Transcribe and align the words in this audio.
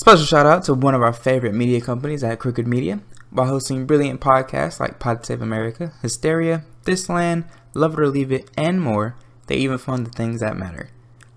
Special 0.00 0.24
shout 0.24 0.46
out 0.46 0.62
to 0.62 0.74
one 0.74 0.94
of 0.94 1.02
our 1.02 1.12
favorite 1.12 1.54
media 1.54 1.80
companies 1.80 2.22
at 2.22 2.38
Crooked 2.38 2.68
Media. 2.68 3.00
By 3.32 3.48
hosting 3.48 3.84
brilliant 3.84 4.20
podcasts 4.20 4.78
like 4.78 5.00
Pod 5.00 5.26
Save 5.26 5.42
America, 5.42 5.92
Hysteria, 6.02 6.62
This 6.84 7.08
Land, 7.08 7.46
Love 7.74 7.94
It 7.94 8.00
or 8.02 8.06
Leave 8.06 8.30
It, 8.30 8.48
and 8.56 8.80
more, 8.80 9.16
they 9.48 9.56
even 9.56 9.76
fund 9.76 10.06
the 10.06 10.12
things 10.12 10.38
that 10.38 10.56
matter. 10.56 10.90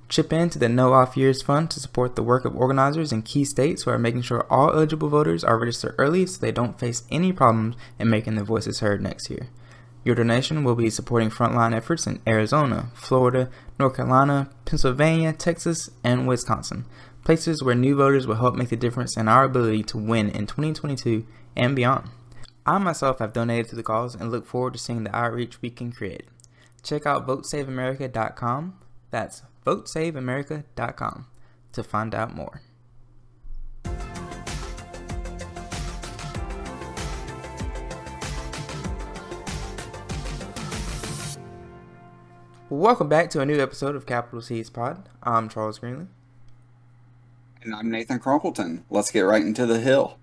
Chip 0.10 0.32
in 0.32 0.52
to 0.52 0.60
the 0.60 0.70
No 0.70 0.94
Off 0.94 1.18
Years 1.18 1.42
Fund 1.42 1.72
to 1.72 1.80
support 1.80 2.16
the 2.16 2.22
work 2.22 2.46
of 2.46 2.56
organizers 2.56 3.12
in 3.12 3.24
key 3.24 3.46
states 3.46 3.82
who 3.82 3.90
are 3.90 3.98
making 3.98 4.22
sure 4.22 4.46
all 4.48 4.70
eligible 4.70 5.10
voters 5.10 5.44
are 5.44 5.58
registered 5.58 5.96
early 5.98 6.28
so 6.28 6.40
they 6.40 6.52
don't 6.52 6.80
face 6.80 7.02
any 7.10 7.34
problems 7.34 7.76
in 7.98 8.12
making 8.12 8.36
their 8.36 8.46
voices 8.46 8.80
heard 8.80 9.02
next 9.02 9.32
year. 9.32 9.50
Your 10.04 10.14
donation 10.16 10.64
will 10.64 10.76
be 10.76 10.92
supporting 10.92 11.32
frontline 11.32 11.76
efforts 11.76 12.06
in 12.06 12.22
Arizona, 12.28 12.92
Florida, 12.94 13.50
North 13.80 13.96
Carolina, 13.96 14.52
Pennsylvania, 14.66 15.34
Texas, 15.34 15.90
and 16.04 16.28
Wisconsin, 16.28 16.86
places 17.32 17.64
where 17.64 17.74
new 17.74 17.96
voters 17.96 18.28
will 18.28 18.36
help 18.36 18.56
make 18.56 18.68
the 18.68 18.76
difference 18.76 19.16
in 19.16 19.30
our 19.30 19.46
ability 19.46 19.82
to 19.82 19.98
win 19.98 20.30
in 20.32 20.46
2022 20.46 21.26
and 21.56 21.78
beyond. 21.78 22.10
I 22.66 22.78
myself 22.78 23.20
have 23.20 23.32
donated 23.32 23.70
to 23.70 23.78
the 23.78 23.84
cause 23.84 24.16
and 24.16 24.30
look 24.30 24.46
forward 24.46 24.74
to 24.74 24.80
seeing 24.80 25.06
the 25.06 25.16
outreach 25.16 25.62
we 25.62 25.70
can 25.70 25.94
create. 25.94 26.26
Check 26.84 27.06
out 27.06 27.26
votesaveamerica.com. 27.26 28.78
That's 29.12 29.44
votesaveamerica.com 29.66 31.28
to 31.72 31.84
find 31.84 32.14
out 32.14 32.36
more. 32.36 32.64
Welcome 42.70 43.08
back 43.08 43.30
to 43.30 43.40
a 43.40 43.46
new 43.46 43.62
episode 43.62 43.96
of 43.96 44.06
Capital 44.06 44.42
Seeds 44.42 44.70
Pod. 44.70 45.08
I'm 45.24 45.48
Charles 45.48 45.80
Greenley. 45.80 46.08
And 47.64 47.76
I'm 47.76 47.92
Nathan 47.92 48.20
Crunkleton. 48.20 48.82
Let's 48.90 49.12
get 49.12 49.22
right 49.22 49.44
into 49.44 49.68
the 49.68 49.80
hill. 49.80 50.18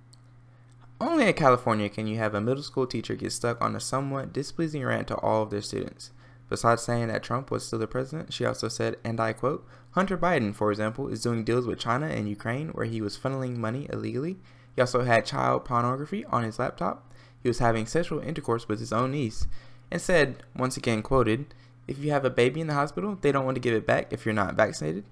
Only 1.00 1.28
in 1.28 1.34
California 1.34 1.88
can 1.88 2.08
you 2.08 2.18
have 2.18 2.34
a 2.34 2.40
middle 2.40 2.64
school 2.64 2.84
teacher 2.84 3.14
get 3.14 3.30
stuck 3.30 3.62
on 3.62 3.76
a 3.76 3.80
somewhat 3.80 4.32
displeasing 4.32 4.84
rant 4.84 5.06
to 5.08 5.16
all 5.18 5.44
of 5.44 5.50
their 5.50 5.62
students. 5.62 6.10
Besides 6.48 6.82
saying 6.82 7.06
that 7.08 7.22
Trump 7.22 7.52
was 7.52 7.64
still 7.64 7.78
the 7.78 7.86
president, 7.86 8.32
she 8.32 8.44
also 8.44 8.66
said, 8.66 8.96
and 9.04 9.20
I 9.20 9.34
quote, 9.34 9.64
Hunter 9.92 10.18
Biden, 10.18 10.52
for 10.52 10.72
example, 10.72 11.06
is 11.06 11.22
doing 11.22 11.44
deals 11.44 11.64
with 11.64 11.78
China 11.78 12.06
and 12.06 12.28
Ukraine 12.28 12.70
where 12.70 12.86
he 12.86 13.00
was 13.00 13.16
funneling 13.16 13.56
money 13.56 13.86
illegally. 13.92 14.38
He 14.74 14.80
also 14.80 15.02
had 15.02 15.24
child 15.24 15.64
pornography 15.64 16.24
on 16.24 16.42
his 16.42 16.58
laptop. 16.58 17.12
He 17.40 17.48
was 17.48 17.60
having 17.60 17.86
sexual 17.86 18.18
intercourse 18.18 18.66
with 18.66 18.80
his 18.80 18.92
own 18.92 19.12
niece. 19.12 19.46
And 19.92 20.02
said, 20.02 20.42
once 20.56 20.76
again 20.76 21.02
quoted, 21.02 21.54
if 21.86 22.00
you 22.00 22.10
have 22.10 22.24
a 22.24 22.30
baby 22.30 22.60
in 22.60 22.66
the 22.66 22.74
hospital, 22.74 23.16
they 23.20 23.30
don't 23.30 23.44
want 23.44 23.54
to 23.54 23.60
give 23.60 23.74
it 23.74 23.86
back 23.86 24.12
if 24.12 24.26
you're 24.26 24.34
not 24.34 24.56
vaccinated. 24.56 25.04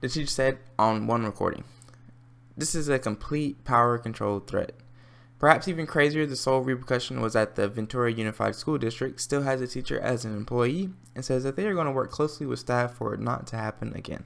The 0.00 0.08
teacher 0.08 0.26
said 0.26 0.58
on 0.78 1.06
one 1.06 1.24
recording. 1.24 1.64
This 2.56 2.74
is 2.74 2.88
a 2.88 2.98
complete 2.98 3.64
power 3.64 3.98
control 3.98 4.40
threat. 4.40 4.72
Perhaps 5.38 5.68
even 5.68 5.86
crazier, 5.86 6.26
the 6.26 6.36
sole 6.36 6.60
repercussion 6.60 7.20
was 7.20 7.32
that 7.32 7.54
the 7.54 7.68
Ventura 7.68 8.12
Unified 8.12 8.54
School 8.54 8.76
District 8.76 9.20
still 9.20 9.42
has 9.42 9.60
a 9.60 9.66
teacher 9.66 9.98
as 9.98 10.24
an 10.24 10.36
employee 10.36 10.90
and 11.14 11.24
says 11.24 11.44
that 11.44 11.56
they 11.56 11.66
are 11.66 11.74
going 11.74 11.86
to 11.86 11.92
work 11.92 12.10
closely 12.10 12.46
with 12.46 12.58
staff 12.58 12.94
for 12.94 13.14
it 13.14 13.20
not 13.20 13.46
to 13.48 13.56
happen 13.56 13.94
again. 13.94 14.24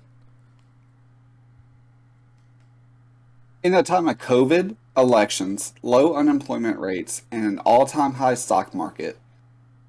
In 3.62 3.74
a 3.74 3.82
time 3.82 4.08
of 4.08 4.18
COVID, 4.18 4.76
elections, 4.96 5.72
low 5.82 6.14
unemployment 6.14 6.78
rates, 6.78 7.22
and 7.30 7.44
an 7.44 7.58
all 7.60 7.86
time 7.86 8.14
high 8.14 8.34
stock 8.34 8.74
market, 8.74 9.18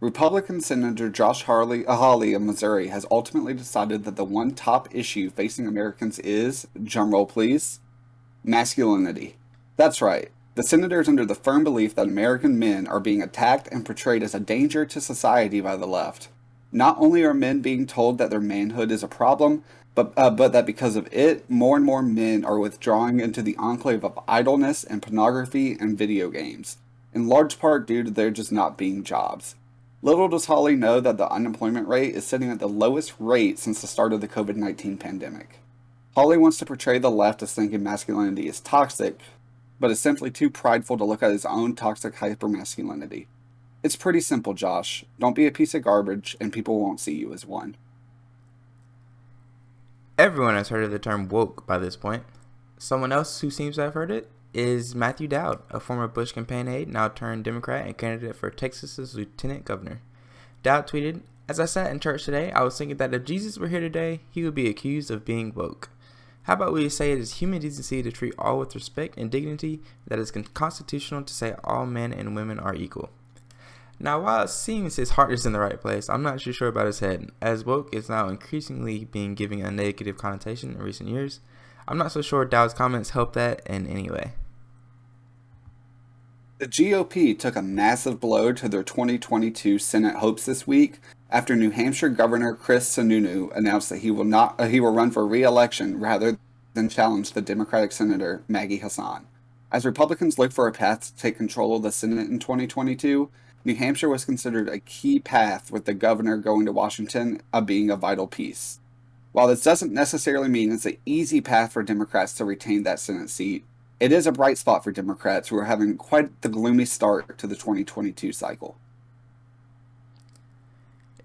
Republican 0.06 0.61
Senator 0.61 1.09
Josh 1.09 1.42
Hawley, 1.45 1.84
uh, 1.84 1.95
Hawley 1.95 2.36
of 2.36 2.44
Missouri 2.44 2.89
has 2.89 3.08
ultimately 3.09 3.56
decided 3.56 4.03
that 4.03 4.16
the 4.16 4.23
one 4.23 4.52
top 4.52 4.88
issue 4.94 5.31
facing 5.31 5.66
Americans 5.66 6.20
is, 6.20 6.67
drumroll 6.78 7.28
please, 7.28 7.80
masculinity. 8.44 9.36
That's 9.78 10.03
right. 10.03 10.30
The 10.53 10.61
senator 10.61 11.02
is 11.02 11.08
under 11.08 11.26
the 11.26 11.33
firm 11.33 11.64
belief 11.64 11.95
that 11.95 12.06
American 12.08 12.59
men 12.59 12.86
are 12.86 13.00
being 13.00 13.23
attacked 13.23 13.67
and 13.72 13.83
portrayed 13.83 14.22
as 14.22 14.36
a 14.36 14.39
danger 14.39 14.86
to 14.86 15.02
society 15.02 15.60
by 15.60 15.76
the 15.76 15.88
left. 15.88 16.30
Not 16.72 16.98
only 16.99 17.23
are 17.23 17.33
men 17.33 17.61
being 17.61 17.87
told 17.87 18.20
that 18.20 18.30
their 18.30 18.39
manhood 18.39 18.92
is 18.92 19.02
a 19.02 19.08
problem, 19.08 19.64
but, 19.95 20.14
uh, 20.16 20.30
but 20.30 20.52
that 20.52 20.67
because 20.67 20.95
of 20.95 21.11
it, 21.11 21.49
more 21.49 21.77
and 21.77 21.83
more 21.83 22.04
men 22.04 22.45
are 22.45 22.60
withdrawing 22.60 23.20
into 23.20 23.42
the 23.42 23.58
enclave 23.58 24.05
of 24.05 24.20
idleness 24.27 24.83
and 24.83 25.02
pornography 25.02 25.76
and 25.80 25.98
video 25.98 26.30
games, 26.30 26.77
in 27.11 27.27
large 27.27 27.58
part 27.58 27.87
due 27.87 28.04
to 28.04 28.11
there 28.11 28.30
just 28.30 28.52
not 28.52 28.77
being 28.77 29.04
jobs. 29.04 29.55
Little 30.02 30.28
does 30.28 30.45
Hawley 30.45 30.76
know 30.76 31.00
that 31.00 31.17
the 31.17 31.32
unemployment 31.32 31.88
rate 31.88 32.16
is 32.16 32.26
sitting 32.26 32.52
at 32.52 32.60
the 32.60 32.67
lowest 32.67 33.14
rate 33.20 33.58
since 33.58 33.82
the 33.82 33.88
start 33.88 34.14
of 34.14 34.22
the 34.22 34.28
COVID 34.28 34.56
19 34.56 34.98
pandemic. 34.98 35.60
Hawley 36.16 36.38
wants 36.38 36.58
to 36.60 36.66
portray 36.66 37.00
the 37.00 37.11
left 37.11 37.42
as 37.44 37.54
thinking 37.54 37.83
masculinity 37.83 38.48
is 38.48 38.60
toxic, 38.60 39.20
but 39.80 39.92
is 39.92 40.00
simply 40.00 40.32
too 40.32 40.50
prideful 40.50 40.98
to 40.98 41.04
look 41.04 41.22
at 41.22 41.32
his 41.32 41.45
own 41.45 41.76
toxic 41.76 42.16
hypermasculinity. 42.16 43.28
It's 43.84 43.95
pretty 43.95 44.22
simple, 44.22 44.54
Josh. 44.54 45.05
Don't 45.20 45.36
be 45.36 45.45
a 45.45 45.52
piece 45.52 45.73
of 45.73 45.84
garbage, 45.84 46.38
and 46.39 46.54
people 46.54 46.80
won't 46.80 47.00
see 47.00 47.16
you 47.16 47.34
as 47.34 47.45
one. 47.45 47.76
Everyone 50.17 50.55
has 50.55 50.70
heard 50.70 50.84
of 50.84 50.92
the 50.92 51.00
term 51.00 51.28
woke 51.28 51.67
by 51.67 51.78
this 51.78 51.95
point. 51.95 52.23
Someone 52.78 53.11
else 53.11 53.42
who 53.42 53.52
seems 53.52 53.76
to 53.76 53.82
have 53.82 53.94
heard 53.94 54.11
it 54.11 54.32
is 54.55 54.95
Matthew 54.95 55.27
Dowd, 55.27 55.61
a 55.70 55.82
former 55.82 56.08
Bush 56.08 56.32
campaign 56.32 56.70
aide, 56.70 56.88
now 56.88 57.10
turned 57.10 57.43
Democrat 57.43 57.86
and 57.86 57.98
candidate 57.98 58.38
for 58.38 58.49
Texas's 58.49 59.14
lieutenant 59.14 59.66
governor. 59.66 59.99
Dowd 60.64 60.88
tweeted, 60.88 61.21
As 61.49 61.60
I 61.60 61.66
sat 61.66 61.92
in 61.92 61.99
church 61.99 62.23
today, 62.23 62.52
I 62.54 62.64
was 62.64 62.77
thinking 62.77 62.95
that 62.98 63.14
if 63.14 63.26
Jesus 63.26 63.58
were 63.58 63.67
here 63.67 63.82
today, 63.82 64.21
he 64.32 64.43
would 64.43 64.55
be 64.55 64.70
accused 64.70 65.11
of 65.11 65.26
being 65.26 65.54
woke. 65.54 65.89
How 66.43 66.54
about 66.54 66.71
we 66.71 66.88
say 66.88 67.11
it 67.11 67.20
is 67.20 67.33
human 67.33 67.60
decency 67.60 68.02
to 68.02 68.11
treat 68.11 68.33
all 68.38 68.58
with 68.58 68.76
respect 68.76 69.17
and 69.17 69.30
dignity, 69.30 69.82
that 70.08 70.20
is 70.20 70.32
constitutional 70.32 71.23
to 71.23 71.33
say 71.33 71.55
all 71.64 71.86
men 71.86 72.14
and 72.14 72.36
women 72.36 72.58
are 72.58 72.76
equal? 72.76 73.10
Now, 73.99 74.22
while 74.22 74.43
it 74.43 74.49
seems 74.49 74.95
his 74.95 75.11
heart 75.11 75.33
is 75.33 75.45
in 75.45 75.52
the 75.52 75.60
right 75.60 75.80
place, 75.80 76.10
I'm 76.10 76.23
not 76.23 76.39
too 76.39 76.54
sure 76.54 76.70
about 76.70 76.86
his 76.86 76.99
head, 76.99 77.30
as 77.42 77.66
woke 77.66 77.93
is 77.93 78.10
now 78.10 78.30
increasingly 78.30 79.04
being 79.04 79.36
given 79.36 79.61
a 79.61 79.72
negative 79.72 80.17
connotation 80.17 80.72
in 80.72 80.82
recent 80.82 81.10
years. 81.10 81.42
I'm 81.87 81.98
not 81.98 82.14
so 82.14 82.22
sure 82.22 82.45
Dowd's 82.45 82.73
comments 82.73 83.11
help 83.11 83.33
that 83.33 83.61
in 83.67 83.86
any 83.87 84.10
way. 84.10 84.32
The 86.58 86.70
GOP 86.70 87.38
took 87.38 87.58
a 87.58 87.61
massive 87.61 88.21
blow 88.21 88.54
to 88.54 88.70
their 88.70 88.82
2022 88.82 89.77
Senate 89.77 90.16
hopes 90.16 90.45
this 90.45 90.66
week 90.66 90.99
after 91.30 91.54
New 91.54 91.70
Hampshire 91.70 92.08
Governor 92.08 92.54
Chris 92.54 92.89
Sununu 92.95 93.54
announced 93.54 93.89
that 93.89 93.98
he 93.98 94.10
will 94.10 94.23
not 94.23 94.55
uh, 94.58 94.67
he 94.67 94.80
will 94.80 94.93
run 94.93 95.11
for 95.11 95.27
re-election 95.27 95.99
rather 95.99 96.38
than 96.73 96.88
challenge 96.88 97.33
the 97.33 97.42
Democratic 97.42 97.92
Senator 97.92 98.42
Maggie 98.48 98.77
Hassan. 98.77 99.27
As 99.70 99.86
Republicans 99.86 100.39
look 100.39 100.54
for 100.54 100.66
a 100.66 100.71
path 100.71 101.02
to 101.02 101.21
take 101.21 101.36
control 101.36 101.76
of 101.76 101.83
the 101.83 101.92
Senate 101.92 102.30
in 102.30 102.39
2022, 102.39 103.30
New 103.66 103.76
Hampshire 103.76 104.08
was 104.08 104.23
considered 104.23 104.70
a 104.70 104.80
key 104.80 105.20
path 105.20 105.73
with 105.73 105.83
the 105.83 105.93
governor 105.93 106.37
going 106.37 106.66
to 106.66 106.72
Washington 106.72 107.42
uh, 107.52 107.60
being 107.60 107.89
a 107.89 107.98
vital 107.98 108.27
piece. 108.27 108.80
While 109.33 109.48
this 109.48 109.64
doesn't 109.64 109.92
necessarily 109.92 110.48
mean 110.48 110.72
it's 110.72 110.86
an 110.86 110.99
easy 111.05 111.42
path 111.42 111.73
for 111.73 111.83
Democrats 111.83 112.32
to 112.36 112.45
retain 112.45 112.83
that 112.83 113.02
Senate 113.02 113.30
seat, 113.30 113.66
it 114.00 114.11
is 114.11 114.28
a 114.28 114.32
bright 114.32 114.58
spot 114.58 114.83
for 114.83 114.92
Democrats 114.92 115.48
who 115.48 115.58
are 115.58 115.66
having 115.66 115.98
quite 115.98 116.42
the 116.42 116.50
gloomy 116.50 116.86
start 116.86 117.38
to 117.38 117.48
the 117.48 117.56
2022 117.56 118.33
cycle. 118.33 118.78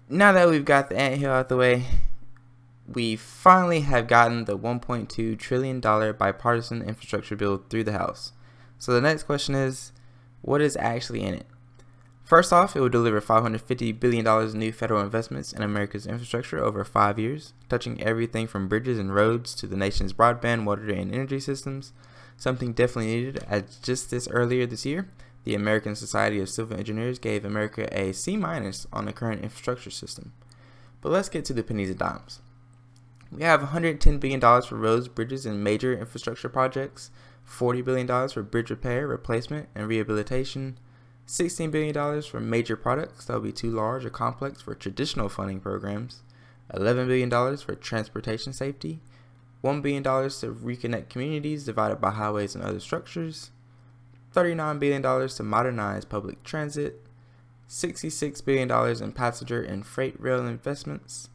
Now 0.09 0.31
that 0.31 0.49
we've 0.49 0.65
got 0.65 0.89
the 0.89 0.97
anthill 0.97 1.31
out 1.31 1.41
of 1.41 1.47
the 1.49 1.57
way, 1.57 1.85
we 2.87 3.15
finally 3.15 3.81
have 3.81 4.07
gotten 4.07 4.45
the 4.45 4.57
$1.2 4.57 5.37
trillion 5.37 5.79
bipartisan 5.79 6.81
infrastructure 6.81 7.35
bill 7.35 7.63
through 7.69 7.85
the 7.85 7.93
House. 7.93 8.33
So 8.79 8.93
the 8.93 9.01
next 9.01 9.23
question 9.23 9.55
is 9.55 9.91
what 10.41 10.61
is 10.61 10.75
actually 10.77 11.21
in 11.23 11.35
it? 11.35 11.45
First 12.23 12.53
off, 12.53 12.75
it 12.75 12.79
will 12.79 12.89
deliver 12.89 13.19
$550 13.19 13.99
billion 13.99 14.25
in 14.25 14.59
new 14.59 14.71
federal 14.71 15.01
investments 15.01 15.51
in 15.51 15.61
America's 15.61 16.07
infrastructure 16.07 16.63
over 16.63 16.85
five 16.85 17.19
years, 17.19 17.53
touching 17.67 18.01
everything 18.01 18.47
from 18.47 18.69
bridges 18.69 18.97
and 18.97 19.13
roads 19.13 19.53
to 19.55 19.67
the 19.67 19.75
nation's 19.75 20.13
broadband, 20.13 20.63
water, 20.63 20.89
and 20.89 21.13
energy 21.13 21.41
systems 21.41 21.91
something 22.41 22.73
definitely 22.73 23.13
needed 23.15 23.45
as 23.47 23.77
just 23.83 24.09
this 24.09 24.27
earlier 24.29 24.65
this 24.65 24.83
year, 24.83 25.07
the 25.43 25.53
American 25.53 25.95
Society 25.95 26.39
of 26.39 26.49
Civil 26.49 26.75
Engineers 26.75 27.19
gave 27.19 27.45
America 27.45 27.87
a 27.91 28.13
C 28.13 28.35
minus 28.35 28.87
on 28.91 29.05
the 29.05 29.13
current 29.13 29.43
infrastructure 29.43 29.91
system. 29.91 30.33
But 31.01 31.11
let's 31.11 31.29
get 31.29 31.45
to 31.45 31.53
the 31.53 31.61
pennies 31.61 31.91
and 31.91 31.99
dimes. 31.99 32.39
We 33.31 33.43
have 33.43 33.61
$110 33.61 34.19
billion 34.19 34.41
for 34.41 34.75
roads, 34.75 35.07
bridges, 35.07 35.45
and 35.45 35.63
major 35.63 35.95
infrastructure 35.95 36.49
projects, 36.49 37.11
$40 37.47 37.85
billion 37.85 38.29
for 38.29 38.41
bridge 38.41 38.71
repair, 38.71 39.05
replacement, 39.07 39.69
and 39.75 39.87
rehabilitation, 39.87 40.79
$16 41.27 41.69
billion 41.69 42.23
for 42.23 42.39
major 42.39 42.75
products 42.75 43.25
that 43.25 43.33
will 43.33 43.41
be 43.41 43.51
too 43.51 43.69
large 43.69 44.03
or 44.03 44.09
complex 44.09 44.63
for 44.63 44.73
traditional 44.73 45.29
funding 45.29 45.59
programs, 45.59 46.23
$11 46.73 47.05
billion 47.05 47.57
for 47.57 47.75
transportation 47.75 48.51
safety, 48.51 48.99
$1 49.63 49.81
billion 49.81 50.03
to 50.03 50.09
reconnect 50.09 51.09
communities 51.09 51.65
divided 51.65 52.01
by 52.01 52.11
highways 52.11 52.55
and 52.55 52.63
other 52.63 52.79
structures, 52.79 53.51
$39 54.33 54.79
billion 54.79 55.29
to 55.29 55.43
modernize 55.43 56.05
public 56.05 56.41
transit, 56.43 57.01
$66 57.69 58.43
billion 58.43 58.71
in 59.03 59.11
passenger 59.11 59.61
and 59.61 59.85
freight 59.85 60.19
rail 60.19 60.45
investments, 60.45 61.29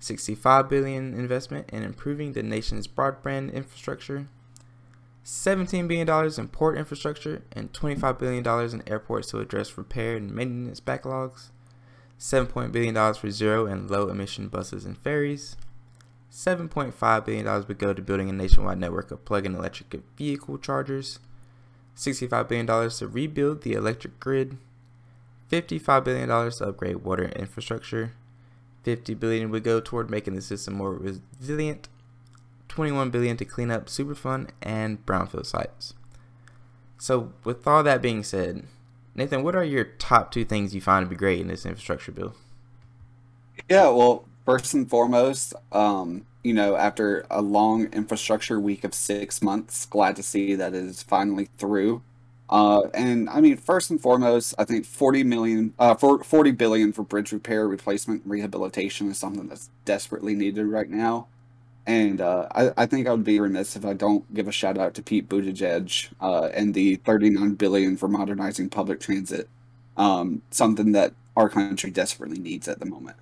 65 0.00 0.68
billion 0.68 1.14
investment 1.14 1.68
in 1.70 1.82
improving 1.82 2.32
the 2.32 2.42
nation's 2.42 2.86
broadband 2.86 3.52
infrastructure, 3.52 4.26
$17 5.24 5.88
billion 5.88 6.08
in 6.38 6.48
port 6.48 6.78
infrastructure, 6.78 7.42
and 7.52 7.72
$25 7.72 8.18
billion 8.18 8.74
in 8.74 8.88
airports 8.88 9.28
to 9.28 9.40
address 9.40 9.76
repair 9.76 10.16
and 10.16 10.34
maintenance 10.34 10.80
backlogs, 10.80 11.50
$7 12.18 12.72
billion 12.72 13.14
for 13.14 13.30
zero 13.30 13.66
and 13.66 13.90
low 13.90 14.08
emission 14.08 14.48
buses 14.48 14.84
and 14.84 14.98
ferries, 14.98 15.56
$7.5 16.30 17.24
billion 17.24 17.46
would 17.66 17.78
go 17.78 17.92
to 17.92 18.02
building 18.02 18.28
a 18.28 18.32
nationwide 18.32 18.78
network 18.78 19.10
of 19.10 19.24
plug 19.24 19.46
in 19.46 19.54
electric 19.54 20.00
vehicle 20.16 20.58
chargers, 20.58 21.18
$65 21.96 22.48
billion 22.48 22.90
to 22.90 23.08
rebuild 23.08 23.62
the 23.62 23.72
electric 23.72 24.20
grid, 24.20 24.58
$55 25.50 26.04
billion 26.04 26.28
to 26.28 26.68
upgrade 26.68 26.96
water 26.98 27.24
infrastructure, 27.30 28.12
50 28.84 29.14
billion 29.14 29.50
would 29.50 29.64
go 29.64 29.80
toward 29.80 30.10
making 30.10 30.34
the 30.34 30.42
system 30.42 30.74
more 30.74 30.94
resilient, 30.94 31.88
21 32.68 33.10
billion 33.10 33.36
to 33.36 33.44
clean 33.44 33.70
up 33.70 33.86
Superfund 33.86 34.50
and 34.62 35.04
brownfield 35.04 35.46
sites. 35.46 35.94
So, 36.98 37.32
with 37.44 37.66
all 37.66 37.82
that 37.82 38.02
being 38.02 38.22
said, 38.22 38.64
Nathan, 39.14 39.42
what 39.42 39.54
are 39.54 39.64
your 39.64 39.84
top 39.84 40.30
two 40.30 40.44
things 40.44 40.74
you 40.74 40.80
find 40.80 41.04
to 41.04 41.10
be 41.10 41.16
great 41.16 41.40
in 41.40 41.48
this 41.48 41.66
infrastructure 41.66 42.12
bill? 42.12 42.34
Yeah, 43.68 43.88
well, 43.88 44.24
first 44.48 44.72
and 44.72 44.88
foremost, 44.88 45.52
um, 45.72 46.24
you 46.42 46.54
know, 46.54 46.74
after 46.74 47.26
a 47.30 47.42
long 47.42 47.84
infrastructure 47.92 48.58
week 48.58 48.82
of 48.82 48.94
six 48.94 49.42
months, 49.42 49.84
glad 49.84 50.16
to 50.16 50.22
see 50.22 50.54
that 50.54 50.72
is 50.72 51.02
finally 51.02 51.50
through. 51.58 52.00
Uh, 52.48 52.80
and 52.94 53.28
I 53.28 53.42
mean, 53.42 53.58
first 53.58 53.90
and 53.90 54.00
foremost, 54.00 54.54
I 54.58 54.64
think 54.64 54.86
40 54.86 55.22
million, 55.24 55.74
uh, 55.78 55.94
for 55.96 56.24
40 56.24 56.52
billion 56.52 56.94
for 56.94 57.02
bridge 57.02 57.30
repair, 57.30 57.68
replacement, 57.68 58.22
rehabilitation 58.24 59.10
is 59.10 59.18
something 59.18 59.48
that's 59.48 59.68
desperately 59.84 60.34
needed 60.34 60.64
right 60.64 60.88
now. 60.88 61.26
And 61.86 62.22
uh, 62.22 62.48
I, 62.52 62.70
I, 62.78 62.86
think 62.86 63.06
I 63.06 63.10
would 63.10 63.24
be 63.24 63.40
remiss 63.40 63.76
if 63.76 63.84
I 63.84 63.92
don't 63.92 64.32
give 64.32 64.48
a 64.48 64.52
shout 64.52 64.78
out 64.78 64.94
to 64.94 65.02
Pete 65.02 65.28
Buttigieg 65.28 66.08
uh, 66.22 66.48
and 66.54 66.72
the 66.72 66.96
39 66.96 67.52
billion 67.56 67.98
for 67.98 68.08
modernizing 68.08 68.70
public 68.70 68.98
transit. 68.98 69.46
Um, 69.98 70.40
something 70.50 70.92
that 70.92 71.12
our 71.36 71.50
country 71.50 71.90
desperately 71.90 72.38
needs 72.38 72.66
at 72.66 72.78
the 72.78 72.86
moment. 72.86 73.18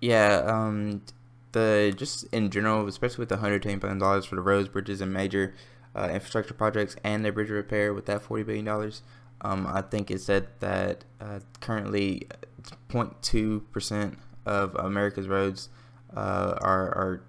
Yeah, 0.00 0.42
um, 0.46 1.02
the 1.52 1.92
just 1.96 2.24
in 2.32 2.50
general, 2.50 2.86
especially 2.86 3.22
with 3.22 3.28
the 3.30 3.36
110 3.36 3.78
billion 3.78 3.98
dollars 3.98 4.24
for 4.24 4.36
the 4.36 4.42
roads, 4.42 4.68
bridges, 4.68 5.00
and 5.00 5.12
major 5.12 5.54
uh, 5.96 6.08
infrastructure 6.12 6.54
projects, 6.54 6.96
and 7.02 7.24
the 7.24 7.32
bridge 7.32 7.50
repair 7.50 7.92
with 7.92 8.06
that 8.06 8.22
40 8.22 8.44
billion 8.44 8.64
dollars. 8.64 9.02
Um, 9.40 9.66
I 9.66 9.82
think 9.82 10.10
it 10.10 10.20
said 10.20 10.48
that 10.60 11.04
uh, 11.20 11.40
currently 11.60 12.26
0.2 12.88 13.62
percent 13.72 14.18
of 14.46 14.74
America's 14.76 15.28
roads 15.28 15.68
uh, 16.14 16.54
are 16.60 16.88
are 16.88 17.22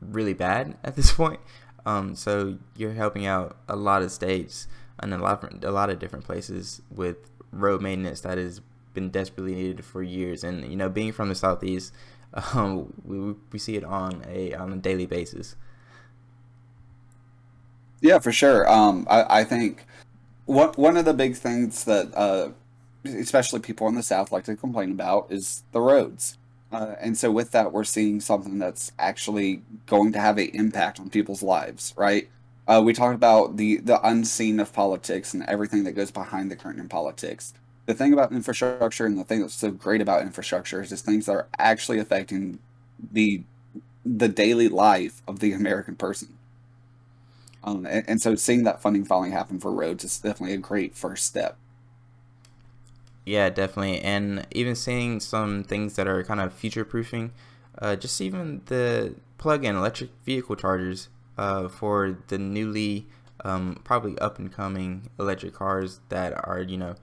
really 0.00 0.34
bad 0.34 0.76
at 0.84 0.96
this 0.96 1.12
point. 1.12 1.40
Um, 1.86 2.14
so 2.14 2.58
you're 2.76 2.92
helping 2.92 3.26
out 3.26 3.56
a 3.68 3.76
lot 3.76 4.02
of 4.02 4.12
states 4.12 4.66
and 4.98 5.14
a 5.14 5.18
lot 5.18 5.42
of, 5.42 5.64
a 5.64 5.70
lot 5.70 5.90
of 5.90 5.98
different 5.98 6.24
places 6.24 6.82
with 6.94 7.16
road 7.50 7.80
maintenance 7.80 8.20
that 8.20 8.36
has 8.36 8.60
been 8.94 9.10
desperately 9.10 9.54
needed 9.54 9.84
for 9.84 10.02
years. 10.02 10.44
And 10.44 10.68
you 10.70 10.76
know, 10.76 10.88
being 10.88 11.12
from 11.12 11.28
the 11.28 11.34
southeast, 11.34 11.92
um, 12.54 12.92
we 13.04 13.34
we 13.52 13.58
see 13.58 13.76
it 13.76 13.84
on 13.84 14.22
a 14.28 14.54
on 14.54 14.72
a 14.72 14.76
daily 14.76 15.06
basis. 15.06 15.56
Yeah, 18.00 18.18
for 18.20 18.32
sure. 18.32 18.68
Um, 18.70 19.06
I, 19.10 19.40
I 19.40 19.44
think 19.44 19.84
one 20.46 20.70
one 20.74 20.96
of 20.96 21.04
the 21.04 21.14
big 21.14 21.36
things 21.36 21.84
that 21.84 22.14
uh, 22.14 22.50
especially 23.04 23.60
people 23.60 23.88
in 23.88 23.94
the 23.94 24.02
south 24.02 24.32
like 24.32 24.44
to 24.44 24.56
complain 24.56 24.92
about 24.92 25.26
is 25.30 25.64
the 25.72 25.80
roads. 25.80 26.38
Uh, 26.70 26.94
and 27.00 27.16
so 27.16 27.30
with 27.30 27.52
that, 27.52 27.72
we're 27.72 27.84
seeing 27.84 28.20
something 28.20 28.58
that's 28.58 28.92
actually 28.98 29.62
going 29.86 30.12
to 30.12 30.20
have 30.20 30.36
an 30.36 30.50
impact 30.52 31.00
on 31.00 31.08
people's 31.08 31.42
lives, 31.42 31.94
right? 31.96 32.28
Uh, 32.66 32.82
we 32.84 32.92
talked 32.92 33.14
about 33.14 33.56
the 33.56 33.78
the 33.78 34.00
unseen 34.06 34.60
of 34.60 34.72
politics 34.72 35.32
and 35.32 35.42
everything 35.44 35.84
that 35.84 35.92
goes 35.92 36.10
behind 36.10 36.50
the 36.50 36.56
curtain 36.56 36.80
in 36.80 36.88
politics. 36.88 37.54
The 37.88 37.94
thing 37.94 38.12
about 38.12 38.32
infrastructure 38.32 39.06
and 39.06 39.18
the 39.18 39.24
thing 39.24 39.40
that's 39.40 39.54
so 39.54 39.70
great 39.70 40.02
about 40.02 40.20
infrastructure 40.20 40.82
is 40.82 40.90
just 40.90 41.06
things 41.06 41.24
that 41.24 41.32
are 41.32 41.48
actually 41.58 41.98
affecting 41.98 42.58
the 43.00 43.44
the 44.04 44.28
daily 44.28 44.68
life 44.68 45.22
of 45.26 45.38
the 45.38 45.54
American 45.54 45.96
person. 45.96 46.36
Um, 47.64 47.86
and, 47.86 48.04
and 48.06 48.20
so 48.20 48.34
seeing 48.34 48.64
that 48.64 48.82
funding 48.82 49.06
finally 49.06 49.30
happen 49.30 49.58
for 49.58 49.72
roads 49.72 50.04
is 50.04 50.18
definitely 50.18 50.54
a 50.54 50.58
great 50.58 50.94
first 50.94 51.24
step. 51.24 51.56
Yeah, 53.24 53.48
definitely. 53.48 54.02
And 54.02 54.46
even 54.50 54.74
seeing 54.74 55.18
some 55.18 55.64
things 55.64 55.96
that 55.96 56.06
are 56.06 56.22
kind 56.24 56.40
of 56.40 56.52
future 56.52 56.84
proofing, 56.84 57.32
uh, 57.78 57.96
just 57.96 58.20
even 58.20 58.60
the 58.66 59.14
plug 59.38 59.64
in 59.64 59.76
electric 59.76 60.10
vehicle 60.26 60.56
chargers 60.56 61.08
uh, 61.38 61.68
for 61.68 62.18
the 62.28 62.38
newly, 62.38 63.06
um, 63.44 63.80
probably 63.82 64.18
up 64.18 64.38
and 64.38 64.52
coming 64.52 65.08
electric 65.18 65.54
cars 65.54 66.00
that 66.10 66.34
are, 66.46 66.60
you 66.60 66.76
know, 66.76 66.96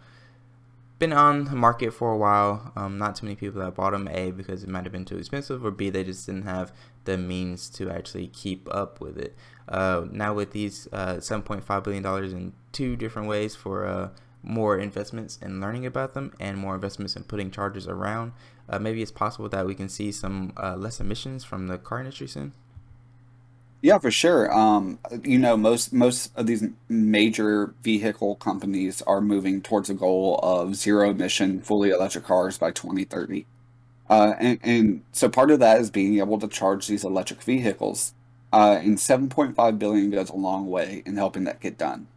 been 0.97 1.13
on 1.13 1.45
the 1.45 1.56
market 1.56 1.92
for 1.92 2.12
a 2.12 2.18
while. 2.18 2.71
Um, 2.75 2.97
not 2.97 3.15
too 3.15 3.25
many 3.25 3.36
people 3.36 3.62
that 3.62 3.75
bought 3.75 3.92
them. 3.92 4.07
A 4.09 4.31
because 4.31 4.63
it 4.63 4.69
might 4.69 4.83
have 4.83 4.94
been 4.94 5.06
too 5.06 5.18
expensive, 5.18 5.65
or 5.65 5.71
B 5.71 5.89
they 5.89 6.03
just 6.03 6.25
didn't 6.25 6.44
have 6.44 6.71
the 7.06 7.18
means 7.18 7.69
to 7.71 7.89
actually 7.89 8.27
keep 8.27 8.68
up 8.74 9.00
with 9.01 9.18
it. 9.18 9.36
Uh, 9.68 10.06
now 10.12 10.33
with 10.33 10.51
these 10.51 10.88
uh, 10.92 11.15
7.5 11.15 11.83
billion 11.83 12.03
dollars 12.03 12.33
in 12.33 12.53
two 12.71 12.95
different 12.95 13.27
ways 13.27 13.56
for 13.56 13.86
uh, 13.86 14.09
more 14.44 14.77
investments 14.77 15.39
in 15.42 15.59
learning 15.59 15.86
about 15.86 16.13
them 16.13 16.33
and 16.39 16.57
more 16.57 16.75
investments 16.75 17.15
in 17.15 17.24
putting 17.24 17.50
chargers 17.50 17.88
around, 17.88 18.31
uh, 18.69 18.80
maybe 18.80 19.01
it's 19.01 19.12
possible 19.12 19.50
that 19.50 19.65
we 19.65 19.75
can 19.75 19.89
see 19.89 20.12
some 20.12 20.53
uh, 20.57 20.75
less 20.75 21.00
emissions 21.00 21.44
from 21.44 21.68
the 21.68 21.77
car 21.77 22.00
industry 22.00 22.27
soon. 22.27 22.53
Yeah, 23.85 23.99
for 23.99 24.09
sure. 24.09 24.51
Um, 24.51 24.97
you 25.23 25.37
know, 25.37 25.55
most 25.55 25.93
most 25.93 26.31
of 26.35 26.47
these 26.47 26.63
major 26.89 27.75
vehicle 27.83 28.35
companies 28.37 29.03
are 29.03 29.21
moving 29.21 29.61
towards 29.61 29.91
a 29.91 29.93
goal 29.93 30.39
of 30.41 30.73
zero 30.73 31.11
emission, 31.11 31.61
fully 31.61 31.91
electric 31.91 32.23
cars 32.23 32.57
by 32.57 32.71
2030. 32.71 33.45
Uh, 34.09 34.33
and, 34.39 34.59
and 34.63 35.03
so 35.11 35.29
part 35.29 35.51
of 35.51 35.59
that 35.59 35.79
is 35.79 35.91
being 35.91 36.17
able 36.17 36.39
to 36.39 36.47
charge 36.47 36.87
these 36.87 37.03
electric 37.03 37.43
vehicles. 37.43 38.15
Uh, 38.51 38.79
and 38.81 38.97
7.5 38.97 39.77
billion 39.77 40.09
goes 40.09 40.31
a 40.31 40.35
long 40.35 40.65
way 40.65 41.03
in 41.05 41.15
helping 41.15 41.43
that 41.43 41.59
get 41.59 41.77
done. 41.77 42.07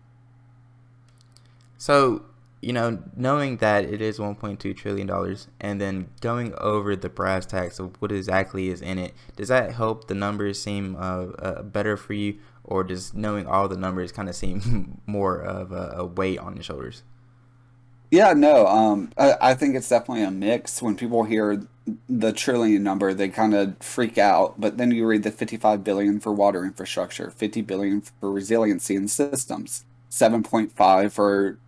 So, 1.77 2.23
you 2.61 2.73
know, 2.73 3.03
knowing 3.17 3.59
that 3.59 3.85
it 3.85 4.01
is 4.01 4.19
1.2 4.19 4.77
trillion 4.77 5.07
dollars, 5.07 5.49
and 5.61 5.81
then 5.81 6.09
going 6.21 6.55
over 6.59 6.97
the 6.97 7.09
brass 7.09 7.47
tacks 7.47 7.79
of 7.79 7.95
what 8.01 8.11
exactly 8.11 8.69
is 8.69 8.81
in 8.81 8.99
it, 8.99 9.15
does 9.37 9.49
that 9.49 9.73
help 9.73 10.09
the 10.09 10.15
numbers 10.15 10.61
seem 10.61 10.97
uh, 10.97 11.27
uh, 11.39 11.63
better 11.63 11.97
for 11.97 12.15
you, 12.15 12.39
or 12.65 12.83
does 12.83 13.15
knowing 13.15 13.47
all 13.47 13.69
the 13.69 13.77
numbers 13.77 14.11
kind 14.11 14.29
of 14.29 14.35
seem 14.35 15.01
more 15.07 15.41
of 15.41 15.71
a, 15.71 15.95
a, 15.97 16.05
weight 16.05 16.39
on 16.39 16.57
your 16.57 16.65
shoulders? 16.65 17.03
Yeah, 18.11 18.33
no, 18.33 18.67
um, 18.67 19.13
I, 19.17 19.35
I 19.41 19.55
think 19.55 19.77
it's 19.77 19.89
definitely 19.89 20.25
a 20.25 20.31
mix. 20.31 20.83
When 20.83 20.97
people 20.97 21.25
hear 21.25 21.63
the 22.09 22.33
trillion 22.33 22.83
number, 22.83 23.15
they 23.15 23.29
kind 23.29 23.55
of 23.55 23.77
freak 23.81 24.19
out. 24.19 24.61
But 24.61 24.79
then 24.79 24.91
you 24.91 25.07
read 25.07 25.23
the 25.23 25.31
55 25.31 25.85
billion 25.85 26.19
for 26.19 26.33
water 26.33 26.65
infrastructure, 26.65 27.31
50 27.31 27.61
billion 27.63 28.01
for 28.01 28.33
resiliency 28.33 28.97
and 28.97 29.11
systems 29.11 29.85
7.5 30.11 31.13
for 31.13 31.59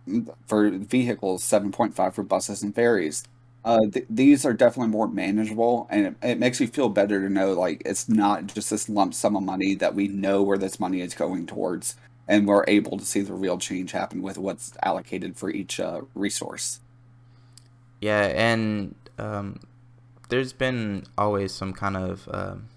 for 0.47 0.69
vehicles, 0.69 1.43
7.5 1.43 2.13
for 2.13 2.23
buses 2.23 2.63
and 2.63 2.73
ferries. 2.73 3.23
Uh, 3.63 3.81
th- 3.91 4.07
these 4.09 4.43
are 4.43 4.53
definitely 4.53 4.89
more 4.89 5.07
manageable, 5.07 5.87
and 5.91 6.07
it, 6.07 6.15
it, 6.23 6.39
makes 6.39 6.59
you 6.59 6.67
feel 6.67 6.89
better 6.89 7.21
to 7.21 7.29
know 7.29 7.53
like 7.53 7.83
it's 7.85 8.09
not 8.09 8.47
just 8.47 8.71
this 8.71 8.89
lump 8.89 9.13
sum 9.13 9.35
of 9.35 9.43
money 9.43 9.75
that 9.75 9.93
we 9.93 10.07
know 10.07 10.41
where 10.41 10.57
this 10.57 10.79
money 10.79 10.99
is 11.01 11.13
going 11.13 11.45
towards, 11.45 11.95
and 12.27 12.47
we're 12.47 12.65
able 12.67 12.97
to 12.97 13.05
see 13.05 13.21
the 13.21 13.33
real 13.33 13.59
change 13.59 13.91
happen 13.91 14.23
with 14.23 14.39
what's 14.39 14.73
allocated 14.81 15.37
for 15.37 15.51
each 15.51 15.79
uh, 15.79 16.01
resource. 16.15 16.79
Yeah, 17.99 18.23
and 18.35 18.95
um, 19.19 19.59
there's 20.29 20.53
been 20.53 21.03
always 21.15 21.53
some 21.53 21.73
kind 21.73 21.95
of 21.95 22.27
um, 22.31 22.69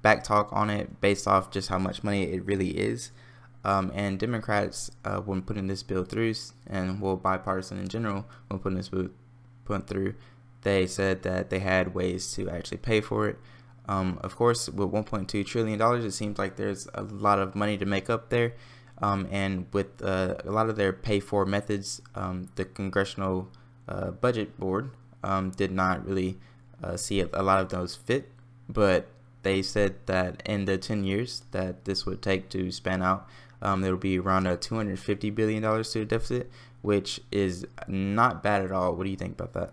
back 0.00 0.24
talk 0.24 0.48
on 0.50 0.70
it 0.70 0.98
based 1.02 1.28
off 1.28 1.50
just 1.50 1.68
how 1.68 1.78
much 1.78 2.02
money 2.02 2.22
it 2.22 2.44
really 2.46 2.70
is. 2.70 3.12
Um, 3.64 3.92
and 3.94 4.18
Democrats, 4.18 4.90
uh, 5.04 5.20
when 5.20 5.42
putting 5.42 5.66
this 5.66 5.82
bill 5.82 6.04
through, 6.04 6.34
and 6.66 7.00
well, 7.00 7.16
bipartisan 7.16 7.78
in 7.78 7.88
general, 7.88 8.26
when 8.48 8.58
putting 8.58 8.78
this 8.78 8.88
bill 8.88 9.08
put 9.64 9.86
through, 9.86 10.14
they 10.62 10.86
said 10.86 11.22
that 11.22 11.50
they 11.50 11.58
had 11.58 11.94
ways 11.94 12.32
to 12.34 12.48
actually 12.48 12.78
pay 12.78 13.00
for 13.00 13.28
it. 13.28 13.38
Um, 13.88 14.18
of 14.22 14.36
course, 14.36 14.68
with 14.68 14.90
1.2 14.90 15.44
trillion 15.44 15.78
dollars, 15.78 16.04
it 16.04 16.12
seems 16.12 16.38
like 16.38 16.56
there's 16.56 16.88
a 16.94 17.02
lot 17.02 17.38
of 17.38 17.54
money 17.54 17.76
to 17.76 17.86
make 17.86 18.08
up 18.08 18.30
there. 18.30 18.54
Um, 19.02 19.26
and 19.30 19.66
with 19.72 20.02
uh, 20.02 20.36
a 20.44 20.50
lot 20.50 20.68
of 20.68 20.76
their 20.76 20.92
pay 20.92 21.20
for 21.20 21.46
methods, 21.46 22.02
um, 22.14 22.50
the 22.56 22.66
Congressional 22.66 23.48
uh, 23.88 24.10
Budget 24.10 24.58
Board 24.60 24.90
um, 25.24 25.50
did 25.50 25.72
not 25.72 26.06
really 26.06 26.38
uh, 26.82 26.96
see 26.96 27.20
a 27.20 27.42
lot 27.42 27.60
of 27.60 27.70
those 27.70 27.94
fit. 27.94 28.30
But 28.68 29.08
they 29.42 29.62
said 29.62 29.96
that 30.06 30.42
in 30.44 30.66
the 30.66 30.76
10 30.78 31.04
years 31.04 31.42
that 31.52 31.84
this 31.84 32.04
would 32.04 32.22
take 32.22 32.50
to 32.50 32.70
span 32.70 33.02
out, 33.02 33.26
um, 33.62 33.80
there 33.82 33.92
will 33.92 33.98
be 33.98 34.18
around 34.18 34.46
a 34.46 34.56
250 34.56 35.30
billion 35.30 35.62
dollars 35.62 35.92
to 35.92 36.04
deficit, 36.04 36.50
which 36.82 37.20
is 37.30 37.66
not 37.88 38.42
bad 38.42 38.62
at 38.62 38.72
all. 38.72 38.94
What 38.94 39.04
do 39.04 39.10
you 39.10 39.16
think 39.16 39.32
about 39.32 39.52
that? 39.54 39.72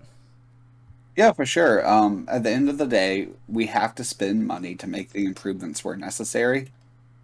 Yeah, 1.16 1.34
for 1.34 1.46
sure. 1.46 1.88
Um, 1.88 2.26
at 2.32 2.44
the 2.44 2.52
end 2.52 2.70
of 2.70 2.78
the 2.78 2.86
day, 2.86 3.30
we 3.48 3.66
have 3.68 3.96
to 3.96 4.04
spend 4.04 4.46
money 4.46 4.76
to 4.76 4.88
make 4.88 5.12
the 5.12 5.26
improvements 5.26 5.84
where 5.84 5.96
necessary. 5.96 6.72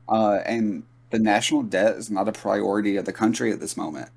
Uh, 0.10 0.40
and 0.46 0.86
the 1.12 1.20
national 1.20 1.64
debt 1.64 1.96
is 1.98 2.12
not 2.12 2.28
a 2.30 2.34
priority 2.34 2.98
of 2.98 3.06
the 3.06 3.14
country 3.14 3.52
at 3.52 3.60
this 3.60 3.78
moment. 3.78 4.10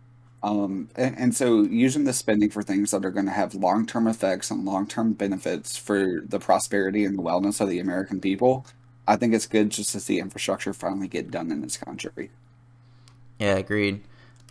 Um, 0.43 0.91
and, 0.97 1.19
and 1.19 1.37
so 1.37 1.63
using 1.63 2.05
the 2.05 2.13
spending 2.15 2.51
for 2.51 2.63
things 2.63 2.93
that 2.93 3.05
are 3.05 3.11
going 3.11 3.27
to 3.27 3.33
have 3.33 3.55
long-term 3.55 4.07
effects 4.09 4.51
and 4.51 4.65
long-term 4.65 5.15
benefits 5.15 5.77
for 5.77 6.23
the 6.27 6.41
prosperity 6.41 7.05
and 7.05 7.19
the 7.19 7.23
wellness 7.23 7.61
of 7.61 7.69
the 7.69 7.81
American 7.81 8.21
people, 8.21 8.67
I 9.07 9.17
think 9.17 9.35
it's 9.35 9.47
good 9.47 9.71
just 9.71 9.93
to 9.93 10.01
see 10.01 10.19
infrastructure 10.19 10.73
finally 10.73 11.09
get 11.09 11.31
done 11.31 11.51
in 11.51 11.61
this 11.61 11.77
country. 11.77 12.31
Yeah, 13.39 13.57
agreed. 13.57 14.03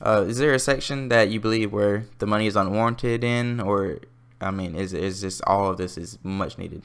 Uh, 0.01 0.25
is 0.27 0.37
there 0.37 0.53
a 0.53 0.59
section 0.59 1.09
that 1.09 1.29
you 1.29 1.39
believe 1.39 1.71
where 1.71 2.05
the 2.19 2.27
money 2.27 2.47
is 2.47 2.55
unwarranted 2.55 3.23
in, 3.23 3.59
or 3.59 3.99
I 4.41 4.51
mean, 4.51 4.75
is 4.75 4.93
is 4.93 5.21
just 5.21 5.41
all 5.47 5.69
of 5.69 5.77
this 5.77 5.97
is 5.97 6.19
much 6.23 6.57
needed? 6.57 6.83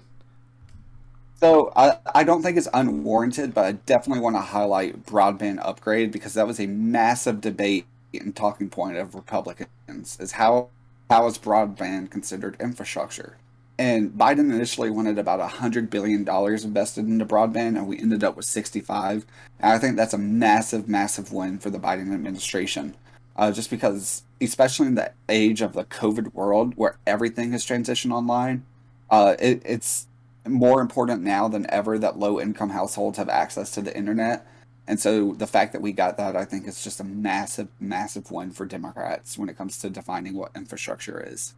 So 1.41 1.73
I, 1.75 1.97
I 2.15 2.25
don't 2.25 2.43
think 2.43 2.59
it's 2.59 2.69
unwarranted, 2.75 3.55
but 3.55 3.65
I 3.65 3.73
definitely 3.73 4.21
want 4.21 4.37
to 4.37 4.41
highlight 4.41 5.07
broadband 5.07 5.59
upgrade 5.63 6.13
because 6.13 6.35
that 6.35 6.47
was 6.47 6.61
a 6.61 6.67
massive 6.67 7.41
debate 7.41 7.87
and 8.13 8.35
talking 8.37 8.69
point 8.69 8.97
of 8.97 9.15
Republicans 9.15 10.19
is 10.21 10.33
how 10.33 10.69
how 11.09 11.27
is 11.27 11.39
broadband 11.39 12.11
considered 12.11 12.57
infrastructure? 12.61 13.37
And 13.81 14.13
Biden 14.13 14.53
initially 14.53 14.91
wanted 14.91 15.19
about 15.19 15.41
hundred 15.53 15.89
billion 15.89 16.23
dollars 16.23 16.67
invested 16.67 17.07
into 17.07 17.25
broadband, 17.25 17.79
and 17.79 17.89
we 17.89 17.99
ended 17.99 18.23
up 18.23 18.37
with 18.37 18.45
sixty-five. 18.45 19.25
And 19.59 19.73
I 19.73 19.79
think 19.79 19.97
that's 19.97 20.13
a 20.13 20.19
massive, 20.19 20.87
massive 20.87 21.33
win 21.33 21.59
for 21.59 21.71
the 21.71 21.79
Biden 21.79 22.13
administration, 22.13 22.95
uh, 23.37 23.51
just 23.53 23.71
because, 23.71 24.23
especially 24.39 24.89
in 24.89 24.97
the 24.97 25.13
age 25.31 25.63
of 25.63 25.73
the 25.73 25.85
COVID 25.85 26.35
world 26.35 26.75
where 26.77 26.99
everything 27.07 27.53
has 27.53 27.65
transitioned 27.65 28.13
online, 28.13 28.67
uh, 29.09 29.37
it, 29.39 29.63
it's 29.65 30.07
more 30.47 30.83
important 30.83 31.23
now 31.23 31.49
than 31.49 31.65
ever 31.71 31.99
that 31.99 32.19
low-income 32.19 32.71
households 32.71 33.17
have 33.17 33.31
access 33.31 33.71
to 33.71 33.81
the 33.81 33.97
internet 33.97 34.47
and 34.87 34.99
so 34.99 35.35
the 35.35 35.47
fact 35.47 35.73
that 35.73 35.83
we 35.83 35.93
got 35.93 36.17
that, 36.17 36.35
I 36.35 36.45
think, 36.45 36.67
is 36.67 36.83
just 36.83 36.99
a 36.99 37.05
massive, 37.05 37.69
massive 37.79 38.33
win 38.33 38.51
for 38.51 38.67
Democrats 38.67 39.39
when 39.39 39.49
it 39.49 39.57
comes 39.57 39.79
to 39.79 39.89
defining 39.89 40.35
what 40.35 40.51
infrastructure 40.57 41.23
is. 41.25 41.55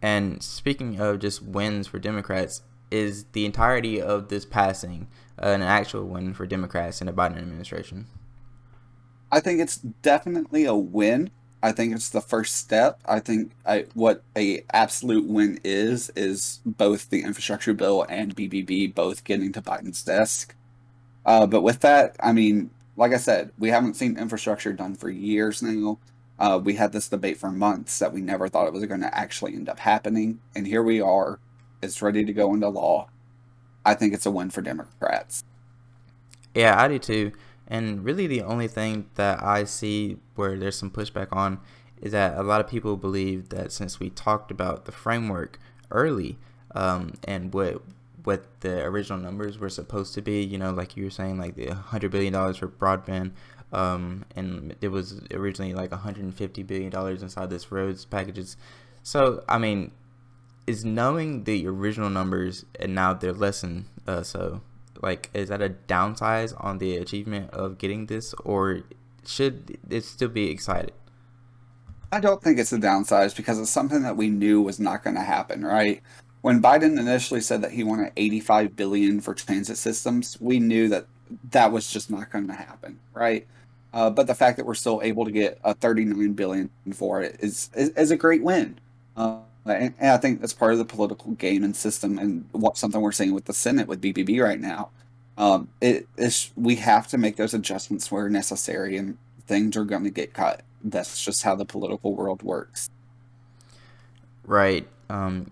And 0.00 0.42
speaking 0.42 1.00
of 1.00 1.18
just 1.18 1.42
wins 1.42 1.86
for 1.86 1.98
Democrats, 1.98 2.62
is 2.90 3.24
the 3.32 3.44
entirety 3.44 4.00
of 4.00 4.28
this 4.28 4.44
passing 4.44 5.08
an 5.36 5.62
actual 5.62 6.04
win 6.04 6.34
for 6.34 6.46
Democrats 6.46 7.00
in 7.00 7.06
the 7.06 7.12
Biden 7.12 7.38
administration? 7.38 8.06
I 9.30 9.40
think 9.40 9.60
it's 9.60 9.76
definitely 9.76 10.64
a 10.64 10.74
win. 10.74 11.30
I 11.62 11.72
think 11.72 11.94
it's 11.94 12.08
the 12.08 12.20
first 12.20 12.56
step. 12.56 13.00
I 13.04 13.20
think 13.20 13.52
I, 13.66 13.86
what 13.94 14.22
a 14.36 14.64
absolute 14.72 15.26
win 15.26 15.60
is 15.64 16.10
is 16.14 16.60
both 16.64 17.10
the 17.10 17.22
infrastructure 17.22 17.74
bill 17.74 18.06
and 18.08 18.34
BBB 18.34 18.94
both 18.94 19.24
getting 19.24 19.52
to 19.52 19.62
Biden's 19.62 20.02
desk. 20.02 20.54
Uh, 21.26 21.46
but 21.46 21.62
with 21.62 21.80
that, 21.80 22.16
I 22.20 22.32
mean, 22.32 22.70
like 22.96 23.12
I 23.12 23.16
said, 23.16 23.50
we 23.58 23.70
haven't 23.70 23.94
seen 23.94 24.16
infrastructure 24.16 24.72
done 24.72 24.94
for 24.94 25.10
years 25.10 25.62
now. 25.62 25.98
Uh, 26.38 26.60
we 26.62 26.74
had 26.74 26.92
this 26.92 27.08
debate 27.08 27.36
for 27.36 27.50
months 27.50 27.98
that 27.98 28.12
we 28.12 28.20
never 28.20 28.48
thought 28.48 28.66
it 28.66 28.72
was 28.72 28.84
going 28.86 29.00
to 29.00 29.16
actually 29.16 29.54
end 29.54 29.68
up 29.68 29.80
happening. 29.80 30.40
And 30.54 30.66
here 30.66 30.82
we 30.82 31.00
are. 31.00 31.40
It's 31.82 32.00
ready 32.00 32.24
to 32.24 32.32
go 32.32 32.54
into 32.54 32.68
law. 32.68 33.08
I 33.84 33.94
think 33.94 34.14
it's 34.14 34.26
a 34.26 34.30
win 34.30 34.50
for 34.50 34.62
Democrats. 34.62 35.44
Yeah, 36.54 36.80
I 36.80 36.88
do 36.88 36.98
too. 36.98 37.32
And 37.66 38.04
really, 38.04 38.26
the 38.26 38.42
only 38.42 38.68
thing 38.68 39.08
that 39.16 39.42
I 39.42 39.64
see 39.64 40.18
where 40.34 40.56
there's 40.56 40.78
some 40.78 40.90
pushback 40.90 41.28
on 41.32 41.60
is 42.00 42.12
that 42.12 42.36
a 42.38 42.42
lot 42.42 42.60
of 42.60 42.68
people 42.68 42.96
believe 42.96 43.48
that 43.50 43.72
since 43.72 44.00
we 44.00 44.10
talked 44.10 44.50
about 44.50 44.84
the 44.84 44.92
framework 44.92 45.58
early 45.90 46.38
um, 46.74 47.14
and 47.24 47.52
what 47.52 47.82
what 48.24 48.60
the 48.60 48.84
original 48.84 49.18
numbers 49.18 49.58
were 49.58 49.70
supposed 49.70 50.12
to 50.14 50.20
be. 50.20 50.42
You 50.42 50.58
know, 50.58 50.70
like 50.70 50.96
you 50.96 51.04
were 51.04 51.10
saying, 51.10 51.38
like 51.38 51.54
the 51.54 51.74
hundred 51.74 52.10
billion 52.10 52.32
dollars 52.32 52.58
for 52.58 52.68
broadband, 52.68 53.32
um, 53.72 54.24
and 54.36 54.74
it 54.80 54.88
was 54.88 55.20
originally 55.32 55.74
like 55.74 55.90
150 55.90 56.62
billion 56.62 56.90
dollars 56.90 57.22
inside 57.22 57.50
this 57.50 57.70
roads 57.70 58.04
packages. 58.04 58.56
So 59.02 59.44
I 59.48 59.58
mean, 59.58 59.92
is 60.66 60.84
knowing 60.84 61.44
the 61.44 61.66
original 61.66 62.10
numbers 62.10 62.64
and 62.78 62.94
now 62.94 63.14
they're 63.14 63.32
lessened. 63.32 63.86
Uh, 64.06 64.22
so 64.22 64.60
like, 65.02 65.30
is 65.32 65.48
that 65.48 65.62
a 65.62 65.70
downsize 65.70 66.52
on 66.58 66.78
the 66.78 66.96
achievement 66.96 67.50
of 67.50 67.78
getting 67.78 68.06
this, 68.06 68.34
or 68.44 68.80
should 69.24 69.78
it 69.88 70.04
still 70.04 70.28
be 70.28 70.50
excited? 70.50 70.92
I 72.10 72.20
don't 72.20 72.42
think 72.42 72.58
it's 72.58 72.72
a 72.72 72.78
downsize 72.78 73.36
because 73.36 73.60
it's 73.60 73.70
something 73.70 74.02
that 74.02 74.16
we 74.16 74.28
knew 74.28 74.62
was 74.62 74.80
not 74.80 75.04
going 75.04 75.14
to 75.14 75.22
happen, 75.22 75.64
right? 75.64 76.02
when 76.40 76.62
Biden 76.62 76.98
initially 76.98 77.40
said 77.40 77.62
that 77.62 77.72
he 77.72 77.84
wanted 77.84 78.12
85 78.16 78.76
billion 78.76 79.20
for 79.20 79.34
transit 79.34 79.76
systems, 79.76 80.38
we 80.40 80.60
knew 80.60 80.88
that 80.88 81.06
that 81.50 81.72
was 81.72 81.90
just 81.90 82.10
not 82.10 82.30
going 82.30 82.46
to 82.46 82.54
happen, 82.54 83.00
right? 83.12 83.46
Uh, 83.98 84.08
but 84.08 84.28
the 84.28 84.34
fact 84.34 84.56
that 84.56 84.64
we're 84.64 84.76
still 84.76 85.00
able 85.02 85.24
to 85.24 85.32
get 85.32 85.58
a 85.64 85.74
39 85.74 86.32
billion 86.34 86.70
for 86.94 87.20
it 87.20 87.36
is 87.40 87.68
is, 87.74 87.88
is 87.90 88.12
a 88.12 88.16
great 88.16 88.44
win. 88.44 88.78
Uh, 89.16 89.40
and, 89.64 89.92
and, 89.98 90.10
I 90.12 90.16
think 90.18 90.40
that's 90.40 90.52
part 90.52 90.70
of 90.70 90.78
the 90.78 90.84
political 90.84 91.32
game 91.32 91.64
and 91.64 91.74
system, 91.74 92.16
and 92.16 92.48
what 92.52 92.78
something 92.78 93.00
we're 93.00 93.10
seeing 93.10 93.34
with 93.34 93.46
the 93.46 93.52
Senate 93.52 93.88
with 93.88 94.00
BBB 94.00 94.40
right 94.40 94.60
now. 94.60 94.90
Um, 95.36 95.70
it 95.80 96.06
is 96.16 96.52
we 96.54 96.76
have 96.76 97.08
to 97.08 97.18
make 97.18 97.34
those 97.34 97.54
adjustments 97.54 98.08
where 98.12 98.28
necessary, 98.28 98.96
and 98.96 99.18
things 99.48 99.76
are 99.76 99.84
going 99.84 100.04
to 100.04 100.10
get 100.10 100.32
cut. 100.32 100.62
That's 100.84 101.24
just 101.24 101.42
how 101.42 101.56
the 101.56 101.64
political 101.64 102.14
world 102.14 102.44
works. 102.44 102.90
Right. 104.44 104.86
Um, 105.10 105.50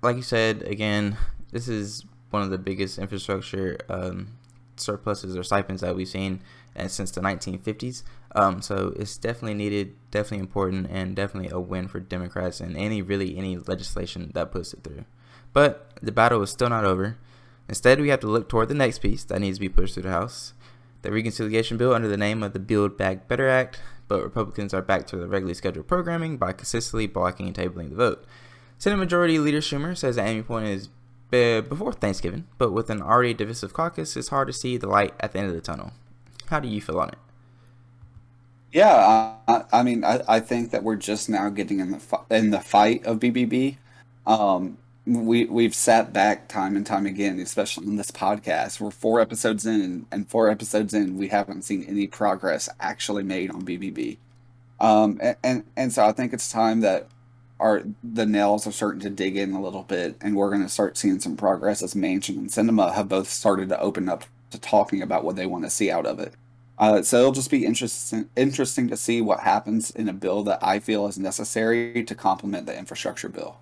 like 0.00 0.16
you 0.16 0.22
said, 0.22 0.62
again, 0.62 1.18
this 1.50 1.68
is 1.68 2.06
one 2.30 2.40
of 2.40 2.48
the 2.48 2.56
biggest 2.56 2.98
infrastructure 2.98 3.76
um, 3.90 4.28
surpluses 4.76 5.36
or 5.36 5.42
stipends 5.42 5.82
that 5.82 5.94
we've 5.94 6.08
seen 6.08 6.40
and 6.74 6.90
since 6.90 7.10
the 7.10 7.20
1950s. 7.20 8.02
Um, 8.34 8.62
so 8.62 8.92
it's 8.96 9.16
definitely 9.16 9.54
needed, 9.54 9.94
definitely 10.10 10.38
important, 10.38 10.88
and 10.90 11.14
definitely 11.14 11.50
a 11.50 11.60
win 11.60 11.88
for 11.88 12.00
Democrats 12.00 12.60
and 12.60 12.76
any 12.76 13.02
really 13.02 13.36
any 13.36 13.56
legislation 13.58 14.30
that 14.34 14.52
puts 14.52 14.72
it 14.72 14.82
through. 14.82 15.04
But 15.52 15.90
the 16.00 16.12
battle 16.12 16.42
is 16.42 16.50
still 16.50 16.70
not 16.70 16.84
over. 16.84 17.18
Instead, 17.68 18.00
we 18.00 18.08
have 18.08 18.20
to 18.20 18.26
look 18.26 18.48
toward 18.48 18.68
the 18.68 18.74
next 18.74 18.98
piece 18.98 19.24
that 19.24 19.40
needs 19.40 19.58
to 19.58 19.60
be 19.60 19.68
pushed 19.68 19.94
through 19.94 20.04
the 20.04 20.10
House. 20.10 20.54
The 21.02 21.12
reconciliation 21.12 21.76
bill 21.76 21.94
under 21.94 22.08
the 22.08 22.16
name 22.16 22.42
of 22.42 22.52
the 22.52 22.58
Build 22.58 22.96
Back 22.96 23.28
Better 23.28 23.48
Act, 23.48 23.80
but 24.08 24.22
Republicans 24.22 24.72
are 24.72 24.82
back 24.82 25.06
to 25.08 25.16
the 25.16 25.26
regularly 25.26 25.54
scheduled 25.54 25.88
programming 25.88 26.36
by 26.36 26.52
consistently 26.52 27.06
blocking 27.06 27.46
and 27.46 27.56
tabling 27.56 27.90
the 27.90 27.96
vote. 27.96 28.24
Senate 28.78 28.96
Majority 28.96 29.38
Leader 29.38 29.60
Schumer 29.60 29.96
says 29.96 30.16
the 30.16 30.22
aiming 30.22 30.44
point 30.44 30.66
is 30.66 30.88
before 31.30 31.92
Thanksgiving, 31.92 32.46
but 32.58 32.72
with 32.72 32.90
an 32.90 33.00
already 33.00 33.32
divisive 33.32 33.72
caucus, 33.72 34.16
it's 34.16 34.28
hard 34.28 34.48
to 34.48 34.52
see 34.52 34.76
the 34.76 34.88
light 34.88 35.14
at 35.18 35.32
the 35.32 35.38
end 35.38 35.48
of 35.48 35.54
the 35.54 35.60
tunnel. 35.60 35.92
How 36.46 36.60
do 36.60 36.68
you 36.68 36.80
feel 36.80 37.00
on 37.00 37.08
it? 37.08 37.18
Yeah, 38.72 39.36
uh, 39.46 39.64
I 39.70 39.82
mean, 39.82 40.02
I, 40.02 40.22
I 40.26 40.40
think 40.40 40.70
that 40.70 40.82
we're 40.82 40.96
just 40.96 41.28
now 41.28 41.50
getting 41.50 41.80
in 41.80 41.92
the 41.92 42.20
in 42.30 42.50
the 42.50 42.60
fight 42.60 43.04
of 43.04 43.18
BBB. 43.18 43.76
Um, 44.26 44.78
we 45.04 45.44
we've 45.44 45.74
sat 45.74 46.12
back 46.12 46.48
time 46.48 46.76
and 46.76 46.86
time 46.86 47.06
again, 47.06 47.38
especially 47.40 47.86
in 47.86 47.96
this 47.96 48.10
podcast. 48.10 48.80
We're 48.80 48.90
four 48.90 49.20
episodes 49.20 49.66
in, 49.66 50.06
and 50.10 50.28
four 50.28 50.48
episodes 50.48 50.94
in, 50.94 51.18
we 51.18 51.28
haven't 51.28 51.62
seen 51.62 51.84
any 51.84 52.06
progress 52.06 52.68
actually 52.80 53.24
made 53.24 53.50
on 53.50 53.62
BBB. 53.62 54.16
Um, 54.80 55.18
and, 55.22 55.36
and 55.42 55.64
and 55.76 55.92
so 55.92 56.06
I 56.06 56.12
think 56.12 56.32
it's 56.32 56.50
time 56.50 56.80
that 56.80 57.08
are 57.60 57.84
the 58.02 58.26
nails 58.26 58.66
are 58.66 58.72
starting 58.72 59.00
to 59.00 59.10
dig 59.10 59.36
in 59.36 59.52
a 59.52 59.62
little 59.62 59.82
bit, 59.82 60.16
and 60.20 60.34
we're 60.34 60.50
going 60.50 60.62
to 60.62 60.68
start 60.68 60.96
seeing 60.96 61.20
some 61.20 61.36
progress 61.36 61.82
as 61.82 61.94
Manchin 61.94 62.38
and 62.38 62.48
Sinema 62.48 62.94
have 62.94 63.08
both 63.08 63.28
started 63.28 63.68
to 63.68 63.80
open 63.80 64.08
up 64.08 64.24
to 64.52 64.60
talking 64.60 65.02
about 65.02 65.24
what 65.24 65.36
they 65.36 65.46
want 65.46 65.64
to 65.64 65.70
see 65.70 65.90
out 65.90 66.06
of 66.06 66.18
it. 66.18 66.34
Uh, 66.78 67.02
so 67.02 67.18
it'll 67.18 67.32
just 67.32 67.50
be 67.50 67.66
interesting 67.66 68.28
interesting 68.34 68.88
to 68.88 68.96
see 68.96 69.20
what 69.20 69.40
happens 69.40 69.90
in 69.90 70.08
a 70.08 70.12
bill 70.12 70.42
that 70.42 70.58
I 70.62 70.78
feel 70.78 71.06
is 71.06 71.18
necessary 71.18 72.02
to 72.02 72.14
complement 72.14 72.66
the 72.66 72.76
infrastructure 72.76 73.28
bill. 73.28 73.58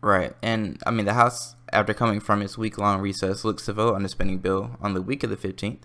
Right, 0.00 0.34
and 0.42 0.80
I 0.86 0.90
mean 0.90 1.06
the 1.06 1.14
House, 1.14 1.54
after 1.72 1.94
coming 1.94 2.20
from 2.20 2.42
its 2.42 2.58
week-long 2.58 3.00
recess, 3.00 3.44
looks 3.44 3.66
to 3.66 3.72
vote 3.72 3.94
on 3.94 4.02
the 4.02 4.08
spending 4.08 4.38
bill 4.38 4.76
on 4.80 4.94
the 4.94 5.02
week 5.02 5.22
of 5.22 5.30
the 5.30 5.36
fifteenth, 5.36 5.84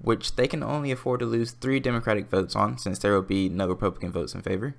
which 0.00 0.36
they 0.36 0.48
can 0.48 0.62
only 0.62 0.90
afford 0.90 1.20
to 1.20 1.26
lose 1.26 1.52
three 1.52 1.80
Democratic 1.80 2.28
votes 2.28 2.56
on, 2.56 2.76
since 2.78 2.98
there 2.98 3.12
will 3.12 3.22
be 3.22 3.48
no 3.48 3.68
Republican 3.68 4.12
votes 4.12 4.34
in 4.34 4.42
favor. 4.42 4.74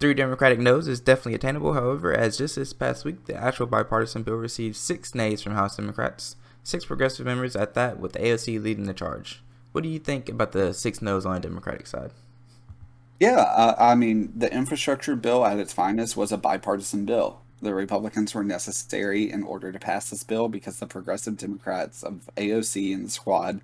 Three 0.00 0.14
Democratic 0.14 0.58
noes 0.58 0.86
is 0.86 1.00
definitely 1.00 1.34
attainable, 1.34 1.72
however, 1.72 2.12
as 2.12 2.36
just 2.36 2.56
this 2.56 2.72
past 2.72 3.04
week, 3.04 3.26
the 3.26 3.34
actual 3.34 3.66
bipartisan 3.66 4.22
bill 4.22 4.34
received 4.34 4.76
six 4.76 5.14
nays 5.14 5.40
from 5.40 5.54
House 5.54 5.76
Democrats, 5.76 6.36
six 6.64 6.84
progressive 6.84 7.24
members 7.24 7.54
at 7.54 7.74
that, 7.74 8.00
with 8.00 8.14
AOC 8.14 8.60
leading 8.60 8.86
the 8.86 8.94
charge. 8.94 9.40
What 9.70 9.84
do 9.84 9.88
you 9.88 10.00
think 10.00 10.28
about 10.28 10.52
the 10.52 10.74
six 10.74 11.00
no's 11.00 11.24
on 11.24 11.34
the 11.34 11.40
Democratic 11.40 11.86
side? 11.86 12.10
Yeah, 13.20 13.40
uh, 13.40 13.76
I 13.78 13.94
mean, 13.94 14.32
the 14.34 14.52
infrastructure 14.52 15.14
bill 15.14 15.46
at 15.46 15.58
its 15.58 15.72
finest 15.72 16.16
was 16.16 16.32
a 16.32 16.36
bipartisan 16.36 17.04
bill. 17.04 17.40
The 17.62 17.74
Republicans 17.74 18.34
were 18.34 18.44
necessary 18.44 19.30
in 19.30 19.42
order 19.42 19.72
to 19.72 19.78
pass 19.78 20.10
this 20.10 20.24
bill 20.24 20.48
because 20.48 20.78
the 20.78 20.86
progressive 20.86 21.36
Democrats 21.36 22.02
of 22.02 22.28
AOC 22.36 22.92
and 22.92 23.06
the 23.06 23.10
squad 23.10 23.60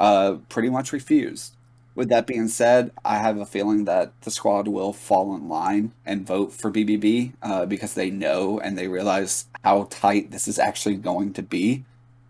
uh, 0.00 0.36
pretty 0.48 0.70
much 0.70 0.92
refused. 0.92 1.54
With 1.94 2.08
that 2.10 2.26
being 2.26 2.48
said, 2.48 2.90
I 3.04 3.18
have 3.18 3.38
a 3.38 3.46
feeling 3.46 3.84
that 3.84 4.20
the 4.22 4.30
squad 4.30 4.68
will 4.68 4.92
fall 4.92 5.34
in 5.34 5.48
line 5.48 5.92
and 6.04 6.26
vote 6.26 6.52
for 6.52 6.70
BBB 6.70 7.32
uh, 7.42 7.64
because 7.64 7.94
they 7.94 8.10
know 8.10 8.60
and 8.60 8.76
they 8.76 8.88
realize 8.88 9.46
how 9.64 9.86
tight 9.88 10.30
this 10.30 10.46
is 10.46 10.58
actually 10.58 10.96
going 10.96 11.32
to 11.34 11.42
be. 11.42 11.84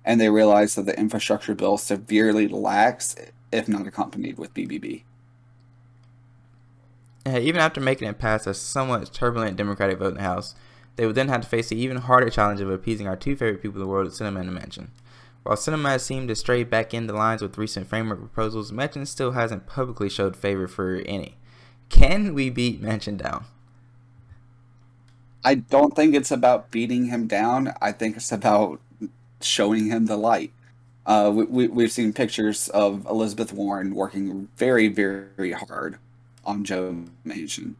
And 0.06 0.20
they 0.20 0.30
realized 0.30 0.76
that 0.76 0.86
the 0.86 0.98
infrastructure 0.98 1.54
bill 1.54 1.76
severely 1.76 2.46
lacks, 2.46 3.16
if 3.50 3.68
not 3.68 3.88
accompanied 3.88 4.38
with 4.38 4.54
BBB. 4.54 5.02
Even 7.26 7.60
after 7.60 7.80
making 7.80 8.06
it 8.06 8.20
past 8.20 8.46
a 8.46 8.54
somewhat 8.54 9.12
turbulent 9.12 9.56
Democratic 9.56 9.98
vote 9.98 10.10
in 10.10 10.14
the 10.14 10.22
House, 10.22 10.54
they 10.94 11.04
would 11.04 11.16
then 11.16 11.28
have 11.28 11.40
to 11.40 11.48
face 11.48 11.68
the 11.68 11.76
even 11.76 11.96
harder 11.96 12.30
challenge 12.30 12.60
of 12.60 12.70
appeasing 12.70 13.08
our 13.08 13.16
two 13.16 13.34
favorite 13.34 13.60
people 13.60 13.82
in 13.82 13.86
the 13.86 13.90
world, 13.90 14.08
Sinema 14.08 14.40
and 14.40 14.50
Manchin. 14.56 14.88
While 15.42 15.56
Sinema 15.56 15.90
has 15.90 16.04
seemed 16.04 16.28
to 16.28 16.36
stray 16.36 16.62
back 16.62 16.94
into 16.94 17.12
lines 17.12 17.42
with 17.42 17.58
recent 17.58 17.88
framework 17.88 18.20
proposals, 18.20 18.70
Manchin 18.70 19.06
still 19.08 19.32
hasn't 19.32 19.66
publicly 19.66 20.08
showed 20.08 20.36
favor 20.36 20.68
for 20.68 21.02
any. 21.04 21.36
Can 21.88 22.32
we 22.32 22.48
beat 22.48 22.80
Manchin 22.80 23.16
down? 23.16 23.44
I 25.44 25.56
don't 25.56 25.94
think 25.94 26.14
it's 26.14 26.32
about 26.32 26.70
beating 26.70 27.06
him 27.06 27.26
down. 27.26 27.74
I 27.80 27.92
think 27.92 28.16
it's 28.16 28.32
about 28.32 28.80
showing 29.40 29.86
him 29.86 30.06
the 30.06 30.16
light. 30.16 30.52
Uh, 31.04 31.30
we, 31.32 31.68
we, 31.68 31.84
have 31.84 31.92
seen 31.92 32.12
pictures 32.12 32.68
of 32.70 33.06
Elizabeth 33.06 33.52
Warren 33.52 33.94
working 33.94 34.48
very, 34.56 34.88
very 34.88 35.52
hard 35.52 35.98
on 36.44 36.64
Joe 36.64 37.04
Manchin 37.24 37.74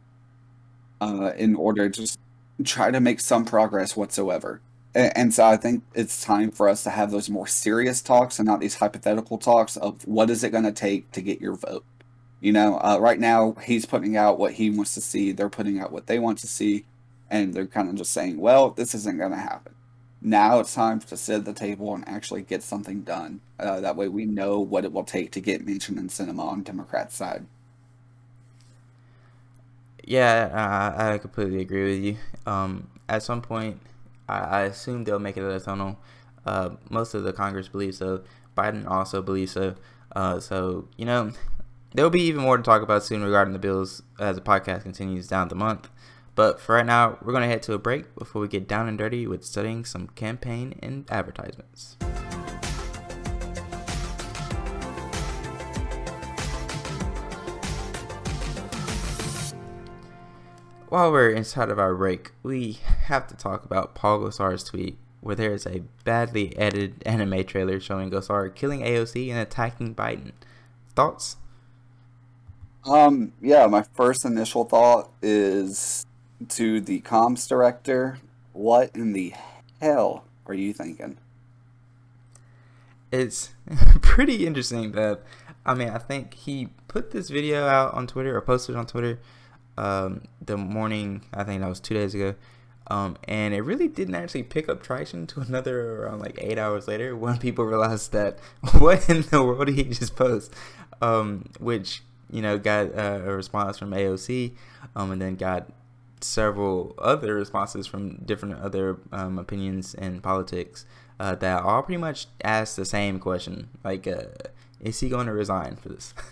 uh, 1.01 1.33
in 1.35 1.55
order 1.55 1.89
to 1.89 2.01
just 2.01 2.19
try 2.63 2.89
to 2.89 2.99
make 2.99 3.19
some 3.19 3.43
progress 3.43 3.97
whatsoever. 3.97 4.61
And, 4.95 5.17
and 5.17 5.33
so 5.33 5.45
I 5.45 5.57
think 5.57 5.83
it's 5.93 6.23
time 6.23 6.51
for 6.51 6.69
us 6.69 6.83
to 6.83 6.89
have 6.89 7.11
those 7.11 7.29
more 7.29 7.47
serious 7.47 8.01
talks 8.01 8.39
and 8.39 8.47
not 8.47 8.61
these 8.61 8.75
hypothetical 8.75 9.37
talks 9.37 9.75
of 9.77 10.05
what 10.07 10.29
is 10.29 10.43
it 10.43 10.51
going 10.51 10.63
to 10.63 10.71
take 10.71 11.11
to 11.11 11.21
get 11.21 11.41
your 11.41 11.55
vote. 11.55 11.83
You 12.39 12.53
know, 12.53 12.79
uh, 12.79 12.97
right 12.99 13.19
now 13.19 13.55
he's 13.63 13.85
putting 13.85 14.15
out 14.15 14.39
what 14.39 14.53
he 14.53 14.69
wants 14.69 14.93
to 14.93 15.01
see. 15.01 15.31
They're 15.31 15.49
putting 15.49 15.79
out 15.79 15.91
what 15.91 16.07
they 16.07 16.19
want 16.19 16.37
to 16.39 16.47
see, 16.47 16.85
and 17.29 17.53
they're 17.53 17.65
kind 17.65 17.89
of 17.89 17.95
just 17.95 18.11
saying, 18.11 18.37
"Well, 18.37 18.69
this 18.69 18.93
isn't 18.93 19.17
going 19.17 19.31
to 19.31 19.37
happen." 19.37 19.73
Now 20.21 20.59
it's 20.59 20.73
time 20.73 20.99
to 20.99 21.17
sit 21.17 21.35
at 21.35 21.45
the 21.45 21.53
table 21.53 21.93
and 21.93 22.07
actually 22.07 22.41
get 22.41 22.63
something 22.63 23.01
done. 23.01 23.41
Uh, 23.59 23.79
that 23.81 23.95
way 23.95 24.07
we 24.07 24.25
know 24.25 24.59
what 24.59 24.83
it 24.83 24.91
will 24.91 25.03
take 25.03 25.31
to 25.33 25.41
get 25.41 25.65
Manchin 25.65 25.97
and 25.97 26.09
Sinema 26.09 26.43
on 26.43 26.63
Democrats' 26.63 27.15
side. 27.15 27.45
Yeah, 30.03 30.93
I 30.97 31.17
completely 31.17 31.61
agree 31.61 31.83
with 31.83 32.03
you. 32.03 32.17
Um, 32.49 32.89
at 33.09 33.23
some 33.23 33.41
point, 33.41 33.81
I, 34.29 34.39
I, 34.39 34.61
assume 34.61 35.03
they'll 35.03 35.19
make 35.19 35.35
it 35.35 35.43
a 35.43 35.59
tunnel. 35.59 35.99
Uh, 36.45 36.71
most 36.89 37.13
of 37.13 37.23
the 37.23 37.33
Congress 37.33 37.67
believes 37.67 37.97
so. 37.97 38.21
Biden 38.57 38.87
also 38.89 39.21
believes 39.21 39.51
so. 39.51 39.75
Uh, 40.15 40.39
so, 40.39 40.87
you 40.95 41.05
know, 41.05 41.31
there'll 41.93 42.09
be 42.09 42.21
even 42.21 42.41
more 42.41 42.55
to 42.55 42.63
talk 42.63 42.81
about 42.81 43.03
soon 43.03 43.21
regarding 43.21 43.51
the 43.51 43.59
bills 43.59 44.01
as 44.17 44.35
the 44.37 44.41
podcast 44.41 44.83
continues 44.83 45.27
down 45.27 45.49
the 45.49 45.55
month. 45.55 45.89
But 46.37 46.61
for 46.61 46.75
right 46.75 46.85
now, 46.85 47.17
we're 47.23 47.33
going 47.33 47.41
to 47.41 47.49
head 47.49 47.63
to 47.63 47.73
a 47.73 47.79
break 47.79 48.13
before 48.13 48.43
we 48.43 48.47
get 48.47 48.67
down 48.67 48.87
and 48.87 48.95
dirty 48.95 49.25
with 49.25 49.43
studying 49.43 49.83
some 49.85 50.05
campaign 50.09 50.77
and 50.83 51.03
advertisements. 51.09 51.97
While 60.89 61.11
we're 61.11 61.31
inside 61.31 61.69
of 61.69 61.79
our 61.79 61.95
break, 61.95 62.33
we 62.43 62.77
have 63.05 63.25
to 63.29 63.35
talk 63.35 63.65
about 63.65 63.95
Paul 63.95 64.19
Gosar's 64.19 64.63
tweet 64.63 64.99
where 65.21 65.35
there 65.35 65.55
is 65.55 65.65
a 65.65 65.81
badly 66.03 66.55
edited 66.55 67.01
anime 67.07 67.45
trailer 67.45 67.79
showing 67.79 68.11
Gosar 68.11 68.53
killing 68.53 68.81
AOC 68.81 69.31
and 69.31 69.39
attacking 69.39 69.95
Biden. 69.95 70.33
Thoughts? 70.95 71.37
Um, 72.85 73.33
yeah, 73.41 73.65
my 73.65 73.83
first 73.95 74.23
initial 74.23 74.65
thought 74.65 75.11
is 75.23 76.05
to 76.49 76.81
the 76.81 77.01
comms 77.01 77.47
director, 77.47 78.19
what 78.53 78.95
in 78.95 79.13
the 79.13 79.33
hell 79.81 80.25
are 80.45 80.53
you 80.53 80.73
thinking? 80.73 81.17
It's 83.11 83.51
pretty 84.01 84.45
interesting 84.45 84.91
that 84.93 85.21
I 85.65 85.73
mean 85.73 85.89
I 85.89 85.97
think 85.97 86.33
he 86.33 86.69
put 86.87 87.11
this 87.11 87.29
video 87.29 87.65
out 87.65 87.93
on 87.93 88.07
Twitter 88.07 88.35
or 88.35 88.41
posted 88.41 88.75
on 88.75 88.85
Twitter 88.85 89.19
um, 89.77 90.23
the 90.43 90.57
morning 90.57 91.23
I 91.33 91.43
think 91.43 91.61
that 91.61 91.69
was 91.69 91.79
two 91.79 91.93
days 91.93 92.13
ago. 92.13 92.35
Um, 92.89 93.17
and 93.27 93.53
it 93.53 93.61
really 93.61 93.89
didn't 93.89 94.15
actually 94.15 94.43
pick 94.43 94.69
up 94.69 94.81
traction 94.81 95.27
to 95.27 95.39
another 95.47 96.03
around 96.03 96.19
like 96.19 96.37
eight 96.41 96.57
hours 96.57 96.87
later 96.87 97.15
when 97.15 97.37
people 97.37 97.65
realized 97.65 98.11
that 98.13 98.39
what 98.79 99.09
in 99.09 99.21
the 99.23 99.43
world 99.43 99.67
did 99.67 99.75
he 99.75 99.83
just 99.83 100.15
post, 100.15 100.53
um, 101.01 101.49
which 101.59 102.01
you 102.29 102.41
know 102.41 102.57
got 102.57 102.93
uh, 102.97 103.21
a 103.25 103.35
response 103.35 103.77
from 103.77 103.91
AOC, 103.91 104.53
um, 104.95 105.11
and 105.11 105.21
then 105.21 105.35
got 105.35 105.69
several 106.21 106.95
other 106.97 107.35
responses 107.35 107.87
from 107.87 108.17
different 108.17 108.55
other 108.55 108.97
um, 109.11 109.37
opinions 109.37 109.93
in 109.93 110.21
politics 110.21 110.85
uh, 111.19 111.35
that 111.35 111.63
all 111.63 111.81
pretty 111.83 111.99
much 111.99 112.27
ask 112.43 112.75
the 112.75 112.85
same 112.85 113.19
question 113.19 113.69
like 113.83 114.07
uh, 114.07 114.23
is 114.81 114.99
he 114.99 115.09
going 115.09 115.27
to 115.27 115.33
resign 115.33 115.75
for 115.75 115.89
this? 115.89 116.13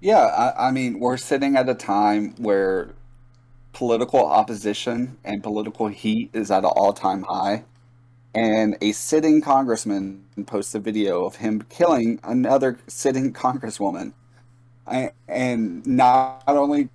Yeah 0.00 0.26
I, 0.26 0.68
I, 0.68 0.70
mean 0.70 1.00
we're 1.00 1.16
sitting 1.16 1.56
at 1.56 1.68
a 1.68 1.74
time 1.74 2.32
where 2.38 2.90
political 3.72 4.24
opposition 4.24 5.18
and 5.24 5.42
political 5.42 5.88
heat 5.88 6.30
is 6.32 6.52
at 6.52 6.58
an 6.58 6.70
all-time 6.76 7.22
high 7.22 7.64
and 8.34 8.76
a 8.80 8.92
sitting 8.92 9.40
congressman 9.40 10.24
posts 10.46 10.74
a 10.74 10.78
video 10.78 11.24
of 11.24 11.36
him 11.36 11.62
killing 11.68 12.20
another 12.22 12.78
sitting 12.86 13.32
congresswoman. 13.44 14.12
And 15.28 15.86
not 15.86 16.44
only 16.46 16.88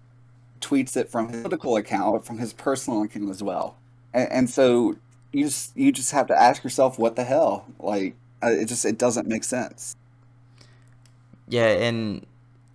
tweets 0.63 0.95
it 0.95 1.09
from 1.09 1.29
his 1.29 1.41
political 1.41 1.75
account, 1.77 2.25
from 2.25 2.37
his 2.37 2.53
personal 2.53 3.03
account 3.03 3.29
as 3.29 3.43
well. 3.43 3.77
And, 4.13 4.31
and 4.31 4.49
so 4.49 4.95
you 5.31 5.45
just 5.45 5.75
you 5.75 5.91
just 5.91 6.11
have 6.11 6.27
to 6.27 6.39
ask 6.39 6.63
yourself, 6.63 6.97
what 6.97 7.15
the 7.15 7.23
hell? 7.23 7.65
Like 7.79 8.15
uh, 8.43 8.51
it 8.51 8.65
just 8.65 8.85
it 8.85 8.97
doesn't 8.97 9.27
make 9.27 9.43
sense. 9.43 9.95
Yeah, 11.47 11.69
and 11.69 12.25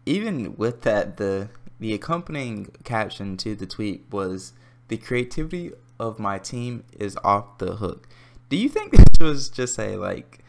even 0.07 0.57
with 0.57 0.83
that, 0.83 1.17
the 1.17 1.49
the 1.81 1.95
accompanying 1.95 2.73
caption 2.85 3.37
to 3.39 3.55
the 3.55 3.67
tweet 3.67 4.05
was 4.11 4.53
the 4.89 4.97
creativity 4.97 5.73
of 5.99 6.19
my 6.19 6.39
team 6.39 6.85
is 6.99 7.17
off 7.25 7.59
the 7.59 7.77
hook. 7.77 8.09
Do 8.49 8.57
you 8.57 8.69
think 8.69 8.93
this 8.97 9.21
was 9.21 9.49
just 9.49 9.79
a 9.79 9.97
like 9.97 10.41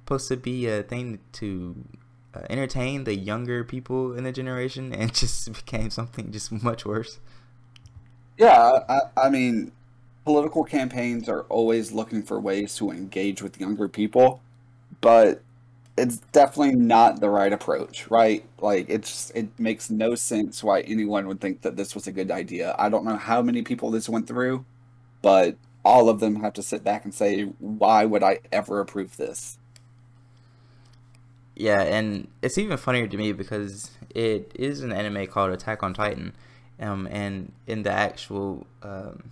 supposed 0.00 0.28
to 0.28 0.36
be 0.36 0.66
a 0.66 0.82
thing 0.82 1.20
to 1.32 1.76
uh, 2.34 2.40
entertain 2.50 3.04
the 3.04 3.16
younger 3.16 3.64
people 3.64 4.14
in 4.14 4.24
the 4.24 4.32
generation 4.32 4.92
and 4.92 5.14
just 5.14 5.52
became 5.52 5.90
something 5.90 6.32
just 6.32 6.52
much 6.52 6.84
worse. 6.84 7.18
Yeah, 8.38 8.80
I, 8.88 9.00
I 9.16 9.30
mean, 9.30 9.72
political 10.24 10.64
campaigns 10.64 11.28
are 11.28 11.42
always 11.42 11.92
looking 11.92 12.22
for 12.22 12.40
ways 12.40 12.74
to 12.76 12.90
engage 12.90 13.42
with 13.42 13.60
younger 13.60 13.88
people, 13.88 14.40
but 15.00 15.42
it's 15.96 16.18
definitely 16.32 16.74
not 16.74 17.20
the 17.20 17.28
right 17.28 17.52
approach, 17.52 18.10
right? 18.10 18.44
Like 18.60 18.86
it's 18.88 19.30
it 19.34 19.48
makes 19.58 19.90
no 19.90 20.14
sense 20.14 20.64
why 20.64 20.80
anyone 20.82 21.26
would 21.28 21.40
think 21.40 21.62
that 21.62 21.76
this 21.76 21.94
was 21.94 22.06
a 22.06 22.12
good 22.12 22.30
idea. 22.30 22.74
I 22.78 22.88
don't 22.88 23.04
know 23.04 23.16
how 23.16 23.42
many 23.42 23.62
people 23.62 23.90
this 23.90 24.08
went 24.08 24.26
through, 24.26 24.64
but 25.20 25.56
all 25.84 26.08
of 26.08 26.20
them 26.20 26.36
have 26.42 26.54
to 26.54 26.62
sit 26.62 26.84
back 26.84 27.04
and 27.04 27.12
say, 27.14 27.44
"Why 27.58 28.04
would 28.06 28.22
I 28.22 28.40
ever 28.52 28.80
approve 28.80 29.16
this?" 29.16 29.58
Yeah, 31.62 31.82
and 31.82 32.26
it's 32.42 32.58
even 32.58 32.76
funnier 32.76 33.06
to 33.06 33.16
me 33.16 33.30
because 33.30 33.92
it 34.12 34.50
is 34.56 34.80
an 34.80 34.90
anime 34.90 35.28
called 35.28 35.52
Attack 35.52 35.84
on 35.84 35.94
Titan, 35.94 36.32
um, 36.80 37.06
and 37.08 37.52
in 37.68 37.84
the 37.84 37.92
actual 37.92 38.66
um, 38.82 39.30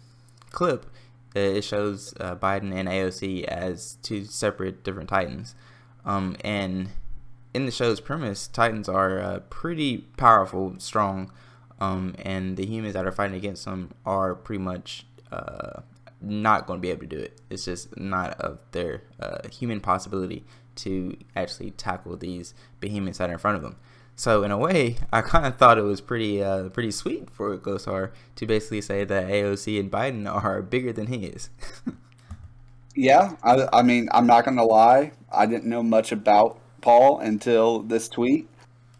clip, 0.52 0.86
it 1.34 1.62
shows 1.62 2.14
uh, 2.20 2.36
Biden 2.36 2.72
and 2.72 2.88
AOC 2.88 3.42
as 3.46 3.98
two 4.04 4.26
separate 4.26 4.84
different 4.84 5.08
Titans, 5.08 5.56
um, 6.04 6.36
and 6.44 6.90
in 7.52 7.66
the 7.66 7.72
show's 7.72 7.98
premise, 7.98 8.46
Titans 8.46 8.88
are 8.88 9.18
uh, 9.18 9.40
pretty 9.50 9.98
powerful, 10.16 10.76
strong, 10.78 11.32
um, 11.80 12.14
and 12.20 12.56
the 12.56 12.64
humans 12.64 12.94
that 12.94 13.04
are 13.04 13.10
fighting 13.10 13.34
against 13.34 13.64
them 13.64 13.90
are 14.06 14.36
pretty 14.36 14.62
much 14.62 15.04
uh, 15.32 15.80
not 16.20 16.68
going 16.68 16.78
to 16.78 16.80
be 16.80 16.90
able 16.90 17.00
to 17.00 17.06
do 17.08 17.18
it. 17.18 17.40
It's 17.50 17.64
just 17.64 17.98
not 17.98 18.40
of 18.40 18.60
their 18.70 19.02
uh, 19.18 19.48
human 19.48 19.80
possibility 19.80 20.44
to 20.82 21.16
actually 21.36 21.70
tackle 21.72 22.16
these 22.16 22.54
behemoths 22.80 23.18
that 23.18 23.30
are 23.30 23.34
in 23.34 23.38
front 23.38 23.56
of 23.56 23.62
them. 23.62 23.76
So 24.20 24.42
in 24.42 24.50
a 24.50 24.58
way, 24.58 24.96
I 25.10 25.22
kind 25.22 25.46
of 25.46 25.56
thought 25.56 25.78
it 25.78 25.82
was 25.82 26.02
pretty 26.02 26.42
uh, 26.42 26.68
pretty 26.68 26.90
sweet 26.90 27.30
for 27.30 27.56
Gosar 27.56 28.10
to 28.36 28.46
basically 28.46 28.82
say 28.82 29.04
that 29.04 29.28
AOC 29.28 29.80
and 29.80 29.90
Biden 29.90 30.30
are 30.30 30.60
bigger 30.60 30.92
than 30.92 31.06
he 31.06 31.24
is. 31.24 31.48
yeah, 32.94 33.36
I, 33.42 33.66
I 33.72 33.82
mean, 33.82 34.10
I'm 34.12 34.26
not 34.26 34.44
gonna 34.44 34.64
lie, 34.64 35.12
I 35.32 35.46
didn't 35.46 35.70
know 35.70 35.82
much 35.82 36.12
about 36.12 36.60
Paul 36.82 37.18
until 37.20 37.80
this 37.80 38.08
tweet, 38.08 38.46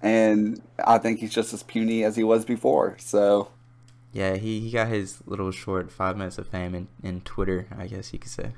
and 0.01 0.63
I 0.83 0.97
think 0.97 1.21
he's 1.21 1.35
just 1.35 1.53
as 1.53 1.63
puny 1.63 2.03
as 2.03 2.17
he 2.17 2.25
was 2.25 2.47
before. 2.47 2.97
So. 2.99 3.51
Yeah, 4.13 4.37
he, 4.37 4.59
he 4.59 4.71
got 4.73 4.89
his 4.89 5.19
little 5.27 5.53
short 5.53 5.93
five 5.93 6.17
minutes 6.17 6.37
of 6.39 6.49
fame 6.49 6.75
in, 6.75 6.89
in 7.01 7.21
Twitter, 7.21 7.69
I 7.79 7.87
guess 7.87 8.13
you 8.13 8.19
could 8.19 8.33
say. 8.33 8.53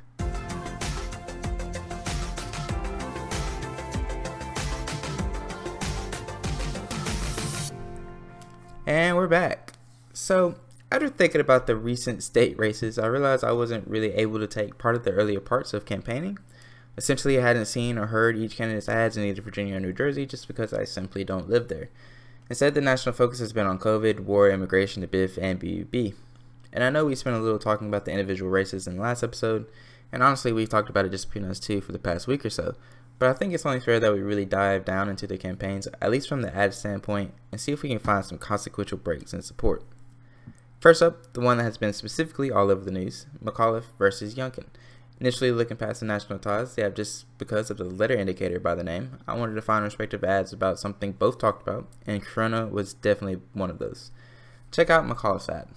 And 8.87 9.17
we're 9.17 9.29
back. 9.29 9.75
So, 10.13 10.57
after 10.91 11.09
thinking 11.09 11.41
about 11.41 11.69
the 11.69 11.77
recent 11.77 12.25
state 12.25 12.59
races, 12.59 12.99
I 12.99 13.07
realized 13.07 13.45
I 13.45 13.53
wasn't 13.53 13.87
really 13.87 14.13
able 14.15 14.41
to 14.41 14.49
take 14.49 14.77
part 14.77 14.97
of 14.97 15.05
the 15.05 15.13
earlier 15.13 15.39
parts 15.39 15.73
of 15.73 15.87
campaigning. 15.87 16.39
Essentially, 16.99 17.39
I 17.39 17.43
hadn't 17.43 17.67
seen 17.67 17.97
or 17.97 18.07
heard 18.07 18.37
each 18.37 18.57
candidate's 18.57 18.89
ads 18.89 19.17
in 19.17 19.23
either 19.23 19.41
Virginia 19.41 19.77
or 19.77 19.81
New 19.81 19.93
Jersey 19.93 20.27
just 20.27 20.49
because 20.49 20.75
I 20.75 20.83
simply 20.83 21.23
don't 21.23 21.49
live 21.49 21.69
there. 21.69 21.91
Instead, 22.51 22.75
the 22.75 22.81
national 22.81 23.15
focus 23.15 23.39
has 23.39 23.53
been 23.53 23.69
on 23.69 23.79
COVID, 23.79 24.21
war, 24.21 24.51
immigration, 24.51 25.01
the 25.01 25.07
BIF, 25.07 25.39
and 25.39 25.61
BUB. 25.61 26.15
And 26.73 26.83
I 26.83 26.91
know 26.91 27.05
we 27.05 27.15
spent 27.15 27.37
a 27.37 27.41
little 27.41 27.61
talking 27.61 27.87
about 27.87 28.05
the 28.05 28.11
individual 28.11 28.51
races 28.51 28.89
in 28.89 28.97
the 28.97 29.03
last 29.03 29.23
episode, 29.23 29.67
and 30.11 30.25
honestly, 30.25 30.53
we've 30.53 30.69
talked 30.69 30.91
about 30.91 31.05
it 31.05 31.11
just 31.11 31.29
between 31.29 31.49
us 31.49 31.61
two 31.61 31.81
for 31.81 31.93
the 31.93 32.01
past 32.01 32.27
week 32.27 32.45
or 32.45 32.51
so. 32.51 32.75
But 33.23 33.31
I 33.31 33.35
think 33.35 33.55
it's 33.55 33.65
only 33.65 33.79
fair 33.79 34.01
that 34.01 34.13
we 34.13 34.19
really 34.19 34.45
dive 34.45 34.85
down 34.85 35.09
into 35.09 35.29
the 35.29 35.39
campaigns, 35.39 35.87
at 36.01 36.11
least 36.11 36.29
from 36.29 36.43
the 36.43 36.53
ad 36.53 36.75
standpoint, 36.75 37.35
and 37.53 37.61
see 37.61 37.71
if 37.71 37.83
we 37.83 37.89
can 37.89 38.01
find 38.01 38.25
some 38.25 38.37
consequential 38.37 38.99
breaks 38.99 39.33
in 39.33 39.43
support. 39.43 39.85
First 40.81 41.03
up, 41.03 41.33
the 41.33 41.41
one 41.41 41.59
that 41.59 41.63
has 41.63 41.79
been 41.79 41.93
specifically 41.93 42.51
all 42.51 42.69
over 42.69 42.85
the 42.85 42.91
news 42.91 43.27
McAuliffe 43.41 43.97
versus 43.97 44.35
Youngkin. 44.35 44.65
Initially 45.21 45.53
looking 45.53 45.77
past 45.77 46.01
the 46.01 46.07
national 46.07 46.41
ties 46.41 46.75
they 46.75 46.83
have 46.83 46.97
just 46.97 47.27
because 47.39 47.71
of 47.71 47.77
the 47.77 47.85
letter 47.85 48.17
indicator 48.17 48.59
by 48.59 48.75
the 48.75 48.83
name, 48.83 49.19
I 49.29 49.37
wanted 49.37 49.55
to 49.55 49.63
find 49.63 49.85
respective 49.85 50.25
ads 50.25 50.53
about 50.53 50.81
something 50.81 51.13
both 51.13 51.39
talked 51.39 51.63
about, 51.63 51.87
and 52.05 52.25
Corona 52.25 52.67
was 52.67 52.93
definitely 52.93 53.41
one 53.53 53.71
of 53.71 53.79
those. 53.79 54.11
Check 54.73 54.91
out 54.91 55.07
McAuliffe's 55.07 55.49
ad. 55.49 55.69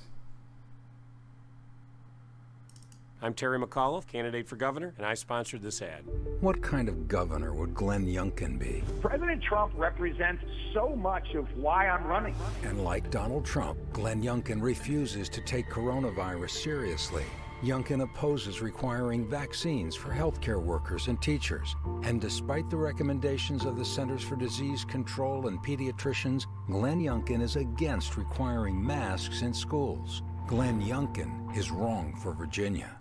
I'm 3.25 3.33
Terry 3.33 3.57
McAuliffe, 3.57 4.05
candidate 4.05 4.47
for 4.47 4.55
governor, 4.55 4.93
and 4.97 5.03
I 5.07 5.15
sponsored 5.15 5.63
this 5.63 5.81
ad. 5.81 6.03
What 6.41 6.61
kind 6.61 6.88
of 6.88 7.07
governor 7.07 7.55
would 7.55 7.73
Glenn 7.73 8.05
Youngkin 8.05 8.59
be? 8.59 8.83
President 9.01 9.41
Trump 9.41 9.73
represents 9.75 10.43
so 10.75 10.95
much 10.95 11.33
of 11.33 11.47
why 11.57 11.88
I'm 11.88 12.05
running. 12.05 12.35
And 12.61 12.83
like 12.83 13.09
Donald 13.09 13.43
Trump, 13.43 13.79
Glenn 13.93 14.21
Youngkin 14.21 14.61
refuses 14.61 15.27
to 15.29 15.41
take 15.41 15.67
coronavirus 15.71 16.51
seriously. 16.51 17.23
Youngkin 17.63 18.03
opposes 18.03 18.61
requiring 18.61 19.27
vaccines 19.27 19.95
for 19.95 20.11
healthcare 20.11 20.61
workers 20.61 21.07
and 21.07 21.19
teachers. 21.19 21.75
And 22.03 22.21
despite 22.21 22.69
the 22.69 22.77
recommendations 22.77 23.65
of 23.65 23.75
the 23.75 23.85
Centers 23.85 24.21
for 24.21 24.35
Disease 24.35 24.85
Control 24.85 25.47
and 25.47 25.57
pediatricians, 25.65 26.45
Glenn 26.67 27.01
Youngkin 27.01 27.41
is 27.41 27.55
against 27.55 28.17
requiring 28.17 28.85
masks 28.85 29.41
in 29.41 29.51
schools. 29.51 30.21
Glenn 30.45 30.79
Youngkin 30.79 31.57
is 31.57 31.71
wrong 31.71 32.15
for 32.21 32.31
Virginia. 32.31 32.99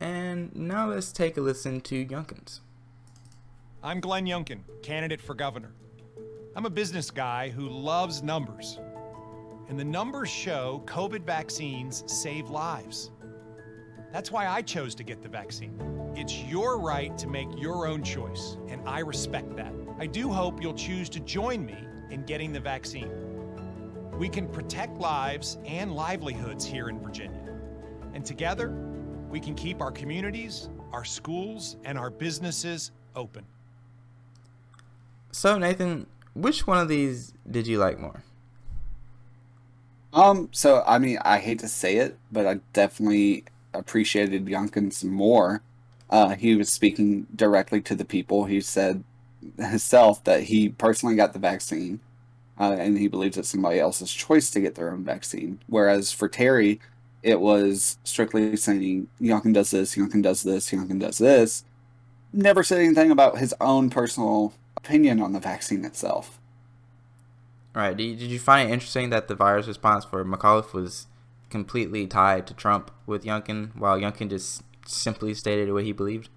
And 0.00 0.54
now 0.54 0.90
let's 0.90 1.10
take 1.10 1.36
a 1.36 1.40
listen 1.40 1.80
to 1.82 2.06
Youngkin's. 2.06 2.60
I'm 3.82 4.00
Glenn 4.00 4.26
Youngkin, 4.26 4.60
candidate 4.82 5.20
for 5.20 5.34
governor. 5.34 5.72
I'm 6.54 6.66
a 6.66 6.70
business 6.70 7.10
guy 7.10 7.48
who 7.48 7.68
loves 7.68 8.22
numbers. 8.22 8.78
And 9.68 9.78
the 9.78 9.84
numbers 9.84 10.28
show 10.28 10.82
COVID 10.86 11.24
vaccines 11.24 12.04
save 12.06 12.48
lives. 12.48 13.10
That's 14.12 14.30
why 14.30 14.46
I 14.46 14.62
chose 14.62 14.94
to 14.96 15.02
get 15.02 15.22
the 15.22 15.28
vaccine. 15.28 15.78
It's 16.16 16.42
your 16.44 16.78
right 16.78 17.16
to 17.18 17.26
make 17.26 17.48
your 17.58 17.86
own 17.86 18.02
choice, 18.02 18.56
and 18.68 18.88
I 18.88 19.00
respect 19.00 19.56
that. 19.56 19.72
I 19.98 20.06
do 20.06 20.32
hope 20.32 20.62
you'll 20.62 20.74
choose 20.74 21.08
to 21.10 21.20
join 21.20 21.66
me 21.66 21.76
in 22.10 22.24
getting 22.24 22.52
the 22.52 22.60
vaccine. 22.60 23.10
We 24.16 24.28
can 24.28 24.48
protect 24.48 24.96
lives 24.98 25.58
and 25.66 25.94
livelihoods 25.94 26.64
here 26.64 26.88
in 26.88 27.00
Virginia. 27.00 27.40
And 28.14 28.24
together, 28.24 28.70
we 29.28 29.40
can 29.40 29.54
keep 29.54 29.80
our 29.80 29.90
communities, 29.90 30.68
our 30.92 31.04
schools, 31.04 31.76
and 31.84 31.98
our 31.98 32.10
businesses 32.10 32.92
open. 33.14 33.44
So, 35.32 35.58
Nathan, 35.58 36.06
which 36.34 36.66
one 36.66 36.78
of 36.78 36.88
these 36.88 37.34
did 37.50 37.66
you 37.66 37.78
like 37.78 37.98
more? 37.98 38.22
Um, 40.12 40.48
so 40.52 40.82
I 40.86 40.98
mean, 40.98 41.18
I 41.22 41.38
hate 41.38 41.58
to 41.60 41.68
say 41.68 41.96
it, 41.96 42.18
but 42.32 42.46
I 42.46 42.60
definitely 42.72 43.44
appreciated 43.74 44.46
Youngkin's 44.46 45.04
more. 45.04 45.62
Uh, 46.10 46.30
he 46.30 46.56
was 46.56 46.72
speaking 46.72 47.26
directly 47.34 47.80
to 47.82 47.94
the 47.94 48.04
people. 48.04 48.46
He 48.46 48.60
said 48.60 49.04
himself 49.58 50.24
that 50.24 50.44
he 50.44 50.70
personally 50.70 51.16
got 51.16 51.34
the 51.34 51.38
vaccine, 51.38 52.00
uh, 52.58 52.72
and 52.72 52.98
he 52.98 53.08
believes 53.08 53.36
it's 53.36 53.50
somebody 53.50 53.78
else's 53.78 54.12
choice 54.12 54.50
to 54.50 54.60
get 54.60 54.74
their 54.74 54.90
own 54.90 55.04
vaccine. 55.04 55.60
Whereas 55.66 56.10
for 56.10 56.28
Terry, 56.28 56.80
it 57.22 57.40
was 57.40 57.98
strictly 58.04 58.56
saying 58.56 59.08
Youngkin 59.20 59.52
does 59.52 59.70
this, 59.70 59.96
Youngkin 59.96 60.22
does 60.22 60.42
this, 60.42 60.70
Youngkin 60.70 61.00
does 61.00 61.18
this. 61.18 61.64
Never 62.32 62.62
said 62.62 62.80
anything 62.80 63.10
about 63.10 63.38
his 63.38 63.54
own 63.60 63.90
personal 63.90 64.52
opinion 64.76 65.20
on 65.20 65.32
the 65.32 65.40
vaccine 65.40 65.84
itself. 65.84 66.38
All 67.74 67.82
right. 67.82 67.96
Did 67.96 68.20
you 68.20 68.38
find 68.38 68.68
it 68.68 68.72
interesting 68.72 69.10
that 69.10 69.28
the 69.28 69.34
virus 69.34 69.66
response 69.66 70.04
for 70.04 70.24
McAuliffe 70.24 70.72
was 70.72 71.06
completely 71.50 72.06
tied 72.06 72.46
to 72.46 72.54
Trump 72.54 72.90
with 73.06 73.24
Youngkin, 73.24 73.76
while 73.76 73.98
Youngkin 73.98 74.30
just 74.30 74.62
simply 74.86 75.34
stated 75.34 75.72
what 75.72 75.84
he 75.84 75.92
believed? 75.92 76.28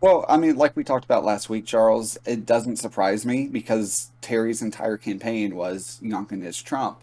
Well, 0.00 0.24
I 0.28 0.38
mean, 0.38 0.56
like 0.56 0.76
we 0.76 0.84
talked 0.84 1.04
about 1.04 1.24
last 1.24 1.50
week, 1.50 1.66
Charles, 1.66 2.16
it 2.24 2.46
doesn't 2.46 2.76
surprise 2.76 3.26
me 3.26 3.48
because 3.48 4.10
Terry's 4.22 4.62
entire 4.62 4.96
campaign 4.96 5.54
was 5.54 6.00
Youngkin 6.02 6.44
is 6.44 6.62
Trump, 6.62 7.00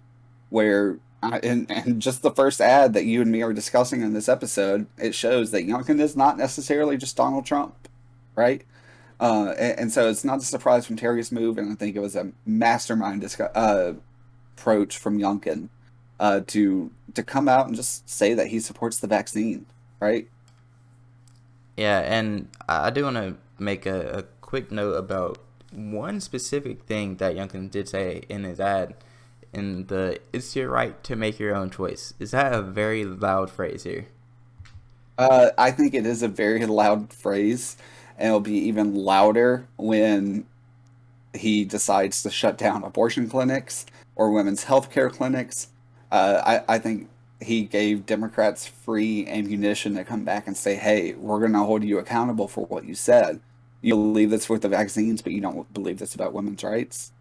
where 0.49 0.97
uh, 1.23 1.39
and, 1.41 1.69
and 1.71 2.01
just 2.01 2.21
the 2.21 2.31
first 2.31 2.61
ad 2.61 2.93
that 2.93 3.05
you 3.05 3.21
and 3.21 3.31
me 3.31 3.41
are 3.41 3.53
discussing 3.53 4.01
in 4.01 4.13
this 4.13 4.29
episode, 4.29 4.85
it 4.97 5.15
shows 5.15 5.51
that 5.51 5.67
Youngkin 5.67 5.99
is 5.99 6.15
not 6.15 6.37
necessarily 6.37 6.95
just 6.97 7.17
Donald 7.17 7.45
Trump, 7.45 7.87
right? 8.35 8.63
Uh, 9.19 9.55
and, 9.57 9.79
and, 9.79 9.91
so 9.91 10.09
it's 10.09 10.23
not 10.23 10.39
a 10.39 10.43
surprise 10.43 10.85
from 10.85 10.95
Terry's 10.95 11.31
move, 11.31 11.57
and 11.57 11.71
I 11.71 11.75
think 11.75 11.95
it 11.95 12.01
was 12.01 12.15
a 12.15 12.31
mastermind 12.45 13.23
discu- 13.23 13.51
uh, 13.55 13.93
approach 14.55 14.97
from 14.97 15.17
Youngkin 15.17 15.69
uh, 16.19 16.41
to 16.47 16.91
to 17.15 17.23
come 17.23 17.47
out 17.47 17.65
and 17.65 17.75
just 17.75 18.07
say 18.07 18.35
that 18.35 18.47
he 18.47 18.59
supports 18.59 18.99
the 18.99 19.07
vaccine, 19.07 19.65
right? 19.99 20.27
Yeah, 21.75 21.99
and 21.99 22.47
I 22.69 22.91
do 22.91 23.05
want 23.05 23.15
to 23.15 23.35
make 23.57 23.87
a, 23.87 24.19
a 24.19 24.23
quick 24.41 24.71
note 24.71 24.93
about 24.93 25.39
one 25.71 26.19
specific 26.21 26.83
thing 26.83 27.15
that 27.15 27.35
Youngkin 27.35 27.71
did 27.71 27.89
say 27.89 28.23
in 28.29 28.43
his 28.43 28.59
ad 28.59 28.95
in 29.53 29.87
the 29.87 30.19
it's 30.33 30.55
your 30.55 30.69
right 30.69 31.01
to 31.03 31.15
make 31.15 31.39
your 31.39 31.55
own 31.55 31.69
choice. 31.69 32.13
Is 32.19 32.31
that 32.31 32.53
a 32.53 32.61
very 32.61 33.05
loud 33.05 33.49
phrase 33.49 33.83
here? 33.83 34.07
Uh, 35.17 35.49
I 35.57 35.71
think 35.71 35.93
it 35.93 36.05
is 36.05 36.21
a 36.21 36.27
very 36.27 36.65
loud 36.65 37.11
phrase, 37.11 37.75
and 38.17 38.27
it'll 38.27 38.39
be 38.39 38.57
even 38.67 38.93
louder 38.93 39.67
when 39.77 40.45
he 41.33 41.65
decides 41.65 42.21
to 42.23 42.29
shut 42.29 42.57
down 42.57 42.83
abortion 42.83 43.29
clinics 43.29 43.85
or 44.15 44.31
women's 44.31 44.63
health 44.63 44.91
care 44.91 45.09
clinics. 45.09 45.69
Uh, 46.11 46.61
I, 46.67 46.75
I 46.75 46.79
think 46.79 47.09
he 47.41 47.63
gave 47.63 48.05
Democrats 48.05 48.65
free 48.65 49.27
ammunition 49.27 49.95
to 49.95 50.03
come 50.03 50.23
back 50.23 50.47
and 50.47 50.57
say, 50.57 50.75
hey, 50.75 51.13
we're 51.13 51.39
going 51.39 51.53
to 51.53 51.59
hold 51.59 51.83
you 51.83 51.99
accountable 51.99 52.47
for 52.47 52.65
what 52.65 52.85
you 52.85 52.95
said. 52.95 53.39
You 53.81 53.95
believe 53.95 54.31
this 54.31 54.49
with 54.49 54.63
the 54.63 54.69
vaccines, 54.69 55.21
but 55.21 55.33
you 55.33 55.41
don't 55.41 55.71
believe 55.73 55.99
this 55.99 56.15
about 56.15 56.33
women's 56.33 56.63
rights. 56.63 57.11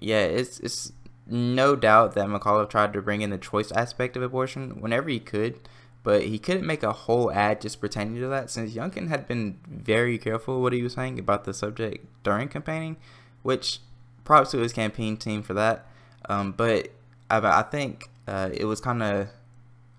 Yeah, 0.00 0.22
it's 0.22 0.60
it's 0.60 0.92
no 1.28 1.76
doubt 1.76 2.14
that 2.14 2.26
McAuliffe 2.26 2.70
tried 2.70 2.92
to 2.94 3.02
bring 3.02 3.20
in 3.20 3.30
the 3.30 3.38
choice 3.38 3.70
aspect 3.72 4.16
of 4.16 4.22
abortion 4.22 4.80
whenever 4.80 5.08
he 5.08 5.20
could, 5.20 5.58
but 6.02 6.22
he 6.22 6.38
couldn't 6.38 6.66
make 6.66 6.82
a 6.82 6.92
whole 6.92 7.30
ad 7.30 7.60
just 7.60 7.80
pretending 7.80 8.20
to 8.20 8.28
that 8.28 8.50
since 8.50 8.74
Youngkin 8.74 9.08
had 9.08 9.28
been 9.28 9.58
very 9.66 10.16
careful 10.16 10.62
what 10.62 10.72
he 10.72 10.82
was 10.82 10.94
saying 10.94 11.18
about 11.18 11.44
the 11.44 11.52
subject 11.52 12.06
during 12.22 12.48
campaigning, 12.48 12.96
which 13.42 13.80
props 14.24 14.50
to 14.52 14.58
his 14.58 14.72
campaign 14.72 15.16
team 15.16 15.42
for 15.42 15.54
that. 15.54 15.86
Um, 16.28 16.52
but 16.52 16.88
I, 17.30 17.38
I 17.38 17.62
think 17.62 18.08
uh, 18.26 18.50
it 18.52 18.64
was 18.64 18.80
kind 18.80 19.02
of 19.02 19.28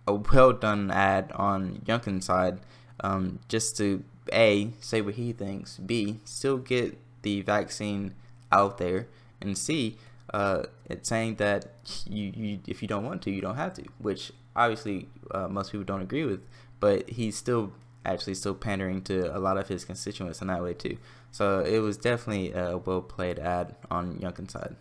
a 0.07 0.13
well 0.13 0.53
done 0.53 0.89
ad 0.91 1.31
on 1.35 1.81
Youngkin's 1.85 2.25
side, 2.25 2.59
um, 3.01 3.39
just 3.47 3.77
to 3.77 4.03
a 4.33 4.71
say 4.79 5.01
what 5.01 5.15
he 5.15 5.31
thinks, 5.31 5.77
b 5.77 6.19
still 6.25 6.57
get 6.57 6.97
the 7.21 7.41
vaccine 7.41 8.13
out 8.51 8.77
there, 8.77 9.07
and 9.41 9.57
c 9.57 9.97
uh, 10.33 10.63
it's 10.85 11.09
saying 11.09 11.35
that 11.35 11.65
you, 12.07 12.31
you 12.35 12.59
if 12.67 12.81
you 12.81 12.87
don't 12.87 13.05
want 13.05 13.21
to, 13.23 13.31
you 13.31 13.41
don't 13.41 13.55
have 13.55 13.73
to, 13.75 13.83
which 13.97 14.31
obviously 14.55 15.09
uh, 15.31 15.47
most 15.47 15.71
people 15.71 15.85
don't 15.85 16.01
agree 16.01 16.25
with. 16.25 16.41
But 16.79 17.09
he's 17.09 17.35
still 17.35 17.73
actually 18.05 18.35
still 18.35 18.55
pandering 18.55 19.01
to 19.03 19.35
a 19.35 19.39
lot 19.39 19.57
of 19.57 19.67
his 19.67 19.83
constituents 19.85 20.41
in 20.41 20.47
that 20.47 20.63
way 20.63 20.73
too. 20.73 20.97
So 21.31 21.59
it 21.59 21.79
was 21.79 21.97
definitely 21.97 22.53
a 22.53 22.77
well 22.77 23.01
played 23.01 23.39
ad 23.39 23.75
on 23.89 24.17
Youngkin's 24.19 24.53
side. 24.53 24.75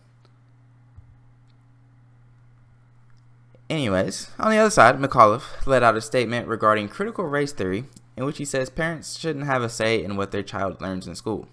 Anyways, 3.69 4.31
on 4.39 4.49
the 4.49 4.57
other 4.57 4.71
side, 4.71 4.97
McAuliffe 4.97 5.67
let 5.67 5.83
out 5.83 5.95
a 5.95 6.01
statement 6.01 6.47
regarding 6.47 6.89
critical 6.89 7.25
race 7.25 7.51
theory 7.51 7.85
in 8.17 8.25
which 8.25 8.39
he 8.39 8.45
says 8.45 8.69
parents 8.69 9.17
shouldn't 9.17 9.45
have 9.45 9.61
a 9.61 9.69
say 9.69 10.03
in 10.03 10.17
what 10.17 10.31
their 10.31 10.41
child 10.41 10.81
learns 10.81 11.07
in 11.07 11.13
school 11.15 11.47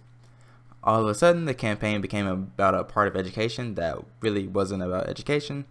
all 0.87 1.03
of 1.03 1.09
a 1.09 1.14
sudden 1.14 1.44
the 1.44 1.55
campaign 1.55 2.01
became 2.01 2.27
about 2.27 2.75
a 2.75 2.85
part 2.85 3.09
of 3.09 3.16
education 3.16 3.75
that 3.75 3.99
really 4.20 4.46
wasn't 4.46 4.83
about 4.83 5.09
education, 5.09 5.64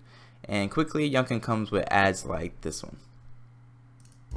and 0.44 0.70
quickly 0.70 1.10
Youngkin 1.10 1.42
comes 1.42 1.72
with 1.72 1.88
ads 1.90 2.26
like 2.26 2.60
this 2.62 2.84
one. 2.84 2.98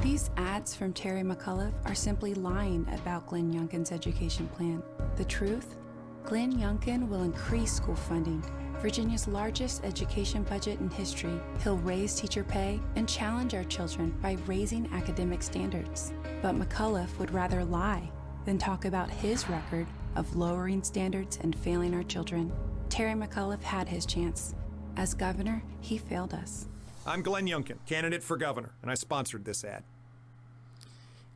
These 0.01 0.31
ads 0.37 0.77
from 0.77 0.93
Terry 0.93 1.23
McAuliffe 1.23 1.75
are 1.85 1.95
simply 1.95 2.33
lying 2.33 2.87
about 2.95 3.27
Glenn 3.27 3.53
Youngkin's 3.53 3.91
education 3.91 4.47
plan. 4.47 4.81
The 5.17 5.25
truth? 5.25 5.77
Glenn 6.25 6.53
Youngkin 6.57 7.09
will 7.09 7.25
increase 7.25 7.73
school 7.73 7.97
funding, 7.97 8.45
Virginia's 8.81 9.27
largest 9.27 9.85
education 9.85 10.45
budget 10.45 10.79
in 10.79 10.89
history, 10.91 11.41
he'll 11.65 11.79
raise 11.79 12.15
teacher 12.15 12.45
pay 12.45 12.79
and 12.95 13.09
challenge 13.09 13.53
our 13.55 13.65
children 13.65 14.17
by 14.23 14.37
raising 14.47 14.89
academic 14.93 15.43
standards. 15.43 16.13
But 16.43 16.55
McAuliffe 16.55 17.19
would 17.19 17.33
rather 17.33 17.65
lie 17.65 18.09
than 18.45 18.57
talk 18.57 18.85
about 18.85 19.11
his 19.11 19.49
record 19.51 19.89
of 20.19 20.37
lowering 20.37 20.83
standards 20.83 21.39
and 21.43 21.57
failing 21.57 21.95
our 21.95 22.03
children. 22.03 22.53
Terry 22.89 23.15
McAuliffe 23.15 23.63
had 23.63 23.89
his 23.89 24.05
chance. 24.05 24.55
As 24.97 25.15
governor, 25.15 25.63
he 25.81 25.97
failed 25.97 26.35
us. 26.35 26.67
I'm 27.07 27.23
Glenn 27.23 27.47
Youngkin, 27.47 27.79
candidate 27.87 28.25
for 28.25 28.37
governor, 28.37 28.73
and 28.83 28.91
I 28.91 28.95
sponsored 28.95 29.45
this 29.45 29.65
ad. 29.65 29.85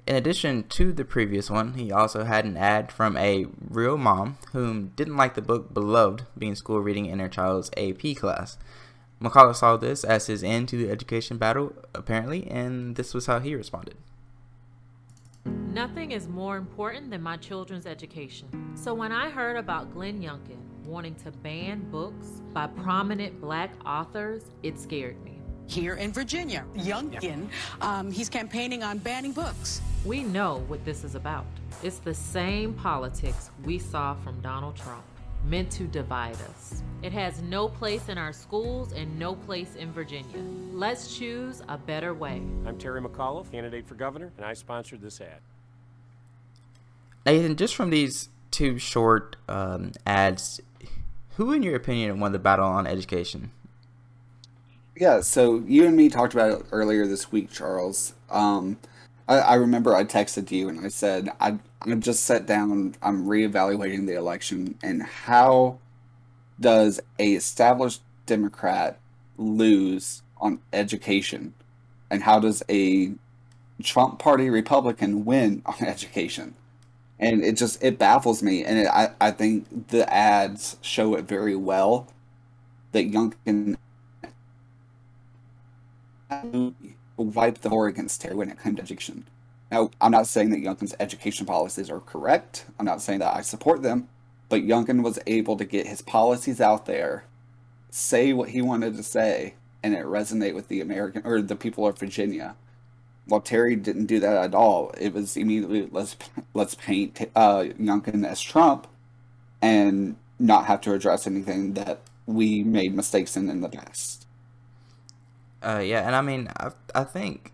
In 0.04 0.16
addition 0.16 0.64
to 0.64 0.92
the 0.92 1.04
previous 1.04 1.48
one, 1.48 1.74
he 1.74 1.92
also 1.92 2.24
had 2.24 2.44
an 2.44 2.56
ad 2.56 2.90
from 2.90 3.16
a 3.16 3.46
real 3.70 3.96
mom 3.96 4.36
whom 4.50 4.88
didn't 4.96 5.16
like 5.16 5.34
the 5.34 5.40
book 5.40 5.72
Beloved 5.72 6.26
being 6.36 6.56
school 6.56 6.80
reading 6.80 7.06
in 7.06 7.20
her 7.20 7.28
child's 7.28 7.70
AP 7.76 8.16
class. 8.16 8.58
McAuliffe 9.22 9.56
saw 9.56 9.76
this 9.76 10.02
as 10.02 10.26
his 10.26 10.42
end 10.42 10.68
to 10.70 10.76
the 10.76 10.90
education 10.90 11.38
battle, 11.38 11.72
apparently, 11.94 12.50
and 12.50 12.96
this 12.96 13.14
was 13.14 13.26
how 13.26 13.38
he 13.38 13.54
responded. 13.54 13.94
Nothing 15.72 16.12
is 16.12 16.28
more 16.28 16.58
important 16.58 17.08
than 17.10 17.22
my 17.22 17.38
children's 17.38 17.86
education. 17.86 18.46
So 18.74 18.92
when 18.92 19.10
I 19.10 19.30
heard 19.30 19.56
about 19.56 19.90
Glenn 19.94 20.20
Youngkin 20.20 20.58
wanting 20.84 21.14
to 21.24 21.30
ban 21.30 21.90
books 21.90 22.42
by 22.52 22.66
prominent 22.66 23.40
black 23.40 23.70
authors, 23.86 24.42
it 24.62 24.78
scared 24.78 25.18
me. 25.24 25.40
Here 25.68 25.94
in 25.94 26.12
Virginia, 26.12 26.66
Youngkin, 26.74 27.48
um, 27.80 28.10
he's 28.10 28.28
campaigning 28.28 28.82
on 28.82 28.98
banning 28.98 29.32
books. 29.32 29.80
We 30.04 30.22
know 30.22 30.62
what 30.68 30.84
this 30.84 31.04
is 31.04 31.14
about. 31.14 31.46
It's 31.82 32.00
the 32.00 32.12
same 32.12 32.74
politics 32.74 33.50
we 33.64 33.78
saw 33.78 34.12
from 34.16 34.42
Donald 34.42 34.76
Trump, 34.76 35.04
meant 35.46 35.70
to 35.70 35.84
divide 35.84 36.36
us. 36.50 36.82
It 37.00 37.12
has 37.12 37.40
no 37.40 37.66
place 37.66 38.10
in 38.10 38.18
our 38.18 38.34
schools 38.34 38.92
and 38.92 39.18
no 39.18 39.36
place 39.36 39.74
in 39.76 39.90
Virginia. 39.90 40.36
Let's 40.74 41.16
choose 41.16 41.62
a 41.70 41.78
better 41.78 42.12
way. 42.12 42.42
I'm 42.66 42.76
Terry 42.76 43.00
McAuliffe, 43.00 43.50
candidate 43.50 43.86
for 43.86 43.94
governor, 43.94 44.34
and 44.36 44.44
I 44.44 44.52
sponsored 44.52 45.00
this 45.00 45.18
ad. 45.22 45.40
Nathan, 47.24 47.56
just 47.56 47.74
from 47.74 47.90
these 47.90 48.28
two 48.50 48.78
short 48.78 49.36
um, 49.48 49.92
ads, 50.06 50.60
who, 51.36 51.52
in 51.52 51.62
your 51.62 51.76
opinion, 51.76 52.20
won 52.20 52.32
the 52.32 52.38
battle 52.38 52.66
on 52.66 52.86
education? 52.86 53.50
Yeah, 54.96 55.20
so 55.20 55.62
you 55.66 55.86
and 55.86 55.96
me 55.96 56.08
talked 56.08 56.34
about 56.34 56.60
it 56.60 56.66
earlier 56.70 57.06
this 57.06 57.32
week, 57.32 57.50
Charles. 57.50 58.12
Um, 58.30 58.78
I, 59.28 59.38
I 59.38 59.54
remember 59.54 59.94
I 59.94 60.04
texted 60.04 60.50
you 60.50 60.68
and 60.68 60.84
I 60.84 60.88
said 60.88 61.30
I 61.40 61.58
I 61.80 61.94
just 61.94 62.24
sat 62.24 62.46
down. 62.46 62.94
I'm 63.02 63.26
reevaluating 63.26 64.06
the 64.06 64.16
election 64.16 64.78
and 64.82 65.02
how 65.02 65.78
does 66.60 67.00
a 67.18 67.32
established 67.34 68.02
Democrat 68.26 68.98
lose 69.36 70.22
on 70.36 70.60
education, 70.72 71.54
and 72.10 72.22
how 72.22 72.38
does 72.38 72.62
a 72.68 73.12
Trump 73.82 74.18
Party 74.18 74.50
Republican 74.50 75.24
win 75.24 75.62
on 75.64 75.74
education? 75.80 76.54
And 77.22 77.44
it 77.44 77.56
just 77.56 77.82
it 77.84 77.98
baffles 77.98 78.42
me, 78.44 78.64
and 78.66 78.78
it, 78.80 78.88
I 78.88 79.12
I 79.20 79.32
think 79.32 79.88
the 79.90 80.12
ads 80.12 80.76
show 80.82 81.14
it 81.16 81.24
very 81.26 81.56
well 81.56 82.08
that 82.92 83.10
Youngkin 83.12 83.76
wipe 87.16 87.58
the 87.60 87.68
floor 87.70 87.88
against 87.88 88.20
Terry 88.22 88.34
when 88.34 88.50
it 88.50 88.62
came 88.62 88.76
to 88.76 88.82
education. 88.82 89.26
Now, 89.70 89.90
I'm 90.00 90.12
not 90.12 90.26
saying 90.26 90.50
that 90.50 90.60
Youngkin's 90.62 90.94
education 91.00 91.46
policies 91.46 91.90
are 91.90 92.00
correct. 92.00 92.66
I'm 92.78 92.86
not 92.86 93.02
saying 93.02 93.20
that 93.20 93.34
I 93.36 93.42
support 93.42 93.82
them, 93.82 94.08
but 94.48 94.62
Youngkin 94.62 95.02
was 95.02 95.18
able 95.26 95.56
to 95.56 95.64
get 95.64 95.86
his 95.86 96.02
policies 96.02 96.60
out 96.60 96.86
there, 96.86 97.24
say 97.90 98.32
what 98.32 98.50
he 98.50 98.62
wanted 98.62 98.96
to 98.96 99.04
say, 99.04 99.54
and 99.82 99.94
it 99.94 100.04
resonate 100.06 100.54
with 100.54 100.68
the 100.68 100.80
American 100.80 101.22
or 101.24 101.42
the 101.42 101.56
people 101.56 101.86
of 101.86 101.98
Virginia. 101.98 102.56
While 103.26 103.40
Terry 103.40 103.76
didn't 103.76 104.06
do 104.06 104.18
that 104.20 104.36
at 104.36 104.54
all, 104.54 104.92
it 104.98 105.12
was 105.12 105.36
immediately 105.36 105.88
let's 105.90 106.16
let's 106.54 106.74
paint 106.74 107.20
uh, 107.36 107.64
Youngkin 107.80 108.26
as 108.26 108.40
Trump, 108.40 108.86
and 109.60 110.16
not 110.38 110.66
have 110.66 110.80
to 110.82 110.92
address 110.92 111.26
anything 111.26 111.74
that 111.74 112.00
we 112.26 112.62
made 112.62 112.94
mistakes 112.94 113.36
in 113.36 113.48
in 113.48 113.60
the 113.60 113.68
past. 113.68 114.26
Uh, 115.62 115.82
yeah, 115.84 116.04
and 116.04 116.16
I 116.16 116.20
mean, 116.22 116.48
I, 116.56 116.72
I 116.94 117.04
think 117.04 117.52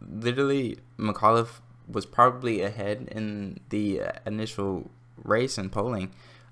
literally 0.00 0.78
McAuliffe 0.96 1.60
was 1.88 2.06
probably 2.06 2.62
ahead 2.62 3.08
in 3.10 3.58
the 3.70 4.02
initial 4.24 4.90
race 5.24 5.58
and 5.58 5.72
polling 5.72 6.10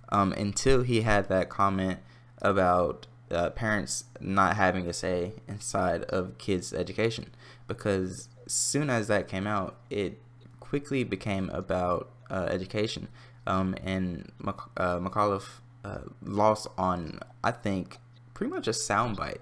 um, 0.09 0.33
until 0.33 0.83
he 0.83 1.03
had 1.03 1.29
that 1.29 1.49
comment 1.49 2.01
about 2.43 3.07
uh, 3.31 3.51
parents 3.51 4.05
not 4.21 4.57
having 4.57 4.87
a 4.87 4.93
say 4.93 5.35
inside 5.47 6.03
of 6.05 6.39
kids' 6.39 6.73
education. 6.73 7.31
Because 7.67 8.29
soon 8.49 8.91
as 8.91 9.07
that 9.09 9.29
came 9.29 9.47
out, 9.47 9.77
it 9.91 10.21
quickly 10.61 11.05
became 11.05 11.51
about 11.51 12.11
uh, 12.31 12.49
education. 12.51 13.09
Um, 13.47 13.75
and 13.83 14.31
Mc, 14.39 14.57
uh, 14.77 14.99
McAuliffe 14.99 15.61
uh, 15.85 16.01
lost 16.23 16.67
on, 16.77 17.21
I 17.43 17.51
think, 17.51 17.99
pretty 18.35 18.53
much 18.53 18.69
a 18.69 18.73
soundbite. 18.73 19.39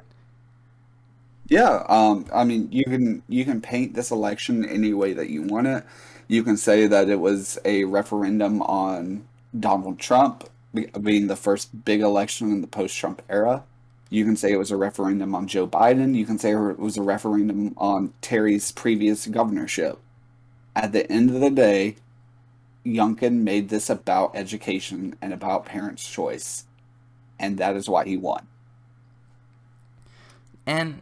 Yeah, 1.48 1.84
um, 1.88 2.26
I 2.34 2.44
mean, 2.44 2.68
you 2.72 2.84
can 2.84 3.22
you 3.28 3.44
can 3.44 3.60
paint 3.60 3.94
this 3.94 4.10
election 4.10 4.64
any 4.64 4.92
way 4.92 5.12
that 5.12 5.30
you 5.30 5.42
want 5.42 5.68
it. 5.68 5.84
You 6.28 6.42
can 6.42 6.56
say 6.56 6.88
that 6.88 7.08
it 7.08 7.20
was 7.20 7.56
a 7.64 7.84
referendum 7.84 8.62
on 8.62 9.26
Donald 9.58 10.00
Trump 10.00 10.44
being 11.00 11.28
the 11.28 11.36
first 11.36 11.84
big 11.84 12.00
election 12.00 12.50
in 12.50 12.60
the 12.62 12.66
post-Trump 12.66 13.22
era. 13.28 13.64
You 14.08 14.24
can 14.24 14.36
say 14.36 14.52
it 14.52 14.58
was 14.58 14.70
a 14.70 14.76
referendum 14.76 15.34
on 15.34 15.48
Joe 15.48 15.66
Biden. 15.66 16.14
You 16.14 16.26
can 16.26 16.38
say 16.38 16.52
it 16.52 16.78
was 16.78 16.96
a 16.96 17.02
referendum 17.02 17.74
on 17.76 18.12
Terry's 18.20 18.70
previous 18.72 19.26
governorship. 19.26 19.98
At 20.76 20.92
the 20.92 21.10
end 21.10 21.30
of 21.30 21.40
the 21.40 21.50
day, 21.50 21.96
Youngkin 22.84 23.42
made 23.42 23.68
this 23.68 23.90
about 23.90 24.36
education 24.36 25.16
and 25.20 25.32
about 25.32 25.64
parents' 25.64 26.08
choice, 26.08 26.64
and 27.38 27.58
that 27.58 27.74
is 27.74 27.88
why 27.88 28.04
he 28.04 28.16
won. 28.16 28.46
And 30.66 31.00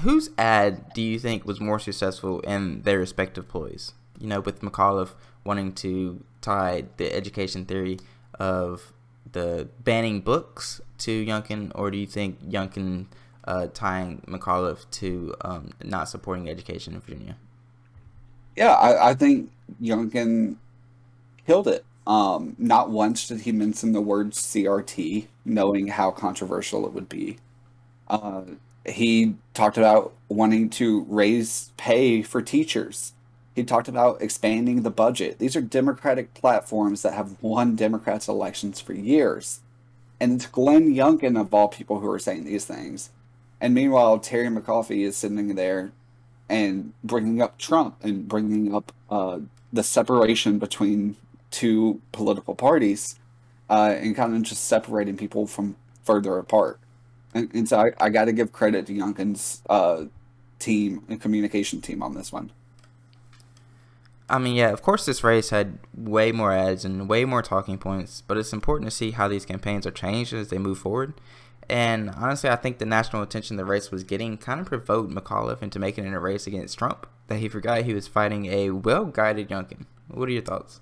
whose 0.00 0.30
ad 0.38 0.92
do 0.94 1.02
you 1.02 1.18
think 1.18 1.44
was 1.44 1.60
more 1.60 1.78
successful 1.78 2.40
in 2.40 2.82
their 2.82 2.98
respective 2.98 3.48
ploys? 3.48 3.92
You 4.18 4.28
know, 4.28 4.40
with 4.40 4.60
McAuliffe 4.60 5.12
wanting 5.44 5.72
to 5.74 6.24
tie 6.40 6.84
the 6.96 7.14
education 7.14 7.66
theory 7.66 7.98
of 8.38 8.92
the 9.34 9.68
banning 9.84 10.20
books 10.20 10.80
to 10.98 11.24
Youngkin, 11.24 11.70
or 11.74 11.90
do 11.90 11.98
you 11.98 12.06
think 12.06 12.42
Youngkin 12.42 13.06
uh, 13.44 13.66
tying 13.74 14.22
McAuliffe 14.26 14.88
to 14.92 15.34
um, 15.42 15.70
not 15.82 16.08
supporting 16.08 16.48
education 16.48 16.94
in 16.94 17.00
Virginia? 17.00 17.36
Yeah, 18.56 18.72
I, 18.72 19.10
I 19.10 19.14
think 19.14 19.50
Youngkin 19.82 20.56
killed 21.46 21.68
it. 21.68 21.84
Um, 22.06 22.54
not 22.58 22.90
once 22.90 23.28
did 23.28 23.40
he 23.40 23.52
mention 23.52 23.92
the 23.92 24.00
word 24.00 24.30
CRT, 24.30 25.26
knowing 25.44 25.88
how 25.88 26.10
controversial 26.10 26.86
it 26.86 26.92
would 26.92 27.08
be. 27.08 27.38
Uh, 28.08 28.42
he 28.86 29.34
talked 29.54 29.78
about 29.78 30.12
wanting 30.28 30.68
to 30.70 31.04
raise 31.08 31.72
pay 31.76 32.22
for 32.22 32.42
teachers. 32.42 33.13
He 33.54 33.62
talked 33.62 33.88
about 33.88 34.20
expanding 34.20 34.82
the 34.82 34.90
budget. 34.90 35.38
These 35.38 35.54
are 35.54 35.60
Democratic 35.60 36.34
platforms 36.34 37.02
that 37.02 37.14
have 37.14 37.40
won 37.40 37.76
Democrats' 37.76 38.28
elections 38.28 38.80
for 38.80 38.92
years. 38.92 39.60
And 40.18 40.32
it's 40.32 40.46
Glenn 40.46 40.92
Youngkin, 40.92 41.40
of 41.40 41.54
all 41.54 41.68
people, 41.68 42.00
who 42.00 42.10
are 42.10 42.18
saying 42.18 42.44
these 42.44 42.64
things. 42.64 43.10
And 43.60 43.74
meanwhile, 43.74 44.18
Terry 44.18 44.48
McAuliffe 44.48 44.90
is 44.90 45.16
sitting 45.16 45.54
there 45.54 45.92
and 46.48 46.92
bringing 47.02 47.40
up 47.40 47.58
Trump 47.58 47.96
and 48.02 48.26
bringing 48.28 48.74
up 48.74 48.92
uh, 49.08 49.38
the 49.72 49.82
separation 49.82 50.58
between 50.58 51.16
two 51.50 52.00
political 52.12 52.54
parties 52.54 53.18
uh, 53.70 53.94
and 53.96 54.16
kind 54.16 54.34
of 54.34 54.42
just 54.42 54.64
separating 54.64 55.16
people 55.16 55.46
from 55.46 55.76
further 56.02 56.38
apart. 56.38 56.78
And, 57.32 57.52
and 57.54 57.68
so 57.68 57.78
I, 57.78 57.92
I 58.00 58.08
got 58.10 58.26
to 58.26 58.32
give 58.32 58.52
credit 58.52 58.86
to 58.86 58.92
Youngkin's 58.92 59.62
uh, 59.68 60.04
team 60.58 61.04
and 61.08 61.20
communication 61.20 61.80
team 61.80 62.02
on 62.02 62.14
this 62.14 62.32
one. 62.32 62.50
I 64.28 64.38
mean, 64.38 64.56
yeah, 64.56 64.70
of 64.70 64.80
course, 64.82 65.04
this 65.04 65.22
race 65.22 65.50
had 65.50 65.78
way 65.94 66.32
more 66.32 66.52
ads 66.52 66.84
and 66.84 67.08
way 67.08 67.24
more 67.24 67.42
talking 67.42 67.76
points, 67.76 68.22
but 68.26 68.38
it's 68.38 68.52
important 68.52 68.90
to 68.90 68.96
see 68.96 69.10
how 69.10 69.28
these 69.28 69.44
campaigns 69.44 69.86
are 69.86 69.90
changed 69.90 70.32
as 70.32 70.48
they 70.48 70.58
move 70.58 70.78
forward. 70.78 71.14
And 71.68 72.10
honestly, 72.10 72.50
I 72.50 72.56
think 72.56 72.78
the 72.78 72.86
national 72.86 73.22
attention 73.22 73.56
the 73.56 73.64
race 73.64 73.90
was 73.90 74.02
getting 74.04 74.36
kind 74.36 74.60
of 74.60 74.66
provoked 74.66 75.10
McAuliffe 75.10 75.62
into 75.62 75.78
making 75.78 76.06
it 76.06 76.14
a 76.14 76.18
race 76.18 76.46
against 76.46 76.78
Trump 76.78 77.06
that 77.28 77.38
he 77.38 77.48
forgot 77.48 77.82
he 77.82 77.94
was 77.94 78.08
fighting 78.08 78.46
a 78.46 78.70
well 78.70 79.06
guided 79.06 79.48
Youngkin. 79.48 79.86
What 80.08 80.28
are 80.28 80.32
your 80.32 80.42
thoughts? 80.42 80.80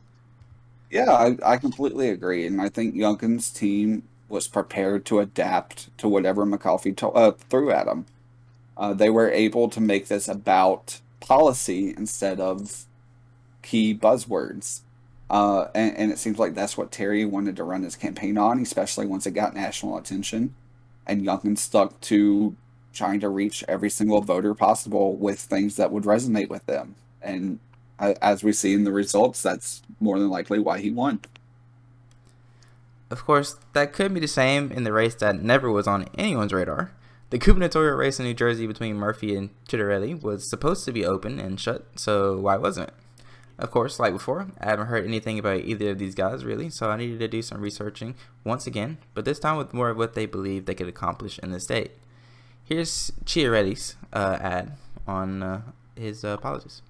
Yeah, 0.90 1.10
I, 1.10 1.36
I 1.44 1.56
completely 1.56 2.10
agree. 2.10 2.46
And 2.46 2.60
I 2.60 2.68
think 2.68 2.94
Youngkin's 2.94 3.50
team 3.50 4.02
was 4.28 4.48
prepared 4.48 5.04
to 5.06 5.20
adapt 5.20 5.96
to 5.98 6.08
whatever 6.08 6.44
McAuliffe 6.44 6.96
to, 6.96 7.08
uh, 7.10 7.32
threw 7.32 7.70
at 7.70 7.86
them. 7.86 8.06
Uh, 8.76 8.92
they 8.92 9.10
were 9.10 9.30
able 9.30 9.68
to 9.68 9.80
make 9.80 10.08
this 10.08 10.28
about 10.28 11.00
policy 11.20 11.94
instead 11.96 12.40
of 12.40 12.86
key 13.62 13.94
buzzwords. 13.94 14.80
Uh, 15.30 15.68
and, 15.74 15.96
and, 15.96 16.12
it 16.12 16.18
seems 16.18 16.38
like 16.38 16.54
that's 16.54 16.76
what 16.76 16.92
Terry 16.92 17.24
wanted 17.24 17.56
to 17.56 17.64
run 17.64 17.84
his 17.84 17.96
campaign 17.96 18.36
on, 18.36 18.60
especially 18.60 19.06
once 19.06 19.26
it 19.26 19.30
got 19.30 19.54
national 19.54 19.96
attention. 19.96 20.54
and 21.06 21.24
Youngkin 21.24 21.56
stuck 21.56 21.98
to 22.02 22.54
trying 22.92 23.20
to 23.20 23.30
reach 23.30 23.64
every 23.66 23.88
single 23.88 24.20
voter 24.20 24.54
possible 24.54 25.16
with 25.16 25.40
things 25.40 25.76
that 25.76 25.90
would 25.90 26.04
resonate 26.04 26.50
with 26.50 26.66
them. 26.66 26.96
And 27.22 27.60
as 27.98 28.44
we 28.44 28.52
see 28.52 28.74
in 28.74 28.84
the 28.84 28.92
results, 28.92 29.42
that's 29.42 29.82
more 30.00 30.18
than 30.18 30.28
likely 30.28 30.58
why 30.58 30.80
he 30.80 30.90
won. 30.90 31.20
Of 33.10 33.24
course, 33.24 33.56
that 33.74 33.92
could 33.92 34.14
be 34.14 34.20
the 34.20 34.28
same 34.28 34.72
in 34.72 34.84
the 34.84 34.92
race 34.92 35.14
that 35.16 35.42
never 35.42 35.70
was 35.70 35.86
on 35.86 36.08
anyone's 36.16 36.52
radar. 36.52 36.92
The 37.30 37.38
gubernatorial 37.38 37.96
race 37.96 38.18
in 38.18 38.26
New 38.26 38.34
Jersey 38.34 38.66
between 38.66 38.96
Murphy 38.96 39.36
and 39.36 39.50
Ciattarelli 39.68 40.22
was 40.22 40.48
supposed 40.48 40.84
to 40.84 40.92
be 40.92 41.06
open 41.06 41.38
and 41.38 41.58
shut, 41.58 41.86
so 41.94 42.38
why 42.38 42.56
wasn't 42.56 42.88
it? 42.88 42.94
Of 43.62 43.70
course, 43.70 44.00
like 44.00 44.12
before, 44.12 44.48
I 44.60 44.70
haven't 44.70 44.88
heard 44.88 45.06
anything 45.06 45.38
about 45.38 45.60
either 45.60 45.90
of 45.90 45.98
these 46.00 46.16
guys 46.16 46.44
really, 46.44 46.68
so 46.68 46.90
I 46.90 46.96
needed 46.96 47.20
to 47.20 47.28
do 47.28 47.42
some 47.42 47.60
researching 47.60 48.16
once 48.42 48.66
again, 48.66 48.98
but 49.14 49.24
this 49.24 49.38
time 49.38 49.56
with 49.56 49.72
more 49.72 49.88
of 49.88 49.96
what 49.96 50.14
they 50.14 50.26
believe 50.26 50.66
they 50.66 50.74
could 50.74 50.88
accomplish 50.88 51.38
in 51.38 51.52
the 51.52 51.60
state. 51.60 51.92
Here's 52.64 53.12
Ciattarelli's 53.24 53.94
uh, 54.12 54.38
ad 54.40 54.72
on 55.06 55.44
uh, 55.44 55.62
his 55.94 56.24
uh, 56.24 56.30
apologies. 56.30 56.82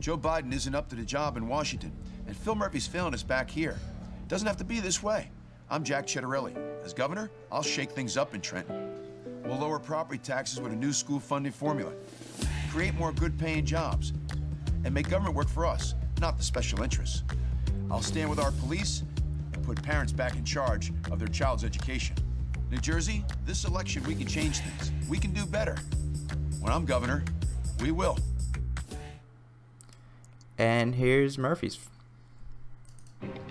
Joe 0.00 0.18
Biden 0.18 0.52
isn't 0.52 0.74
up 0.74 0.88
to 0.88 0.96
the 0.96 1.04
job 1.04 1.36
in 1.36 1.46
Washington, 1.46 1.92
and 2.26 2.36
Phil 2.36 2.56
Murphy's 2.56 2.88
failing 2.88 3.14
us 3.14 3.22
back 3.22 3.48
here. 3.48 3.78
Doesn't 4.26 4.48
have 4.48 4.56
to 4.56 4.64
be 4.64 4.80
this 4.80 5.00
way. 5.00 5.30
I'm 5.70 5.84
Jack 5.84 6.08
Ciattarelli. 6.08 6.56
As 6.84 6.92
governor, 6.92 7.30
I'll 7.52 7.62
shake 7.62 7.92
things 7.92 8.16
up 8.16 8.34
in 8.34 8.40
Trenton. 8.40 8.90
We'll 9.44 9.58
lower 9.58 9.78
property 9.78 10.18
taxes 10.18 10.60
with 10.60 10.72
a 10.72 10.76
new 10.76 10.92
school 10.92 11.20
funding 11.20 11.52
formula, 11.52 11.92
create 12.72 12.94
more 12.96 13.12
good-paying 13.12 13.64
jobs, 13.64 14.12
and 14.84 14.92
make 14.92 15.08
government 15.08 15.34
work 15.34 15.48
for 15.48 15.66
us, 15.66 15.94
not 16.20 16.36
the 16.36 16.42
special 16.42 16.82
interests. 16.82 17.24
I'll 17.90 18.02
stand 18.02 18.28
with 18.28 18.38
our 18.38 18.52
police 18.52 19.02
and 19.52 19.64
put 19.64 19.82
parents 19.82 20.12
back 20.12 20.36
in 20.36 20.44
charge 20.44 20.92
of 21.10 21.18
their 21.18 21.28
child's 21.28 21.64
education. 21.64 22.16
New 22.70 22.78
Jersey, 22.78 23.24
this 23.46 23.64
election 23.64 24.02
we 24.04 24.14
can 24.14 24.26
change 24.26 24.58
things. 24.58 24.92
We 25.08 25.18
can 25.18 25.32
do 25.32 25.46
better. 25.46 25.76
When 26.60 26.72
I'm 26.72 26.84
governor, 26.84 27.24
we 27.80 27.92
will. 27.92 28.18
And 30.58 30.94
here's 30.94 31.38
Murphy's. 31.38 31.78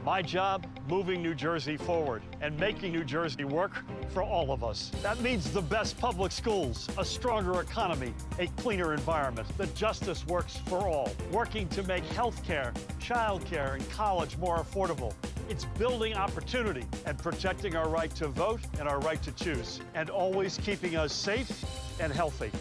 My 0.03 0.21
job, 0.21 0.67
moving 0.87 1.21
New 1.21 1.35
Jersey 1.35 1.75
forward 1.75 2.21
and 2.41 2.57
making 2.59 2.93
New 2.93 3.03
Jersey 3.03 3.43
work 3.43 3.83
for 4.13 4.23
all 4.23 4.51
of 4.51 4.63
us. 4.63 4.91
That 5.01 5.19
means 5.21 5.51
the 5.51 5.61
best 5.61 5.97
public 5.97 6.31
schools, 6.31 6.87
a 6.97 7.03
stronger 7.03 7.59
economy, 7.59 8.13
a 8.39 8.47
cleaner 8.57 8.93
environment, 8.93 9.47
that 9.57 9.73
justice 9.75 10.25
works 10.27 10.57
for 10.65 10.87
all, 10.87 11.11
working 11.31 11.67
to 11.69 11.83
make 11.83 12.05
health 12.05 12.43
care, 12.43 12.73
child 12.99 13.45
care, 13.45 13.73
and 13.73 13.89
college 13.91 14.37
more 14.37 14.59
affordable. 14.59 15.13
It's 15.49 15.65
building 15.77 16.13
opportunity 16.13 16.85
and 17.05 17.17
protecting 17.17 17.75
our 17.75 17.89
right 17.89 18.13
to 18.15 18.27
vote 18.27 18.61
and 18.79 18.87
our 18.87 18.99
right 18.99 19.21
to 19.23 19.31
choose, 19.31 19.81
and 19.93 20.09
always 20.09 20.57
keeping 20.57 20.95
us 20.95 21.13
safe 21.13 21.65
and 21.99 22.11
healthy. 22.11 22.51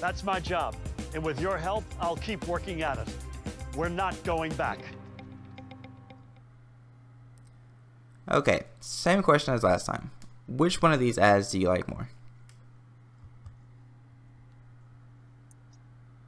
That's 0.00 0.24
my 0.24 0.40
job, 0.40 0.74
and 1.14 1.22
with 1.22 1.40
your 1.40 1.56
help, 1.56 1.84
I'll 2.00 2.16
keep 2.16 2.46
working 2.46 2.82
at 2.82 2.98
it. 2.98 3.08
We're 3.76 3.88
not 3.88 4.20
going 4.24 4.52
back. 4.54 4.78
Okay, 8.30 8.62
same 8.80 9.22
question 9.22 9.54
as 9.54 9.62
last 9.62 9.86
time. 9.86 10.10
Which 10.46 10.82
one 10.82 10.92
of 10.92 11.00
these 11.00 11.18
ads 11.18 11.50
do 11.50 11.58
you 11.58 11.68
like 11.68 11.88
more? 11.88 12.08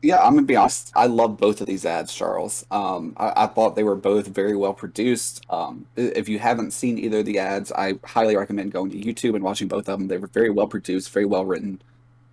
Yeah, 0.02 0.18
I'm 0.18 0.34
gonna 0.34 0.42
be 0.42 0.56
honest. 0.56 0.92
I 0.94 1.06
love 1.06 1.38
both 1.38 1.62
of 1.62 1.66
these 1.66 1.86
ads, 1.86 2.14
Charles. 2.14 2.66
Um, 2.70 3.14
I, 3.16 3.44
I, 3.44 3.46
thought 3.46 3.74
they 3.74 3.84
were 3.84 3.96
both 3.96 4.26
very 4.26 4.54
well 4.54 4.74
produced. 4.74 5.42
Um, 5.48 5.86
if 5.96 6.28
you 6.28 6.38
haven't 6.38 6.72
seen 6.72 6.98
either 6.98 7.20
of 7.20 7.24
the 7.24 7.38
ads, 7.38 7.72
I 7.72 7.94
highly 8.04 8.36
recommend 8.36 8.72
going 8.72 8.90
to 8.90 8.98
YouTube 8.98 9.34
and 9.34 9.42
watching 9.42 9.66
both 9.66 9.88
of 9.88 9.98
them. 9.98 10.08
They 10.08 10.18
were 10.18 10.26
very 10.26 10.50
well 10.50 10.66
produced, 10.66 11.10
very 11.10 11.24
well 11.24 11.46
written, 11.46 11.80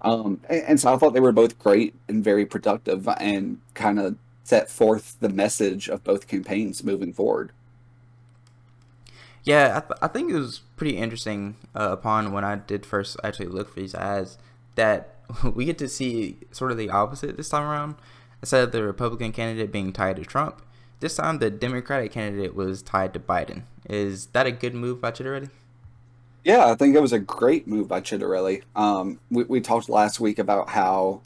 um, 0.01 0.41
and, 0.49 0.63
and 0.63 0.79
so 0.81 0.93
I 0.93 0.97
thought 0.97 1.13
they 1.13 1.21
were 1.21 1.31
both 1.31 1.59
great 1.59 1.95
and 2.09 2.21
very 2.21 2.45
productive, 2.45 3.07
and 3.07 3.61
kind 3.73 3.99
of 3.99 4.17
set 4.43 4.69
forth 4.69 5.15
the 5.21 5.29
message 5.29 5.87
of 5.87 6.03
both 6.03 6.27
campaigns 6.27 6.83
moving 6.83 7.13
forward. 7.13 7.53
Yeah, 9.43 9.77
I, 9.77 9.79
th- 9.79 9.99
I 10.01 10.07
think 10.07 10.31
it 10.31 10.35
was 10.35 10.59
pretty 10.75 10.97
interesting 10.97 11.55
uh, 11.75 11.89
upon 11.91 12.31
when 12.31 12.43
I 12.43 12.55
did 12.55 12.85
first 12.85 13.17
actually 13.23 13.47
look 13.47 13.73
for 13.73 13.79
these 13.79 13.95
ads 13.95 14.37
that 14.75 15.15
we 15.55 15.65
get 15.65 15.77
to 15.79 15.89
see 15.89 16.37
sort 16.51 16.71
of 16.71 16.77
the 16.77 16.89
opposite 16.89 17.37
this 17.37 17.49
time 17.49 17.63
around. 17.63 17.95
Instead 18.41 18.63
of 18.63 18.71
the 18.71 18.83
Republican 18.83 19.31
candidate 19.31 19.71
being 19.71 19.93
tied 19.93 20.15
to 20.15 20.23
Trump, 20.23 20.63
this 20.99 21.15
time 21.15 21.37
the 21.37 21.51
Democratic 21.51 22.11
candidate 22.11 22.55
was 22.55 22.81
tied 22.81 23.13
to 23.13 23.19
Biden. 23.19 23.63
Is 23.87 24.27
that 24.27 24.47
a 24.47 24.51
good 24.51 24.73
move 24.73 24.99
by 24.99 25.11
Ciattarelli? 25.11 25.49
Yeah, 26.43 26.65
I 26.65 26.75
think 26.75 26.95
it 26.95 27.01
was 27.01 27.13
a 27.13 27.19
great 27.19 27.67
move 27.67 27.87
by 27.87 28.01
Ciattarelli. 28.01 28.63
Um, 28.75 29.19
we, 29.29 29.43
we 29.43 29.61
talked 29.61 29.89
last 29.89 30.19
week 30.19 30.39
about 30.39 30.69
how 30.69 31.21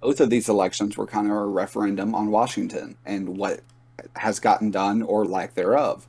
both 0.00 0.20
of 0.20 0.30
these 0.30 0.48
elections 0.48 0.96
were 0.96 1.06
kind 1.06 1.26
of 1.26 1.36
a 1.36 1.46
referendum 1.46 2.14
on 2.14 2.30
Washington 2.30 2.96
and 3.04 3.36
what 3.36 3.60
has 4.16 4.38
gotten 4.38 4.70
done 4.70 5.02
or 5.02 5.24
lack 5.24 5.54
thereof. 5.54 6.06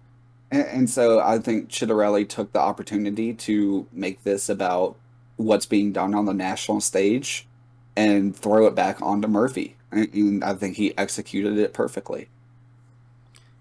And, 0.52 0.66
and 0.68 0.90
so 0.90 1.20
I 1.20 1.40
think 1.40 1.70
Ciattarelli 1.70 2.28
took 2.28 2.52
the 2.52 2.60
opportunity 2.60 3.34
to 3.34 3.88
make 3.92 4.24
this 4.24 4.50
about 4.50 4.98
what's 5.38 5.66
being 5.66 5.92
done 5.92 6.14
on 6.14 6.26
the 6.26 6.34
national 6.34 6.82
stage 6.82 7.48
and 7.96 8.36
throw 8.36 8.68
it 8.68 8.76
back 8.76 9.02
onto 9.02 9.28
Murphy. 9.28 9.76
And 9.92 10.44
I 10.44 10.54
think 10.54 10.78
he 10.78 10.98
executed 10.98 11.58
it 11.58 11.74
perfectly. 11.74 12.30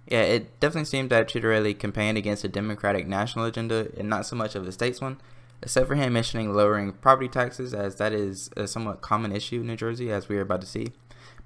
Yeah, 0.06 0.22
it 0.22 0.58
definitely 0.60 0.86
seemed 0.86 1.10
that 1.10 1.28
Ciattarelli 1.28 1.78
campaigned 1.78 2.18
against 2.18 2.44
a 2.44 2.48
Democratic 2.48 3.06
national 3.06 3.44
agenda 3.44 3.88
and 3.96 4.08
not 4.08 4.26
so 4.26 4.34
much 4.34 4.54
of 4.56 4.66
a 4.66 4.72
states 4.72 5.00
one, 5.00 5.20
except 5.62 5.86
for 5.86 5.94
him 5.94 6.12
mentioning 6.12 6.52
lowering 6.52 6.92
property 6.92 7.28
taxes, 7.28 7.72
as 7.72 7.96
that 7.96 8.12
is 8.12 8.50
a 8.56 8.66
somewhat 8.66 9.02
common 9.02 9.30
issue 9.32 9.60
in 9.60 9.68
New 9.68 9.76
Jersey, 9.76 10.10
as 10.10 10.28
we 10.28 10.36
are 10.36 10.42
about 10.42 10.62
to 10.62 10.66
see. 10.66 10.88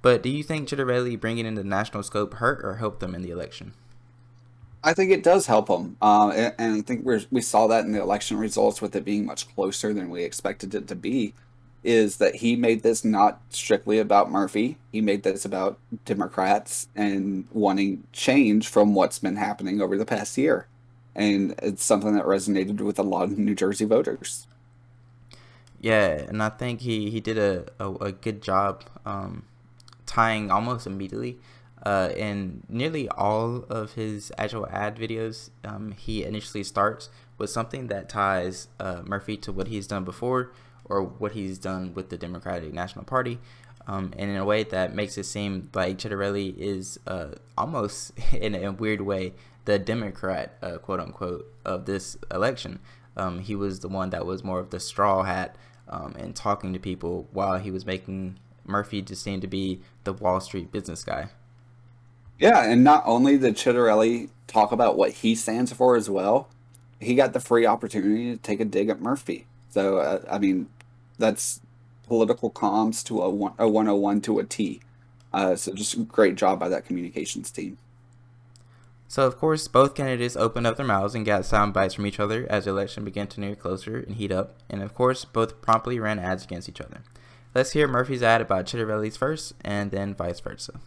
But 0.01 0.23
do 0.23 0.29
you 0.29 0.43
think 0.43 0.67
Ciattarelli 0.67 1.19
bringing 1.19 1.45
in 1.45 1.55
the 1.55 1.63
national 1.63 2.03
scope 2.03 2.35
hurt 2.35 2.63
or 2.63 2.75
helped 2.75 2.99
them 2.99 3.13
in 3.13 3.21
the 3.21 3.31
election? 3.31 3.73
I 4.85 4.93
think 4.93 5.09
it 5.09 5.23
does 5.23 5.47
help 5.47 5.65
them, 5.65 5.97
uh, 5.99 6.29
and, 6.29 6.53
and, 6.59 6.75
I 6.75 6.81
think 6.81 7.03
we 7.03 7.25
we 7.31 7.41
saw 7.41 7.65
that 7.67 7.85
in 7.85 7.91
the 7.91 8.01
election 8.01 8.37
results 8.37 8.83
with 8.83 8.95
it 8.95 9.03
being 9.03 9.25
much 9.25 9.53
closer 9.55 9.91
than 9.93 10.11
we 10.11 10.23
expected 10.23 10.75
it 10.75 10.87
to 10.89 10.95
be. 10.95 11.33
Is 11.83 12.17
that 12.17 12.35
he 12.35 12.55
made 12.55 12.83
this 12.83 13.03
not 13.03 13.41
strictly 13.49 13.97
about 13.97 14.29
Murphy? 14.29 14.77
He 14.91 15.01
made 15.01 15.23
this 15.23 15.43
about 15.43 15.79
Democrats 16.05 16.87
and 16.95 17.47
wanting 17.51 18.03
change 18.11 18.67
from 18.67 18.93
what's 18.93 19.17
been 19.17 19.37
happening 19.37 19.81
over 19.81 19.97
the 19.97 20.05
past 20.05 20.37
year, 20.37 20.67
and 21.15 21.55
it's 21.63 21.83
something 21.83 22.13
that 22.15 22.25
resonated 22.25 22.79
with 22.79 22.99
a 22.99 23.03
lot 23.03 23.23
of 23.23 23.39
New 23.39 23.55
Jersey 23.55 23.85
voters. 23.85 24.45
Yeah, 25.81 26.09
and 26.27 26.43
I 26.43 26.49
think 26.49 26.81
he 26.81 27.09
he 27.09 27.19
did 27.19 27.39
a 27.39 27.65
a, 27.79 27.91
a 27.95 28.11
good 28.11 28.43
job 28.43 28.83
um, 29.03 29.45
tying 30.05 30.51
almost 30.51 30.85
immediately 30.85 31.39
uh, 31.85 32.09
in 32.15 32.63
nearly 32.67 33.07
all 33.09 33.63
of 33.69 33.93
his 33.93 34.31
actual 34.37 34.67
ad 34.69 34.97
videos, 34.97 35.51
um, 35.63 35.91
he 35.91 36.23
initially 36.23 36.63
starts 36.63 37.09
with 37.37 37.49
something 37.49 37.87
that 37.87 38.09
ties 38.09 38.67
uh, 38.79 39.01
Murphy 39.05 39.37
to 39.37 39.51
what 39.51 39.67
he's 39.67 39.85
done 39.85 40.03
before 40.03 40.51
or 40.85 41.03
what 41.03 41.33
he's 41.33 41.57
done 41.59 41.93
with 41.93 42.09
the 42.09 42.17
Democratic 42.17 42.73
National 42.73 43.05
Party. 43.05 43.39
Um, 43.87 44.13
and 44.17 44.31
in 44.31 44.37
a 44.37 44.45
way 44.45 44.63
that 44.63 44.95
makes 44.95 45.15
it 45.17 45.25
seem 45.25 45.69
like 45.75 45.97
Ciattarelli 45.97 46.57
is 46.57 46.99
uh, 47.05 47.35
almost, 47.55 48.13
in 48.33 48.55
a 48.55 48.71
weird 48.71 49.01
way, 49.01 49.33
the 49.65 49.77
Democrat, 49.77 50.57
uh, 50.61 50.77
quote 50.77 50.99
unquote, 50.99 51.51
of 51.63 51.85
this 51.85 52.17
election. 52.31 52.79
Um, 53.15 53.39
he 53.39 53.55
was 53.55 53.79
the 53.79 53.89
one 53.89 54.09
that 54.09 54.25
was 54.25 54.43
more 54.43 54.59
of 54.59 54.71
the 54.71 54.79
straw 54.79 55.23
hat 55.23 55.55
um, 55.87 56.15
and 56.17 56.35
talking 56.35 56.73
to 56.73 56.79
people 56.79 57.27
while 57.31 57.59
he 57.59 57.69
was 57.69 57.85
making 57.85 58.39
Murphy 58.65 59.01
just 59.01 59.23
seem 59.23 59.41
to 59.41 59.47
be 59.47 59.81
the 60.03 60.13
Wall 60.13 60.39
Street 60.39 60.71
business 60.71 61.03
guy. 61.03 61.29
Yeah, 62.39 62.63
and 62.63 62.83
not 62.83 63.03
only 63.05 63.37
did 63.37 63.55
Ciattarelli 63.55 64.29
talk 64.47 64.71
about 64.71 64.97
what 64.97 65.11
he 65.11 65.35
stands 65.35 65.71
for 65.71 65.95
as 65.95 66.09
well, 66.09 66.49
he 66.99 67.15
got 67.15 67.33
the 67.33 67.39
free 67.39 67.65
opportunity 67.65 68.31
to 68.31 68.37
take 68.37 68.59
a 68.59 68.65
dig 68.65 68.89
at 68.89 69.01
Murphy. 69.01 69.45
So, 69.69 69.97
uh, 69.97 70.21
I 70.29 70.39
mean, 70.39 70.69
that's 71.17 71.61
political 72.07 72.51
comms 72.51 73.03
to 73.05 73.21
a, 73.21 73.29
one, 73.29 73.53
a 73.57 73.67
101 73.67 74.21
to 74.21 74.39
a 74.39 74.43
T. 74.43 74.81
Uh, 75.33 75.55
so, 75.55 75.73
just 75.73 75.93
a 75.95 75.99
great 75.99 76.35
job 76.35 76.59
by 76.59 76.69
that 76.69 76.85
communications 76.85 77.51
team. 77.51 77.77
So, 79.07 79.25
of 79.27 79.37
course, 79.37 79.67
both 79.67 79.95
candidates 79.95 80.35
opened 80.35 80.67
up 80.67 80.77
their 80.77 80.85
mouths 80.85 81.15
and 81.15 81.25
got 81.25 81.45
sound 81.45 81.73
bites 81.73 81.93
from 81.93 82.07
each 82.07 82.19
other 82.19 82.47
as 82.49 82.65
the 82.65 82.71
election 82.71 83.05
began 83.05 83.27
to 83.27 83.39
near 83.39 83.55
closer 83.55 83.99
and 83.99 84.15
heat 84.15 84.31
up. 84.31 84.55
And, 84.69 84.81
of 84.81 84.93
course, 84.93 85.25
both 85.25 85.61
promptly 85.61 85.99
ran 85.99 86.19
ads 86.19 86.43
against 86.43 86.67
each 86.67 86.81
other. 86.81 87.01
Let's 87.53 87.71
hear 87.71 87.87
Murphy's 87.87 88.23
ad 88.23 88.41
about 88.41 88.65
Ciattarelli's 88.65 89.15
first, 89.15 89.53
and 89.63 89.91
then 89.91 90.15
vice 90.15 90.39
versa. 90.39 90.79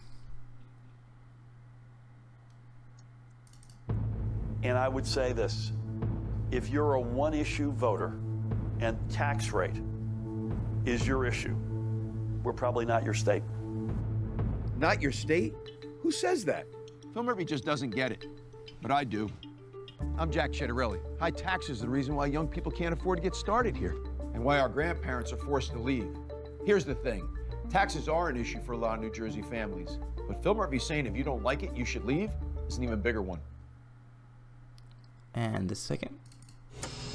And 4.63 4.77
I 4.77 4.87
would 4.87 5.05
say 5.05 5.33
this 5.33 5.71
if 6.51 6.69
you're 6.69 6.95
a 6.95 7.01
one 7.01 7.33
issue 7.33 7.71
voter 7.71 8.19
and 8.79 8.97
tax 9.09 9.51
rate 9.51 9.81
is 10.85 11.07
your 11.07 11.25
issue, 11.25 11.55
we're 12.43 12.53
probably 12.53 12.85
not 12.85 13.03
your 13.03 13.13
state. 13.13 13.43
Not 14.77 15.01
your 15.01 15.11
state? 15.11 15.53
Who 16.01 16.11
says 16.11 16.45
that? 16.45 16.65
Phil 17.13 17.23
Murphy 17.23 17.45
just 17.45 17.65
doesn't 17.65 17.89
get 17.89 18.11
it. 18.11 18.25
But 18.81 18.91
I 18.91 19.03
do. 19.03 19.29
I'm 20.17 20.31
Jack 20.31 20.51
Ciattarelli. 20.51 20.99
High 21.19 21.31
taxes 21.31 21.79
are 21.79 21.85
the 21.85 21.89
reason 21.89 22.15
why 22.15 22.27
young 22.27 22.47
people 22.47 22.71
can't 22.71 22.93
afford 22.93 23.17
to 23.17 23.21
get 23.21 23.35
started 23.35 23.75
here, 23.75 23.95
and 24.33 24.43
why 24.43 24.59
our 24.59 24.69
grandparents 24.69 25.33
are 25.33 25.37
forced 25.37 25.71
to 25.73 25.79
leave. 25.79 26.07
Here's 26.65 26.85
the 26.85 26.95
thing 26.95 27.27
taxes 27.69 28.07
are 28.07 28.29
an 28.29 28.37
issue 28.37 28.61
for 28.61 28.71
a 28.71 28.77
lot 28.77 28.97
of 28.97 29.03
New 29.03 29.11
Jersey 29.11 29.41
families, 29.41 29.99
but 30.27 30.41
Phil 30.41 30.55
Murphy 30.55 30.79
saying 30.79 31.05
if 31.05 31.15
you 31.15 31.23
don't 31.23 31.43
like 31.43 31.63
it, 31.63 31.75
you 31.75 31.83
should 31.83 32.05
leave 32.05 32.31
is 32.67 32.77
an 32.77 32.83
even 32.83 33.01
bigger 33.01 33.21
one. 33.21 33.39
And 35.39 35.69
the 35.69 35.75
second. 35.75 36.19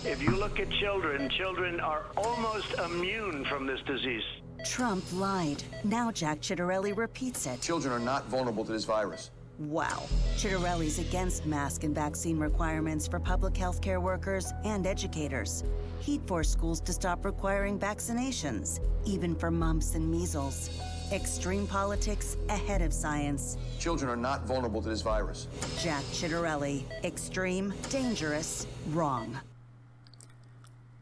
If 0.03 0.23
you 0.23 0.31
look 0.31 0.59
at 0.59 0.71
children, 0.71 1.29
children 1.29 1.79
are 1.79 2.07
almost 2.17 2.73
immune 2.87 3.45
from 3.45 3.67
this 3.67 3.81
disease. 3.87 4.23
Trump 4.65 5.05
lied. 5.13 5.63
Now 5.85 6.11
Jack 6.11 6.41
Ciattarelli 6.41 6.97
repeats 6.97 7.47
it. 7.47 7.61
Children 7.61 7.93
are 7.93 7.99
not 7.99 8.27
vulnerable 8.29 8.65
to 8.65 8.73
this 8.73 8.87
virus. 8.87 9.31
Wow. 9.59 10.05
Ciattarelli's 10.37 10.99
against 10.99 11.45
mask 11.45 11.85
and 11.85 11.95
vaccine 11.95 12.39
requirements 12.39 13.07
for 13.07 13.21
public 13.21 13.55
health 13.59 13.83
care 13.83 14.01
workers 14.01 14.55
and 14.65 14.87
educators. 14.87 15.63
He'd 16.01 16.27
force 16.27 16.49
schools 16.49 16.81
to 16.81 16.95
stop 16.95 17.27
requiring 17.27 17.79
vaccinations, 17.79 18.81
even 19.05 19.35
for 19.35 19.51
mumps 19.51 19.95
and 19.97 20.11
measles. 20.11 20.71
Extreme 21.13 21.67
politics 21.67 22.37
ahead 22.49 22.83
of 22.83 22.93
science. 22.93 23.57
Children 23.79 24.11
are 24.11 24.17
not 24.17 24.45
vulnerable 24.45 24.83
to 24.83 24.89
this 24.89 25.03
virus. 25.03 25.47
Jack 25.81 26.03
Ciattarelli. 26.05 26.85
Extreme, 27.05 27.75
dangerous, 27.91 28.67
wrong. 28.91 29.39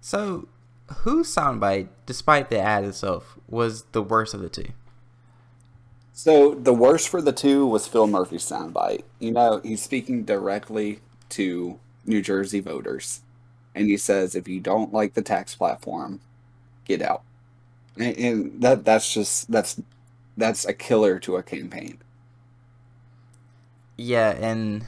So, 0.00 0.48
whose 0.98 1.32
soundbite, 1.34 1.88
despite 2.06 2.50
the 2.50 2.60
ad 2.60 2.84
itself, 2.84 3.38
was 3.48 3.84
the 3.92 4.02
worst 4.02 4.34
of 4.34 4.40
the 4.40 4.48
two? 4.48 4.68
So 6.12 6.54
the 6.54 6.74
worst 6.74 7.08
for 7.08 7.22
the 7.22 7.32
two 7.32 7.66
was 7.66 7.86
Phil 7.86 8.06
Murphy's 8.06 8.44
soundbite. 8.44 9.04
You 9.18 9.32
know, 9.32 9.60
he's 9.64 9.82
speaking 9.82 10.24
directly 10.24 11.00
to 11.30 11.78
New 12.04 12.20
Jersey 12.20 12.60
voters, 12.60 13.22
and 13.74 13.88
he 13.88 13.96
says, 13.96 14.34
"If 14.34 14.46
you 14.46 14.60
don't 14.60 14.92
like 14.92 15.14
the 15.14 15.22
tax 15.22 15.54
platform, 15.54 16.20
get 16.84 17.00
out." 17.00 17.22
And, 17.96 18.16
and 18.16 18.62
that 18.62 18.84
that's 18.84 19.12
just 19.12 19.50
that's 19.50 19.80
that's 20.36 20.64
a 20.64 20.72
killer 20.72 21.18
to 21.20 21.36
a 21.36 21.42
campaign. 21.42 21.98
Yeah, 23.96 24.30
and 24.30 24.84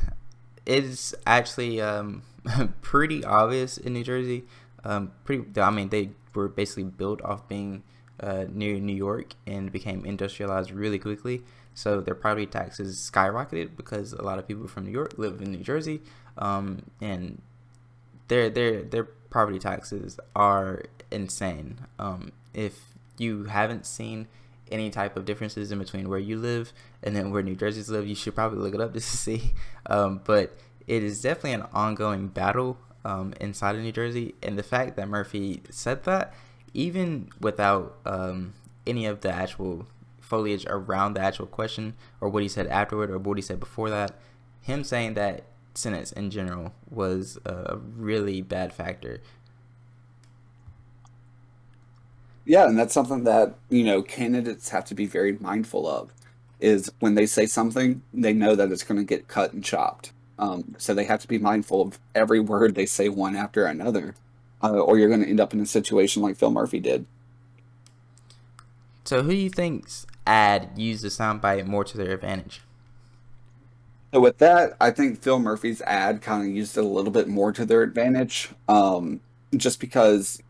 it's 0.66 1.14
actually 1.26 1.80
um, 1.80 2.22
pretty 2.80 3.24
obvious 3.24 3.76
in 3.76 3.92
New 3.92 4.04
Jersey. 4.04 4.44
Um, 4.84 5.12
pretty, 5.24 5.60
I 5.60 5.70
mean, 5.70 5.88
they 5.90 6.10
were 6.34 6.48
basically 6.48 6.84
built 6.84 7.22
off 7.22 7.48
being 7.48 7.82
uh, 8.20 8.44
near 8.50 8.78
New 8.78 8.94
York 8.94 9.34
and 9.46 9.70
became 9.70 10.04
industrialized 10.04 10.70
really 10.70 10.98
quickly. 10.98 11.42
So 11.74 12.00
their 12.00 12.14
property 12.14 12.46
taxes 12.46 13.10
skyrocketed 13.12 13.76
because 13.76 14.12
a 14.12 14.22
lot 14.22 14.38
of 14.38 14.46
people 14.46 14.68
from 14.68 14.84
New 14.84 14.92
York 14.92 15.14
live 15.18 15.40
in 15.40 15.50
New 15.50 15.58
Jersey, 15.62 16.02
um, 16.38 16.84
and 17.00 17.42
their 18.28 18.48
their 18.48 18.82
their 18.82 19.04
property 19.04 19.58
taxes 19.58 20.20
are 20.36 20.84
insane. 21.10 21.78
Um, 21.98 22.30
if 22.52 22.93
you 23.18 23.44
haven't 23.44 23.86
seen 23.86 24.28
any 24.70 24.90
type 24.90 25.16
of 25.16 25.24
differences 25.24 25.70
in 25.70 25.78
between 25.78 26.08
where 26.08 26.18
you 26.18 26.38
live 26.38 26.72
and 27.02 27.14
then 27.14 27.30
where 27.30 27.42
New 27.42 27.54
Jersey's 27.54 27.90
live, 27.90 28.06
you 28.06 28.14
should 28.14 28.34
probably 28.34 28.58
look 28.58 28.74
it 28.74 28.80
up 28.80 28.92
just 28.92 29.10
to 29.10 29.16
see. 29.18 29.52
Um, 29.86 30.20
but 30.24 30.56
it 30.86 31.02
is 31.02 31.22
definitely 31.22 31.52
an 31.52 31.66
ongoing 31.72 32.28
battle 32.28 32.78
um, 33.04 33.34
inside 33.40 33.76
of 33.76 33.82
New 33.82 33.92
Jersey, 33.92 34.34
and 34.42 34.58
the 34.58 34.62
fact 34.62 34.96
that 34.96 35.08
Murphy 35.08 35.62
said 35.70 36.04
that, 36.04 36.32
even 36.72 37.28
without 37.38 37.98
um, 38.06 38.54
any 38.86 39.06
of 39.06 39.20
the 39.20 39.30
actual 39.30 39.86
foliage 40.20 40.64
around 40.68 41.14
the 41.14 41.20
actual 41.20 41.46
question 41.46 41.94
or 42.20 42.28
what 42.28 42.42
he 42.42 42.48
said 42.48 42.66
afterward 42.68 43.10
or 43.10 43.18
what 43.18 43.36
he 43.36 43.42
said 43.42 43.60
before 43.60 43.90
that, 43.90 44.18
him 44.62 44.82
saying 44.82 45.14
that 45.14 45.44
sentence 45.74 46.12
in 46.12 46.30
general 46.30 46.72
was 46.88 47.38
a 47.44 47.76
really 47.76 48.40
bad 48.40 48.72
factor. 48.72 49.20
Yeah, 52.44 52.66
and 52.66 52.78
that's 52.78 52.92
something 52.92 53.24
that, 53.24 53.54
you 53.70 53.84
know, 53.84 54.02
candidates 54.02 54.68
have 54.68 54.84
to 54.86 54.94
be 54.94 55.06
very 55.06 55.32
mindful 55.32 55.86
of 55.86 56.12
is 56.60 56.90
when 57.00 57.14
they 57.14 57.26
say 57.26 57.46
something, 57.46 58.02
they 58.12 58.32
know 58.32 58.54
that 58.54 58.70
it's 58.70 58.84
going 58.84 58.98
to 58.98 59.04
get 59.04 59.28
cut 59.28 59.52
and 59.52 59.64
chopped. 59.64 60.12
Um, 60.38 60.74
so 60.78 60.94
they 60.94 61.04
have 61.04 61.20
to 61.20 61.28
be 61.28 61.38
mindful 61.38 61.80
of 61.82 61.98
every 62.14 62.40
word 62.40 62.74
they 62.74 62.86
say 62.86 63.08
one 63.08 63.36
after 63.36 63.66
another, 63.66 64.14
uh, 64.62 64.70
or 64.70 64.98
you're 64.98 65.08
going 65.08 65.22
to 65.22 65.28
end 65.28 65.40
up 65.40 65.52
in 65.52 65.60
a 65.60 65.66
situation 65.66 66.22
like 66.22 66.36
Phil 66.36 66.50
Murphy 66.50 66.80
did. 66.80 67.06
So 69.04 69.22
who 69.22 69.30
do 69.30 69.36
you 69.36 69.50
think's 69.50 70.06
ad 70.26 70.70
used 70.76 71.04
the 71.04 71.08
soundbite 71.08 71.66
more 71.66 71.84
to 71.84 71.96
their 71.96 72.12
advantage? 72.12 72.62
So 74.12 74.20
with 74.20 74.38
that, 74.38 74.76
I 74.80 74.90
think 74.90 75.20
Phil 75.20 75.38
Murphy's 75.38 75.82
ad 75.82 76.22
kind 76.22 76.48
of 76.48 76.54
used 76.54 76.78
it 76.78 76.84
a 76.84 76.88
little 76.88 77.10
bit 77.10 77.28
more 77.28 77.52
to 77.52 77.66
their 77.66 77.82
advantage, 77.82 78.50
um, 78.68 79.20
just 79.56 79.80
because 79.80 80.40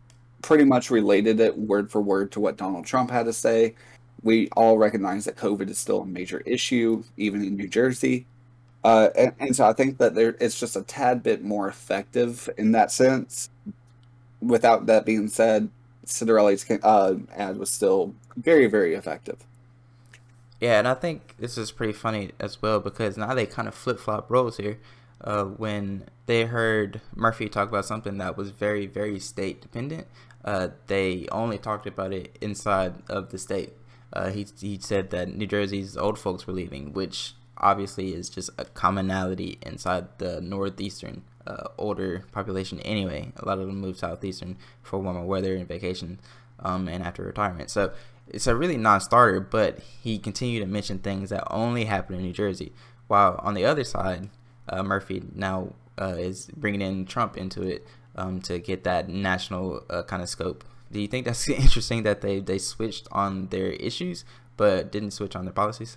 pretty 0.45 0.65
much 0.65 0.91
related 0.91 1.41
it 1.41 1.57
word 1.57 1.91
for 1.91 2.03
word 2.03 2.31
to 2.31 2.39
what 2.39 2.59
Donald 2.59 2.85
Trump 2.85 3.11
had 3.11 3.25
to 3.25 3.33
say. 3.33 3.75
We 4.23 4.51
all 4.51 4.77
recognize 4.77 5.25
that 5.25 5.37
COVID 5.37 5.71
is 5.71 5.79
still 5.79 6.03
a 6.03 6.07
major 6.07 6.41
issue, 6.41 7.03
even 7.17 7.43
in 7.43 7.57
New 7.57 7.67
Jersey. 7.67 8.27
Uh, 8.85 9.09
and, 9.17 9.33
and, 9.39 9.57
so 9.57 9.67
I 9.67 9.73
think 9.73 9.97
that 9.97 10.15
there 10.15 10.37
it's 10.41 10.61
just 10.61 10.77
a 10.77 10.83
tad 10.83 11.23
bit 11.23 11.43
more 11.43 11.67
effective 11.67 12.51
in 12.59 12.73
that 12.73 12.93
sense. 12.93 13.49
Without 14.43 14.85
that 14.85 15.07
being 15.07 15.29
said, 15.29 15.71
Ciattarelli's 16.05 16.71
uh, 16.85 17.15
ad 17.35 17.57
was 17.57 17.71
still 17.71 18.15
very, 18.37 18.67
very 18.67 18.95
effective. 18.95 19.39
Yeah, 20.61 20.79
and 20.79 20.87
I 20.87 20.93
think 20.93 21.37
this 21.39 21.57
is 21.57 21.73
pretty 21.73 21.95
funny 21.95 22.33
as 22.39 22.61
well 22.61 22.81
because 22.81 23.17
now 23.17 23.33
they 23.33 23.47
kind 23.47 23.67
of 23.67 23.75
flip 23.75 23.99
flop 23.99 24.31
roles 24.31 24.59
here. 24.59 24.79
Uh, 25.23 25.45
when 25.45 26.05
they 26.27 26.45
heard 26.45 27.01
Murphy 27.15 27.49
talk 27.49 27.71
about 27.71 27.87
something 27.87 28.19
that 28.19 28.37
was 28.37 28.51
very, 28.51 28.87
very 28.87 29.19
state 29.19 29.63
dependent, 29.63 30.07
uh, 30.45 30.69
they 30.87 31.27
only 31.33 31.59
talked 31.59 31.87
about 31.87 32.13
it 32.13 32.37
inside 32.41 32.95
of 33.09 33.31
the 33.31 33.39
state. 33.39 33.73
Uh, 34.13 34.31
he, 34.31 34.47
he 34.61 34.79
said 34.79 35.11
that 35.11 35.35
New 35.35 35.47
Jersey's 35.47 35.97
old 35.97 36.19
folks 36.19 36.47
were 36.47 36.53
leaving, 36.53 36.93
which 36.93 37.35
obviously 37.59 38.15
is 38.15 38.29
just 38.29 38.51
a 38.59 38.65
commonality 38.65 39.59
inside 39.63 40.07
the 40.19 40.41
northeastern 40.41 41.23
uh, 41.47 41.69
older 41.79 42.25
population 42.33 42.81
anyway. 42.81 43.33
A 43.37 43.47
lot 43.47 43.59
of 43.59 43.67
them 43.67 43.81
move 43.81 43.99
southeastern 43.99 44.57
for 44.83 44.99
warmer 44.99 45.25
weather 45.25 45.55
and 45.55 45.67
vacation 45.67 46.21
um, 46.61 46.89
and 46.89 47.03
after 47.03 47.23
retirement. 47.25 47.71
So 47.71 47.93
it's 48.29 48.47
a 48.47 48.55
really 48.55 48.77
non-starter, 48.77 49.41
but 49.41 49.79
he 50.03 50.19
continued 50.19 50.61
to 50.61 50.67
mention 50.67 50.99
things 50.99 51.31
that 51.31 51.45
only 51.51 51.87
happen 51.87 52.17
in 52.17 52.23
New 52.23 52.33
Jersey. 52.33 52.73
While 53.07 53.41
on 53.43 53.55
the 53.55 53.65
other 53.65 53.85
side, 53.85 54.31
uh, 54.69 54.83
Murphy 54.83 55.23
now 55.35 55.75
uh, 56.01 56.15
is 56.19 56.49
bringing 56.57 56.81
in 56.81 57.07
Trump 57.07 57.37
into 57.37 57.63
it 57.63 57.87
um, 58.17 58.41
to 58.43 58.59
get 58.59 58.85
that 58.85 59.09
national 59.09 59.85
uh, 59.91 60.03
kind 60.03 60.23
of 60.23 60.29
scope. 60.29 60.65
Do 60.93 61.01
you 61.01 61.09
think 61.09 61.27
that's 61.27 61.49
interesting 61.49 62.03
that 62.05 62.21
they, 62.21 62.41
they 62.41 62.59
switched 62.59 63.09
on 63.13 63.49
their 63.49 63.71
issues 63.73 64.25
but 64.57 64.93
didn't 64.93 65.11
switch 65.11 65.35
on 65.35 65.45
their 65.45 65.55
policies? 65.55 65.97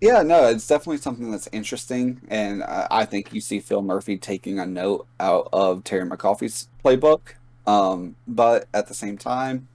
Yeah, 0.00 0.22
no, 0.22 0.48
it's 0.48 0.66
definitely 0.66 0.98
something 0.98 1.30
that's 1.30 1.48
interesting, 1.50 2.20
and 2.28 2.62
I 2.62 3.06
think 3.06 3.32
you 3.32 3.40
see 3.40 3.58
Phil 3.58 3.80
Murphy 3.80 4.18
taking 4.18 4.58
a 4.58 4.66
note 4.66 5.06
out 5.18 5.48
of 5.50 5.82
Terry 5.82 6.06
McAuliffe's 6.06 6.68
playbook. 6.84 7.34
Um, 7.66 8.16
but 8.28 8.68
at 8.74 8.88
the 8.88 8.94
same 8.94 9.16
time, 9.16 9.68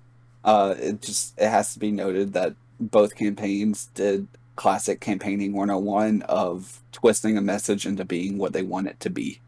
uh, 0.43 0.75
it 0.77 1.01
just 1.01 1.39
it 1.39 1.49
has 1.49 1.73
to 1.73 1.79
be 1.79 1.91
noted 1.91 2.33
that 2.33 2.53
both 2.79 3.15
campaigns 3.15 3.87
did 3.95 4.27
classic 4.55 4.99
campaigning 4.99 5.53
101 5.53 6.21
of 6.23 6.81
twisting 6.91 7.37
a 7.37 7.41
message 7.41 7.85
into 7.85 8.05
being 8.05 8.37
what 8.37 8.53
they 8.53 8.61
want 8.61 8.87
it 8.87 8.99
to 8.99 9.09
be. 9.09 9.39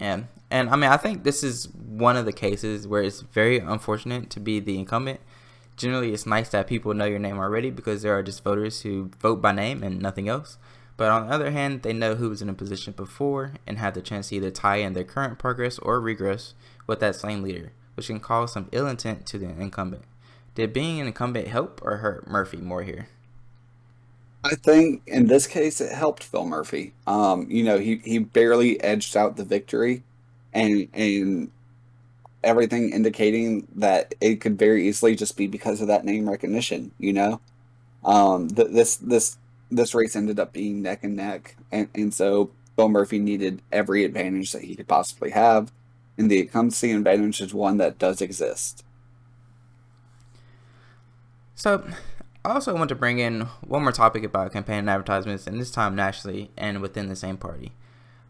Yeah, 0.00 0.24
and 0.50 0.68
I 0.68 0.76
mean, 0.76 0.90
I 0.90 0.96
think 0.96 1.24
this 1.24 1.42
is 1.42 1.68
one 1.72 2.16
of 2.16 2.26
the 2.26 2.32
cases 2.32 2.86
where 2.86 3.02
it's 3.02 3.20
very 3.20 3.58
unfortunate 3.58 4.30
to 4.30 4.40
be 4.40 4.60
the 4.60 4.78
incumbent 4.78 5.20
generally 5.76 6.12
it's 6.12 6.26
nice 6.26 6.48
that 6.50 6.66
people 6.66 6.94
know 6.94 7.04
your 7.04 7.18
name 7.18 7.38
already 7.38 7.70
because 7.70 8.02
there 8.02 8.16
are 8.16 8.22
just 8.22 8.42
voters 8.42 8.82
who 8.82 9.10
vote 9.20 9.40
by 9.40 9.52
name 9.52 9.82
and 9.82 10.00
nothing 10.00 10.28
else. 10.28 10.58
But 10.96 11.10
on 11.10 11.26
the 11.26 11.34
other 11.34 11.50
hand, 11.50 11.82
they 11.82 11.92
know 11.92 12.14
who 12.14 12.30
was 12.30 12.40
in 12.40 12.48
a 12.48 12.54
position 12.54 12.94
before 12.94 13.52
and 13.66 13.78
have 13.78 13.94
the 13.94 14.00
chance 14.00 14.30
to 14.30 14.36
either 14.36 14.50
tie 14.50 14.76
in 14.76 14.94
their 14.94 15.04
current 15.04 15.38
progress 15.38 15.78
or 15.78 16.00
regress 16.00 16.54
with 16.86 17.00
that 17.00 17.16
same 17.16 17.42
leader, 17.42 17.72
which 17.94 18.06
can 18.06 18.20
cause 18.20 18.52
some 18.52 18.68
ill 18.72 18.86
intent 18.86 19.26
to 19.26 19.38
the 19.38 19.46
incumbent. 19.46 20.04
Did 20.54 20.72
being 20.72 21.00
an 21.00 21.06
incumbent 21.06 21.48
help 21.48 21.82
or 21.84 21.98
hurt 21.98 22.26
Murphy 22.26 22.56
more 22.56 22.82
here? 22.82 23.08
I 24.44 24.54
think 24.54 25.02
in 25.06 25.26
this 25.26 25.46
case 25.46 25.80
it 25.80 25.92
helped 25.92 26.22
Phil 26.22 26.46
Murphy. 26.46 26.92
Um, 27.06 27.46
you 27.50 27.64
know, 27.64 27.78
he, 27.78 27.96
he 28.04 28.18
barely 28.18 28.80
edged 28.80 29.16
out 29.16 29.36
the 29.36 29.44
victory 29.44 30.04
and 30.52 30.88
and 30.94 31.50
everything 32.44 32.90
indicating 32.90 33.66
that 33.74 34.14
it 34.20 34.40
could 34.40 34.58
very 34.58 34.86
easily 34.88 35.16
just 35.16 35.36
be 35.36 35.46
because 35.46 35.80
of 35.80 35.88
that 35.88 36.04
name 36.04 36.28
recognition. 36.28 36.92
You 36.98 37.12
know, 37.12 37.40
um, 38.04 38.48
th- 38.48 38.70
this 38.70 38.96
this 38.96 39.36
this 39.70 39.94
race 39.94 40.14
ended 40.14 40.38
up 40.38 40.52
being 40.52 40.80
neck 40.80 41.02
and 41.02 41.16
neck, 41.16 41.56
and 41.72 41.88
and 41.94 42.14
so 42.14 42.50
Phil 42.76 42.88
Murphy 42.88 43.18
needed 43.18 43.62
every 43.72 44.04
advantage 44.04 44.52
that 44.52 44.62
he 44.62 44.76
could 44.76 44.88
possibly 44.88 45.30
have, 45.30 45.72
and 46.16 46.30
the 46.30 46.40
incumbency 46.40 46.92
advantage 46.92 47.40
is 47.40 47.52
one 47.52 47.78
that 47.78 47.98
does 47.98 48.20
exist. 48.20 48.84
So, 51.54 51.84
I 52.46 52.52
also 52.52 52.76
want 52.76 52.90
to 52.90 52.94
bring 52.94 53.18
in 53.18 53.40
one 53.66 53.82
more 53.82 53.90
topic 53.90 54.22
about 54.22 54.52
campaign 54.52 54.88
advertisements, 54.88 55.48
and 55.48 55.60
this 55.60 55.72
time 55.72 55.96
nationally 55.96 56.52
and 56.56 56.80
within 56.80 57.08
the 57.08 57.16
same 57.16 57.36
party. 57.36 57.72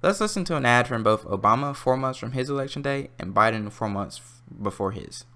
Let's 0.02 0.22
listen 0.22 0.42
to 0.46 0.56
an 0.56 0.64
ad 0.64 0.88
from 0.88 1.02
both 1.02 1.26
Obama 1.26 1.76
four 1.76 1.98
months 1.98 2.18
from 2.18 2.32
his 2.32 2.48
election 2.48 2.80
day 2.80 3.10
and 3.18 3.34
Biden 3.34 3.70
four 3.70 3.90
months 3.90 4.22
before 4.62 4.92
his. 4.92 5.26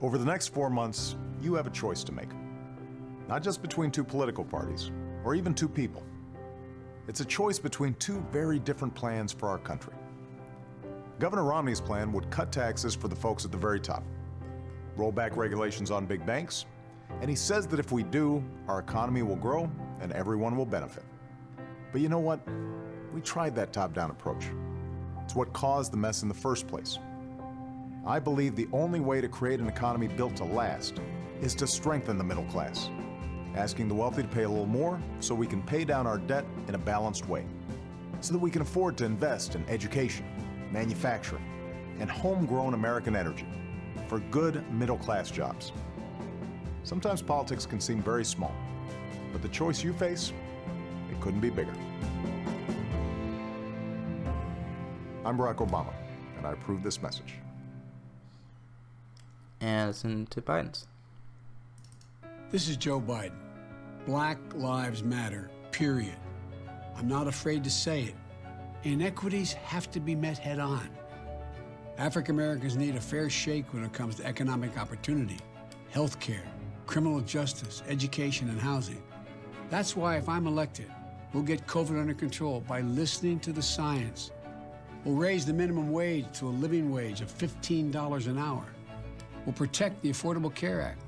Over 0.00 0.16
the 0.16 0.24
next 0.24 0.54
four 0.54 0.70
months, 0.70 1.16
you 1.42 1.52
have 1.52 1.66
a 1.66 1.70
choice 1.70 2.02
to 2.04 2.12
make. 2.12 2.30
Not 3.28 3.42
just 3.42 3.60
between 3.60 3.90
two 3.90 4.04
political 4.04 4.46
parties, 4.46 4.90
or 5.22 5.34
even 5.34 5.52
two 5.52 5.68
people. 5.68 6.02
It's 7.08 7.20
a 7.20 7.26
choice 7.26 7.58
between 7.58 7.92
two 7.96 8.24
very 8.32 8.58
different 8.58 8.94
plans 8.94 9.32
for 9.34 9.50
our 9.50 9.58
country. 9.58 9.92
Governor 11.18 11.44
Romney's 11.44 11.80
plan 11.80 12.10
would 12.14 12.30
cut 12.30 12.50
taxes 12.50 12.94
for 12.94 13.08
the 13.08 13.16
folks 13.16 13.44
at 13.44 13.52
the 13.52 13.58
very 13.58 13.80
top, 13.80 14.02
roll 15.02 15.10
back 15.10 15.36
regulations 15.36 15.90
on 15.90 16.06
big 16.06 16.24
banks, 16.24 16.64
and 17.20 17.28
he 17.28 17.34
says 17.34 17.66
that 17.66 17.80
if 17.80 17.90
we 17.90 18.04
do, 18.04 18.40
our 18.68 18.78
economy 18.78 19.22
will 19.22 19.34
grow 19.34 19.68
and 20.00 20.12
everyone 20.12 20.56
will 20.56 20.64
benefit. 20.64 21.02
But 21.90 22.00
you 22.00 22.08
know 22.08 22.20
what? 22.20 22.38
We 23.12 23.20
tried 23.20 23.56
that 23.56 23.72
top 23.72 23.94
down 23.94 24.12
approach. 24.12 24.44
It's 25.24 25.34
what 25.34 25.52
caused 25.52 25.92
the 25.92 25.96
mess 25.96 26.22
in 26.22 26.28
the 26.28 26.34
first 26.34 26.68
place. 26.68 27.00
I 28.06 28.20
believe 28.20 28.54
the 28.54 28.68
only 28.72 29.00
way 29.00 29.20
to 29.20 29.28
create 29.28 29.58
an 29.58 29.66
economy 29.66 30.06
built 30.06 30.36
to 30.36 30.44
last 30.44 31.00
is 31.40 31.56
to 31.56 31.66
strengthen 31.66 32.16
the 32.16 32.22
middle 32.22 32.44
class, 32.44 32.88
asking 33.56 33.88
the 33.88 33.94
wealthy 33.96 34.22
to 34.22 34.28
pay 34.28 34.44
a 34.44 34.48
little 34.48 34.66
more 34.66 35.02
so 35.18 35.34
we 35.34 35.48
can 35.48 35.62
pay 35.62 35.84
down 35.84 36.06
our 36.06 36.18
debt 36.18 36.44
in 36.68 36.76
a 36.76 36.78
balanced 36.78 37.28
way, 37.28 37.44
so 38.20 38.32
that 38.32 38.38
we 38.38 38.52
can 38.52 38.62
afford 38.62 38.96
to 38.98 39.04
invest 39.04 39.56
in 39.56 39.68
education, 39.68 40.24
manufacturing, 40.70 41.44
and 41.98 42.08
homegrown 42.08 42.74
American 42.74 43.16
energy 43.16 43.48
for 44.12 44.18
good 44.30 44.70
middle 44.70 44.98
class 44.98 45.30
jobs. 45.30 45.72
Sometimes 46.84 47.22
politics 47.22 47.64
can 47.64 47.80
seem 47.80 48.02
very 48.02 48.26
small, 48.26 48.54
but 49.32 49.40
the 49.40 49.48
choice 49.48 49.82
you 49.82 49.94
face, 49.94 50.34
it 51.10 51.18
couldn't 51.22 51.40
be 51.40 51.48
bigger. 51.48 51.72
I'm 55.24 55.38
Barack 55.38 55.66
Obama, 55.66 55.94
and 56.36 56.46
I 56.46 56.52
approve 56.52 56.82
this 56.82 57.00
message. 57.00 57.36
And 59.62 59.88
listen 59.88 60.26
to 60.26 60.42
Biden's. 60.42 60.88
This 62.50 62.68
is 62.68 62.76
Joe 62.76 63.00
Biden. 63.00 63.38
Black 64.04 64.36
Lives 64.54 65.02
Matter, 65.02 65.48
period. 65.70 66.18
I'm 66.96 67.08
not 67.08 67.28
afraid 67.28 67.64
to 67.64 67.70
say 67.70 68.02
it. 68.02 68.14
Inequities 68.82 69.54
have 69.54 69.90
to 69.92 70.00
be 70.00 70.14
met 70.14 70.36
head 70.36 70.58
on. 70.58 70.90
African 71.98 72.34
Americans 72.34 72.76
need 72.76 72.96
a 72.96 73.00
fair 73.00 73.28
shake 73.28 73.72
when 73.74 73.84
it 73.84 73.92
comes 73.92 74.16
to 74.16 74.24
economic 74.24 74.78
opportunity, 74.78 75.36
health 75.90 76.18
care, 76.20 76.44
criminal 76.86 77.20
justice, 77.20 77.82
education, 77.86 78.48
and 78.48 78.58
housing. 78.58 79.02
That's 79.68 79.94
why, 79.94 80.16
if 80.16 80.26
I'm 80.28 80.46
elected, 80.46 80.90
we'll 81.32 81.42
get 81.42 81.66
COVID 81.66 82.00
under 82.00 82.14
control 82.14 82.60
by 82.66 82.80
listening 82.80 83.40
to 83.40 83.52
the 83.52 83.62
science. 83.62 84.30
We'll 85.04 85.16
raise 85.16 85.44
the 85.44 85.52
minimum 85.52 85.92
wage 85.92 86.26
to 86.38 86.48
a 86.48 86.50
living 86.50 86.90
wage 86.90 87.20
of 87.20 87.30
$15 87.36 88.26
an 88.26 88.38
hour. 88.38 88.64
We'll 89.44 89.52
protect 89.52 90.00
the 90.00 90.10
Affordable 90.10 90.54
Care 90.54 90.80
Act, 90.80 91.02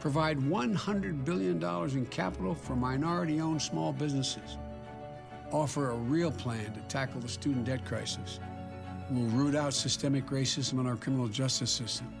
provide 0.00 0.38
$100 0.38 1.24
billion 1.24 1.62
in 1.96 2.06
capital 2.06 2.56
for 2.56 2.74
minority 2.74 3.40
owned 3.40 3.62
small 3.62 3.92
businesses, 3.92 4.58
offer 5.52 5.90
a 5.90 5.96
real 5.96 6.32
plan 6.32 6.72
to 6.74 6.80
tackle 6.88 7.20
the 7.20 7.28
student 7.28 7.66
debt 7.66 7.84
crisis. 7.84 8.40
We'll 9.10 9.28
root 9.30 9.54
out 9.54 9.74
systemic 9.74 10.26
racism 10.26 10.80
in 10.80 10.86
our 10.86 10.96
criminal 10.96 11.28
justice 11.28 11.70
system, 11.70 12.12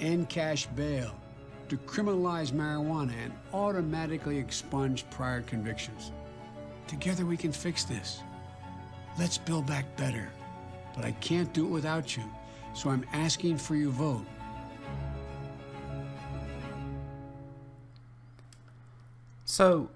end 0.00 0.28
cash 0.28 0.66
bail, 0.66 1.14
decriminalize 1.68 2.52
marijuana, 2.52 3.12
and 3.24 3.32
automatically 3.54 4.38
expunge 4.38 5.08
prior 5.10 5.40
convictions. 5.42 6.12
Together 6.86 7.24
we 7.24 7.36
can 7.36 7.52
fix 7.52 7.84
this. 7.84 8.20
Let's 9.18 9.38
build 9.38 9.66
back 9.66 9.96
better. 9.96 10.28
But 10.94 11.04
I 11.04 11.12
can't 11.12 11.52
do 11.52 11.66
it 11.66 11.70
without 11.70 12.16
you, 12.16 12.22
so 12.74 12.90
I'm 12.90 13.04
asking 13.12 13.58
for 13.58 13.74
your 13.74 13.90
vote. 13.90 14.24
So, 19.44 19.90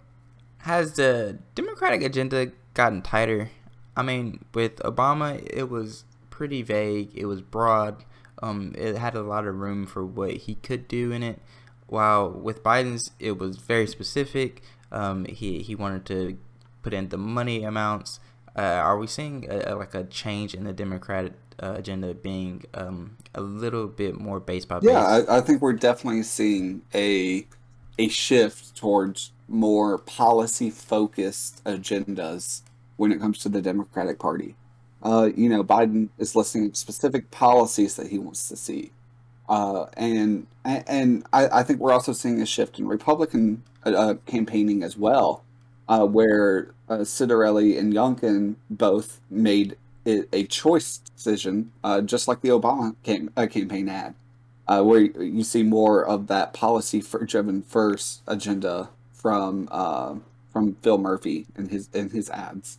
has 0.59 0.95
the 0.95 1.39
Democratic 1.55 2.03
agenda 2.03 2.53
gotten 2.73 3.03
tighter? 3.03 3.51
I 3.97 4.03
mean, 4.03 4.45
with 4.55 4.77
Obama, 4.77 5.47
it 5.53 5.69
was 5.69 6.05
pretty 6.41 6.63
vague. 6.63 7.11
It 7.15 7.27
was 7.27 7.43
broad. 7.43 8.03
Um, 8.43 8.75
it 8.75 8.97
had 8.97 9.15
a 9.15 9.21
lot 9.21 9.47
of 9.47 9.57
room 9.57 9.87
for 9.87 10.07
what 10.07 10.31
he 10.31 10.55
could 10.55 10.89
do 10.89 11.13
in 11.13 11.23
it. 11.23 11.39
While 11.87 12.31
with 12.31 12.63
Biden's, 12.63 13.11
it 13.19 13.37
was 13.39 13.59
very 13.59 13.87
specific. 13.87 14.63
Um, 14.91 15.27
he 15.27 15.59
he 15.63 15.75
wanted 15.75 16.07
to 16.07 16.39
put 16.81 16.95
in 16.95 17.11
the 17.11 17.19
money 17.19 17.63
amounts. 17.63 18.21
Uh, 18.57 18.63
are 18.63 18.97
we 18.97 19.07
seeing 19.07 19.47
a, 19.51 19.75
a, 19.75 19.77
like 19.77 19.95
a 19.95 20.05
change 20.05 20.55
in 20.55 20.65
the 20.65 20.73
Democratic 20.73 21.35
uh, 21.63 21.75
agenda 21.77 22.15
being 22.15 22.65
um, 22.73 23.19
a 23.35 23.43
little 23.43 23.87
bit 23.87 24.19
more 24.19 24.41
based 24.41 24.67
by 24.67 24.81
Base? 24.81 24.89
yeah 24.89 25.05
I, 25.05 25.37
I, 25.37 25.41
think 25.43 25.61
we're 25.61 25.75
definitely 25.75 26.23
seeing 26.23 26.81
a 26.95 27.47
a 27.99 28.09
shift 28.09 28.75
towards 28.75 29.33
more 29.47 29.99
policy 29.99 30.71
focused 30.71 31.63
agendas 31.65 32.63
when 32.97 33.13
it 33.13 33.21
comes 33.21 33.37
to 33.41 33.51
the 33.51 33.61
democratic 33.61 34.19
party 34.19 34.57
uh, 35.03 35.31
you 35.35 35.49
know 35.49 35.65
biden 35.65 36.09
is 36.19 36.37
listing 36.37 36.73
specific 36.75 37.31
policies 37.31 37.97
that 37.97 38.09
he 38.09 38.19
wants 38.19 38.49
to 38.49 38.57
see. 38.57 38.93
Uh, 39.49 39.87
and 39.97 40.47
and 40.65 41.27
I, 41.33 41.49
I, 41.49 41.63
think 41.65 41.81
we're 41.81 41.93
also 41.93 42.13
seeing 42.13 42.41
a 42.41 42.47
shift 42.47 42.79
in 42.79 42.87
republican 42.87 43.65
uh, 43.85 44.15
campaigning 44.25 44.85
as 44.85 44.97
well 44.97 45.43
uh, 45.91 46.07
where 46.07 46.71
uh, 46.89 46.99
and 46.99 47.93
Youngkin 47.93 48.55
both 48.71 49.21
made 49.29 49.77
it 50.05 50.29
a 50.33 50.45
choice 50.45 50.99
decision, 50.99 51.73
uh, 51.83 52.01
just 52.01 52.29
like 52.29 52.41
the 52.41 52.49
Obama 52.49 52.95
cam- 53.03 53.31
uh, 53.37 53.47
campaign 53.47 53.89
ad, 53.89 54.15
uh, 54.69 54.83
where 54.83 55.01
you 55.01 55.43
see 55.43 55.65
more 55.65 56.05
of 56.05 56.29
that 56.29 56.53
policy 56.53 57.01
for 57.01 57.25
driven 57.25 57.63
first 57.63 58.23
agenda 58.27 58.89
from 59.13 59.69
uh, 59.71 60.15
from 60.53 60.77
Phil 60.77 60.99
Murphy 60.99 61.47
in 61.57 61.69
his 61.69 61.89
in 61.93 62.11
his 62.11 62.31
ads, 62.31 62.79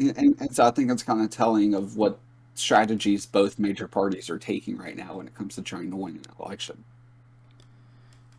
and, 0.00 0.40
and, 0.40 0.54
so 0.54 0.64
I 0.64 0.70
think 0.70 0.90
it's 0.90 1.02
kind 1.02 1.20
of 1.22 1.30
telling 1.30 1.74
of 1.74 1.96
what 1.96 2.18
strategies 2.54 3.26
both 3.26 3.58
major 3.58 3.86
parties 3.88 4.28
are 4.30 4.38
taking 4.38 4.76
right 4.76 4.96
now 4.96 5.16
when 5.16 5.26
it 5.26 5.34
comes 5.34 5.54
to 5.54 5.62
trying 5.62 5.90
to 5.90 5.96
win 5.96 6.16
an 6.16 6.24
election. 6.38 6.84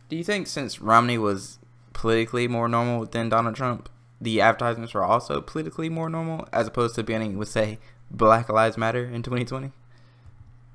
Do 0.08 0.16
you 0.16 0.24
think 0.24 0.46
since 0.46 0.80
Romney 0.80 1.18
was 1.18 1.58
politically 1.92 2.48
more 2.48 2.68
normal 2.68 3.06
than 3.06 3.28
Donald 3.28 3.56
Trump, 3.56 3.88
the 4.20 4.40
advertisements 4.40 4.94
were 4.94 5.04
also 5.04 5.40
politically 5.40 5.88
more 5.88 6.08
normal 6.08 6.46
as 6.52 6.66
opposed 6.66 6.94
to 6.94 7.02
beginning 7.02 7.38
with 7.38 7.48
say 7.48 7.78
Black 8.10 8.48
Lives 8.48 8.76
Matter 8.76 9.04
in 9.04 9.22
2020? 9.22 9.72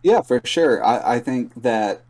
Yeah, 0.04 0.22
for 0.22 0.42
sure. 0.44 0.84
I, 0.84 1.16
I 1.16 1.20
think 1.20 1.62
that 1.62 2.02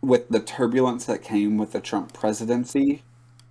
with 0.00 0.28
the 0.28 0.40
turbulence 0.40 1.04
that 1.06 1.22
came 1.22 1.58
with 1.58 1.72
the 1.72 1.80
Trump 1.80 2.12
presidency, 2.12 3.02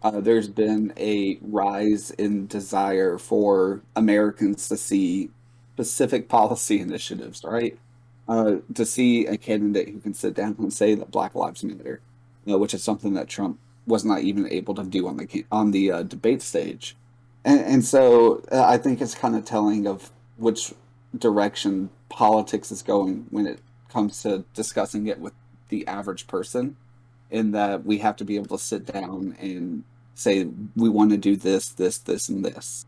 uh, 0.03 0.19
there's 0.19 0.47
been 0.47 0.93
a 0.97 1.37
rise 1.41 2.11
in 2.11 2.47
desire 2.47 3.17
for 3.17 3.81
Americans 3.95 4.67
to 4.69 4.77
see 4.77 5.29
specific 5.73 6.27
policy 6.27 6.79
initiatives, 6.87 7.43
right? 7.43 7.77
Uh, 8.27 8.57
to 8.73 8.85
see 8.85 9.25
a 9.25 9.37
candidate 9.37 9.89
who 9.89 9.99
can 9.99 10.13
sit 10.13 10.33
down 10.33 10.55
and 10.57 10.71
say 10.71 10.95
that 10.95 11.11
Black 11.11 11.35
Lives 11.35 11.63
Matter, 11.63 12.01
you 12.45 12.53
know, 12.53 12.57
which 12.57 12.73
is 12.73 12.83
something 12.83 13.13
that 13.13 13.27
Trump 13.27 13.59
was 13.85 14.05
not 14.05 14.21
even 14.21 14.47
able 14.51 14.73
to 14.75 14.83
do 14.83 15.07
on 15.07 15.17
the 15.17 15.45
on 15.51 15.71
the 15.71 15.91
uh, 15.91 16.03
debate 16.03 16.41
stage, 16.41 16.95
and, 17.43 17.59
and 17.59 17.85
so 17.85 18.43
uh, 18.51 18.63
I 18.63 18.77
think 18.77 19.01
it's 19.01 19.15
kind 19.15 19.35
of 19.35 19.43
telling 19.43 19.87
of 19.87 20.11
which 20.37 20.73
direction 21.17 21.89
politics 22.09 22.71
is 22.71 22.81
going 22.81 23.25
when 23.31 23.47
it 23.47 23.59
comes 23.89 24.21
to 24.21 24.45
discussing 24.53 25.07
it 25.07 25.19
with 25.19 25.33
the 25.69 25.85
average 25.87 26.27
person 26.27 26.77
in 27.31 27.51
that 27.51 27.85
we 27.85 27.99
have 27.99 28.15
to 28.17 28.25
be 28.25 28.35
able 28.35 28.57
to 28.57 28.63
sit 28.63 28.85
down 28.85 29.35
and 29.39 29.83
say 30.13 30.47
we 30.75 30.89
want 30.89 31.09
to 31.11 31.17
do 31.17 31.35
this 31.35 31.69
this 31.69 31.97
this 31.97 32.29
and 32.29 32.45
this. 32.45 32.85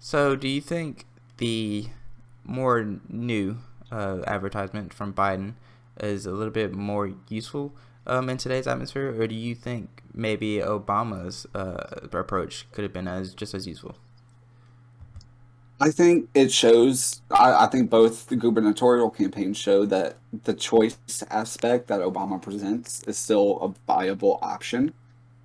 So 0.00 0.34
do 0.34 0.48
you 0.48 0.60
think 0.60 1.04
the 1.36 1.86
more 2.44 2.98
new 3.08 3.58
uh, 3.92 4.22
advertisement 4.26 4.94
from 4.94 5.12
biden 5.12 5.54
is 6.00 6.26
a 6.26 6.32
little 6.32 6.52
bit 6.52 6.72
more 6.72 7.12
useful 7.28 7.72
um, 8.06 8.28
in 8.30 8.38
today's 8.38 8.66
atmosphere? 8.66 9.20
Or 9.20 9.26
do 9.26 9.34
you 9.34 9.54
think 9.54 10.02
maybe 10.14 10.58
obama's 10.58 11.46
uh, 11.54 12.08
approach 12.12 12.66
could 12.72 12.82
have 12.82 12.92
been 12.92 13.08
as 13.08 13.34
just 13.34 13.52
as 13.52 13.66
useful 13.66 13.96
I 15.80 15.90
think 15.90 16.30
it 16.34 16.50
shows. 16.50 17.20
I, 17.30 17.64
I, 17.64 17.66
think 17.66 17.90
both 17.90 18.28
the 18.28 18.36
gubernatorial 18.36 19.10
campaigns 19.10 19.58
show 19.58 19.84
that 19.86 20.16
the 20.44 20.54
choice 20.54 20.98
aspect 21.30 21.88
that 21.88 22.00
Obama 22.00 22.40
presents 22.40 23.02
is 23.02 23.18
still 23.18 23.58
a 23.60 23.74
viable 23.86 24.38
option. 24.40 24.94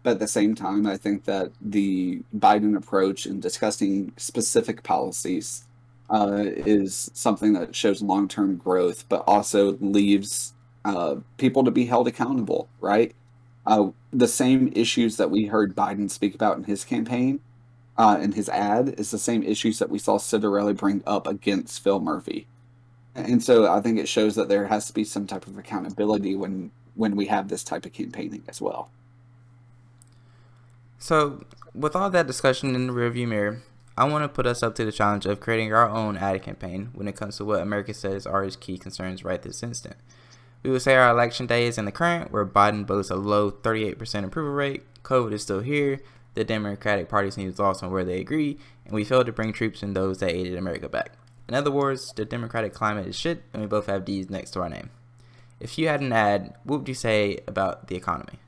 But 0.04 0.12
at 0.12 0.20
the 0.20 0.28
same 0.28 0.56
time, 0.56 0.88
I 0.88 0.98
think 0.98 1.26
that 1.26 1.52
the 1.62 2.22
Biden 2.36 2.78
approach 2.78 3.26
in 3.26 3.40
discussing 3.40 4.14
specific 4.18 4.84
policies 4.84 5.66
uh, 6.10 6.44
is 6.46 7.12
something 7.14 7.54
that 7.54 7.76
shows 7.76 8.02
long 8.02 8.28
term 8.28 8.56
growth, 8.56 9.06
but 9.10 9.24
also 9.28 9.74
leaves 9.82 10.54
uh, 10.86 11.18
people 11.38 11.64
to 11.66 11.72
be 11.72 11.86
held 11.86 12.08
accountable, 12.08 12.70
right? 12.80 13.14
Uh, 13.66 13.90
the 14.12 14.28
same 14.28 14.72
issues 14.76 15.18
that 15.18 15.30
we 15.30 15.46
heard 15.46 15.76
Biden 15.76 16.10
speak 16.10 16.34
about 16.34 16.58
in 16.58 16.64
his 16.64 16.84
campaign 16.86 17.42
uh, 18.02 18.18
in 18.18 18.32
his 18.32 18.50
ad 18.50 18.96
is 18.98 19.12
the 19.12 19.20
same 19.20 19.44
issues 19.44 19.78
that 19.78 19.92
we 19.92 20.00
saw 20.00 20.18
Ciattarelli 20.18 20.76
bring 20.76 21.04
up 21.06 21.28
against 21.28 21.84
Phil 21.84 22.00
Murphy. 22.00 22.48
And 23.14 23.44
so 23.44 23.72
I 23.72 23.80
think 23.80 24.00
it 24.00 24.10
shows 24.10 24.34
that 24.34 24.50
there 24.50 24.66
has 24.66 24.88
to 24.88 24.94
be 24.94 25.04
some 25.04 25.28
type 25.28 25.46
of 25.46 25.56
accountability 25.56 26.36
when 26.36 26.72
when 26.96 27.16
we 27.16 27.28
have 27.28 27.48
this 27.48 27.64
type 27.64 27.86
of 27.86 27.94
campaigning 27.94 28.42
as 28.48 28.60
well. 28.60 28.90
So, 30.98 31.46
with 31.76 31.96
all 31.96 32.10
that 32.10 32.26
discussion 32.26 32.74
in 32.74 32.88
the 32.88 32.94
rearview 32.94 33.28
mirror, 33.28 33.62
I 33.96 34.06
want 34.06 34.24
to 34.24 34.30
put 34.30 34.48
us 34.48 34.64
up 34.64 34.74
to 34.76 34.86
the 34.86 34.92
challenge 34.92 35.28
of 35.28 35.40
creating 35.40 35.72
our 35.72 35.88
own 35.88 36.18
ad 36.18 36.42
campaign 36.42 36.90
when 36.94 37.08
it 37.08 37.16
comes 37.16 37.38
to 37.38 37.46
what 37.46 37.62
America 37.62 37.94
says 37.94 38.26
are 38.26 38.44
its 38.44 38.56
key 38.56 38.80
concerns 38.80 39.24
right 39.24 39.42
this 39.42 39.62
instant. 39.62 39.96
We 40.64 40.72
would 40.72 40.82
say 40.82 40.96
our 40.96 41.12
election 41.12 41.46
day 41.46 41.68
is 41.68 41.78
in 41.78 41.86
the 41.86 41.92
current, 41.92 42.32
where 42.32 42.46
Biden 42.48 42.88
boasts 42.88 43.12
a 43.12 43.16
low 43.16 43.52
38% 43.52 44.26
approval 44.26 44.54
rate, 44.54 44.84
COVID 45.04 45.34
is 45.34 45.44
still 45.44 45.62
here, 45.62 46.02
the 46.34 46.44
Democratic 46.44 47.10
Party 47.10 47.32
seems 47.32 47.60
lost 47.60 47.84
on 47.84 47.92
where 47.92 48.06
they 48.06 48.20
agree, 48.20 48.58
and 48.86 48.94
we 48.94 49.04
failed 49.04 49.26
to 49.26 49.32
bring 49.32 49.54
troops 49.54 49.84
and 49.84 49.96
those 49.96 50.20
that 50.20 50.32
aided 50.32 50.58
America 50.58 50.90
back. 50.90 51.14
In 51.48 51.56
other 51.56 51.72
words, 51.72 52.14
the 52.14 52.24
Democratic 52.26 52.74
climate 52.74 53.08
is 53.08 53.16
shit, 53.16 53.44
and 53.54 53.62
we 53.62 53.68
both 53.68 53.88
have 53.88 54.06
D's 54.06 54.30
next 54.30 54.52
to 54.52 54.62
our 54.62 54.70
name. 54.70 54.90
If 55.60 55.78
you 55.78 55.88
had 55.88 56.02
an 56.02 56.14
ad, 56.14 56.56
what 56.64 56.80
would 56.80 56.88
you 56.88 56.94
say 56.94 57.40
about 57.48 57.88
the 57.88 57.96
economy? 57.96 58.40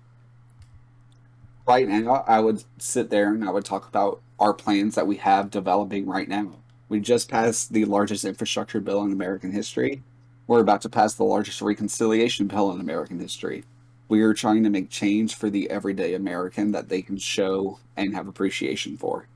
Right 1.67 1.87
now, 1.87 2.23
I 2.27 2.39
would 2.39 2.63
sit 2.77 3.09
there 3.09 3.33
and 3.33 3.43
I 3.45 3.51
would 3.51 3.65
talk 3.65 3.87
about 3.87 4.21
our 4.39 4.53
plans 4.53 4.95
that 4.95 5.07
we 5.07 5.17
have 5.17 5.51
developing 5.51 6.05
right 6.05 6.27
now. 6.27 6.53
We 6.89 6.99
just 6.99 7.29
passed 7.29 7.71
the 7.71 7.85
largest 7.85 8.25
infrastructure 8.25 8.79
bill 8.79 9.03
in 9.03 9.11
American 9.11 9.51
history. 9.51 10.01
We're 10.47 10.59
about 10.59 10.81
to 10.81 10.89
pass 10.89 11.13
the 11.13 11.23
largest 11.23 11.61
reconciliation 11.61 12.47
bill 12.47 12.71
in 12.71 12.81
American 12.81 13.19
history. 13.19 13.63
We 14.07 14.21
are 14.21 14.33
trying 14.33 14.63
to 14.63 14.69
make 14.69 14.89
change 14.89 15.35
for 15.35 15.49
the 15.49 15.69
everyday 15.69 16.13
American 16.13 16.71
that 16.71 16.89
they 16.89 17.01
can 17.01 17.17
show 17.17 17.79
and 17.95 18.13
have 18.13 18.27
appreciation 18.27 18.97
for. 18.97 19.27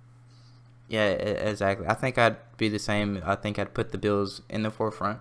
Yeah, 0.87 1.05
exactly. 1.05 1.87
I 1.87 1.93
think 1.93 2.17
I'd 2.17 2.37
be 2.57 2.69
the 2.69 2.79
same. 2.79 3.21
I 3.25 3.35
think 3.35 3.59
I'd 3.59 3.73
put 3.73 3.91
the 3.91 3.97
bills 3.97 4.41
in 4.49 4.63
the 4.63 4.71
forefront. 4.71 5.19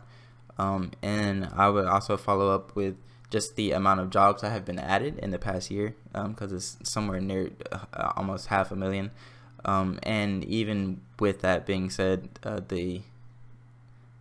Um, 0.58 0.92
and 1.02 1.48
I 1.54 1.68
would 1.68 1.86
also 1.86 2.16
follow 2.16 2.54
up 2.54 2.74
with 2.76 2.96
just 3.30 3.56
the 3.56 3.72
amount 3.72 4.00
of 4.00 4.10
jobs 4.10 4.42
that 4.42 4.50
have 4.50 4.64
been 4.64 4.78
added 4.78 5.18
in 5.18 5.30
the 5.30 5.38
past 5.38 5.70
year 5.70 5.94
because 6.12 6.50
um, 6.50 6.56
it's 6.56 6.78
somewhere 6.82 7.20
near 7.20 7.50
uh, 7.72 8.12
almost 8.16 8.46
half 8.46 8.70
a 8.70 8.76
million. 8.76 9.10
Um, 9.64 9.98
and 10.04 10.44
even 10.44 11.00
with 11.18 11.40
that 11.40 11.66
being 11.66 11.90
said, 11.90 12.38
uh, 12.44 12.60
the 12.66 13.02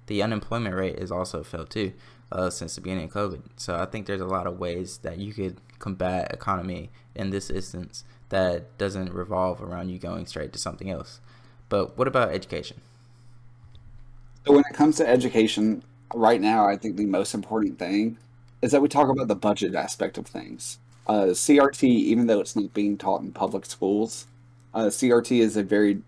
the 0.08 0.22
unemployment 0.22 0.76
rate 0.76 0.98
is 0.98 1.12
also 1.12 1.44
fell 1.44 1.66
too 1.66 1.94
uh, 2.36 2.50
since 2.50 2.76
the 2.76 2.82
beginning 2.82 3.06
of 3.06 3.12
COVID. 3.12 3.42
So 3.56 3.78
I 3.78 3.86
think 3.86 4.06
there's 4.06 4.22
a 4.22 4.26
lot 4.26 4.46
of 4.46 4.60
ways 4.60 4.98
that 5.00 5.18
you 5.18 5.34
could 5.34 5.58
combat 5.80 6.34
economy 6.34 6.90
in 7.16 7.30
this 7.30 7.50
instance 7.50 8.04
that 8.30 8.78
doesn't 8.78 9.14
revolve 9.14 9.62
around 9.62 9.90
you 9.90 9.98
going 9.98 10.26
straight 10.26 10.52
to 10.52 10.60
something 10.60 10.90
else. 10.90 11.22
But 11.70 11.98
what 11.98 12.10
about 12.10 12.32
education? 12.32 12.82
So 14.46 14.52
when 14.52 14.66
it 14.70 14.76
comes 14.76 14.98
to 14.98 15.08
education, 15.08 15.82
right 16.14 16.42
now, 16.42 16.68
I 16.68 16.76
think 16.76 16.98
the 16.98 17.06
most 17.06 17.34
important 17.34 17.80
thing 17.80 18.18
is 18.62 18.72
that 18.72 18.82
we 18.82 18.90
talk 18.90 19.10
about 19.10 19.30
the 19.30 19.36
budget 19.36 19.74
aspect 19.74 20.18
of 20.18 20.28
things. 20.28 20.78
Uh, 21.08 21.28
CRT, 21.28 21.84
even 21.84 22.28
though 22.28 22.42
it's 22.42 22.56
not 22.56 22.74
being 22.74 22.98
taught 22.98 23.22
in 23.22 23.32
public 23.32 23.66
schools, 23.66 24.28
uh, 24.74 24.88
CRT 24.88 25.40
is 25.40 25.56
a 25.56 25.64
very 25.64 26.02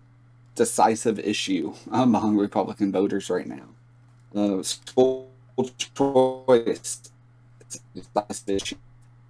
decisive 0.54 1.18
issue 1.20 1.72
among 1.90 2.36
Republican 2.36 2.92
voters 2.92 3.30
right 3.30 3.46
now. 3.46 3.68
Uh, 4.34 4.62
school 4.62 5.28
choice. 5.64 7.10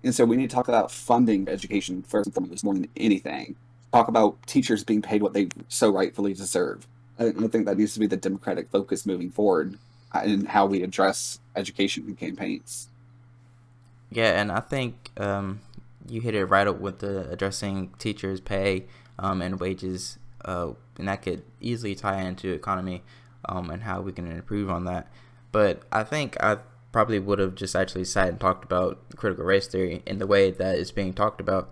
And 0.05 0.14
so 0.14 0.24
we 0.24 0.37
need 0.37 0.51
to 0.51 0.55
talk 0.55 0.68
about 0.68 0.91
funding 0.91 1.49
education 1.49 2.03
first 2.03 2.26
and 2.26 2.35
foremost 2.35 2.64
more 2.64 2.74
than 2.74 2.89
anything. 2.97 3.57
Talk 3.93 4.09
about 4.09 4.37
teachers 4.47 4.85
being 4.85 5.03
paid 5.03 5.22
what 5.22 5.33
they 5.33 5.49
so 5.68 5.91
rightfully 5.91 6.35
deserve. 6.35 6.87
I 7.18 7.31
think 7.31 7.66
that 7.66 7.76
needs 7.76 7.95
to 7.95 8.01
be 8.01 8.07
the 8.07 8.16
Democratic 8.16 8.70
focus 8.70 9.05
moving 9.05 9.31
forward 9.31 9.79
in 10.24 10.47
how 10.47 10.66
we 10.66 10.83
address 10.83 11.41
education 11.57 12.14
campaigns. 12.14 12.89
Yeah, 14.11 14.41
and 14.41 14.53
I 14.53 14.61
think 14.61 15.11
um, 15.16 15.61
you 16.09 16.20
hit 16.20 16.35
it 16.35 16.45
right 16.47 16.66
up 16.66 16.81
with 16.81 17.01
the 17.01 17.29
addressing 17.31 17.93
teachers' 17.99 18.41
pay 18.41 18.87
um, 19.18 19.43
and 19.43 19.59
wages, 19.59 20.18
uh, 20.45 20.70
and 20.97 21.09
that 21.09 21.22
could 21.22 21.43
easily 21.61 21.95
tie 21.95 22.22
into 22.22 22.53
economy 22.53 23.03
um, 23.49 23.70
and 23.70 23.83
how 23.83 24.01
we 24.01 24.12
can 24.12 24.31
improve 24.31 24.70
on 24.70 24.85
that. 24.85 25.11
But 25.53 25.82
I 25.90 26.05
think 26.05 26.36
I 26.42 26.59
probably 26.92 27.18
would 27.18 27.38
have 27.38 27.55
just 27.55 27.76
actually 27.76 28.05
sat 28.05 28.28
and 28.28 28.40
talked 28.40 28.64
about 28.64 28.99
critical 29.16 29.44
race 29.44 29.66
theory 29.66 30.03
in 30.07 30.18
the 30.18 30.26
way 30.26 30.51
that 30.51 30.78
it's 30.78 30.90
being 30.90 31.12
talked 31.12 31.40
about. 31.40 31.70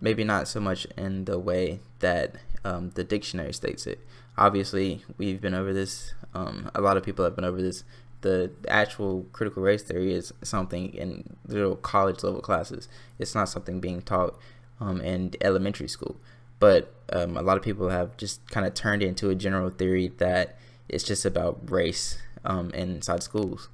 Maybe 0.00 0.24
not 0.24 0.48
so 0.48 0.60
much 0.60 0.86
in 0.96 1.24
the 1.24 1.38
way 1.38 1.80
that 2.00 2.36
um, 2.64 2.90
the 2.90 3.04
dictionary 3.04 3.52
states 3.52 3.86
it. 3.86 4.00
Obviously, 4.36 5.02
we've 5.16 5.40
been 5.40 5.54
over 5.54 5.72
this. 5.72 6.14
Um, 6.34 6.70
a 6.74 6.80
lot 6.80 6.96
of 6.96 7.02
people 7.02 7.24
have 7.24 7.36
been 7.36 7.44
over 7.44 7.62
this. 7.62 7.84
The 8.20 8.50
actual 8.68 9.26
critical 9.32 9.62
race 9.62 9.82
theory 9.82 10.12
is 10.12 10.32
something 10.42 10.92
in 10.92 11.36
little 11.46 11.76
college 11.76 12.22
level 12.22 12.40
classes. 12.40 12.88
It's 13.18 13.34
not 13.34 13.48
something 13.48 13.80
being 13.80 14.02
taught 14.02 14.38
um, 14.80 15.00
in 15.00 15.34
elementary 15.40 15.88
school. 15.88 16.16
But 16.58 16.92
um, 17.12 17.36
a 17.36 17.42
lot 17.42 17.56
of 17.56 17.62
people 17.62 17.88
have 17.88 18.16
just 18.16 18.46
kind 18.50 18.66
of 18.66 18.74
turned 18.74 19.02
it 19.02 19.06
into 19.06 19.30
a 19.30 19.34
general 19.34 19.70
theory 19.70 20.08
that 20.18 20.58
it's 20.88 21.04
just 21.04 21.24
about 21.24 21.70
race 21.70 22.18
um, 22.46 22.70
inside 22.70 23.22
schools. 23.22 23.68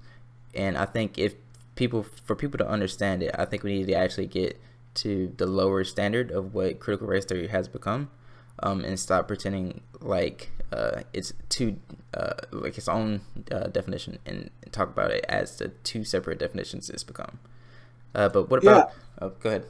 And 0.54 0.76
I 0.76 0.84
think 0.84 1.18
if 1.18 1.34
people, 1.76 2.04
for 2.24 2.34
people 2.34 2.58
to 2.58 2.68
understand 2.68 3.22
it, 3.22 3.34
I 3.38 3.44
think 3.44 3.62
we 3.62 3.78
need 3.78 3.86
to 3.86 3.94
actually 3.94 4.26
get 4.26 4.60
to 4.94 5.32
the 5.36 5.46
lower 5.46 5.84
standard 5.84 6.30
of 6.30 6.54
what 6.54 6.78
critical 6.80 7.06
race 7.06 7.24
theory 7.24 7.48
has 7.48 7.68
become, 7.68 8.10
um, 8.62 8.84
and 8.84 8.98
stop 8.98 9.26
pretending 9.26 9.80
like 10.00 10.50
uh, 10.72 11.02
it's 11.12 11.32
two, 11.48 11.76
uh, 12.14 12.34
like 12.50 12.76
its 12.76 12.88
own 12.88 13.22
uh, 13.50 13.68
definition, 13.68 14.18
and 14.26 14.50
talk 14.70 14.88
about 14.88 15.10
it 15.10 15.24
as 15.28 15.56
the 15.56 15.68
two 15.68 16.04
separate 16.04 16.38
definitions 16.38 16.90
it's 16.90 17.04
become. 17.04 17.38
Uh, 18.14 18.28
but 18.28 18.50
what 18.50 18.62
about? 18.62 18.88
Yeah. 18.88 19.26
Oh, 19.26 19.32
go 19.40 19.48
ahead. 19.48 19.66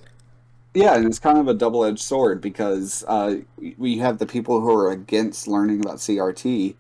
Yeah, 0.75 0.97
and 0.97 1.07
it's 1.07 1.19
kind 1.19 1.37
of 1.37 1.49
a 1.49 1.55
double-edged 1.55 2.01
sword 2.01 2.41
because 2.41 3.05
uh, 3.07 3.37
we 3.77 3.99
have 3.99 4.19
the 4.19 4.27
people 4.27 4.61
who 4.61 4.71
are 4.71 4.91
against 4.91 5.47
learning 5.47 5.81
about 5.81 5.97
CRT, 5.99 6.75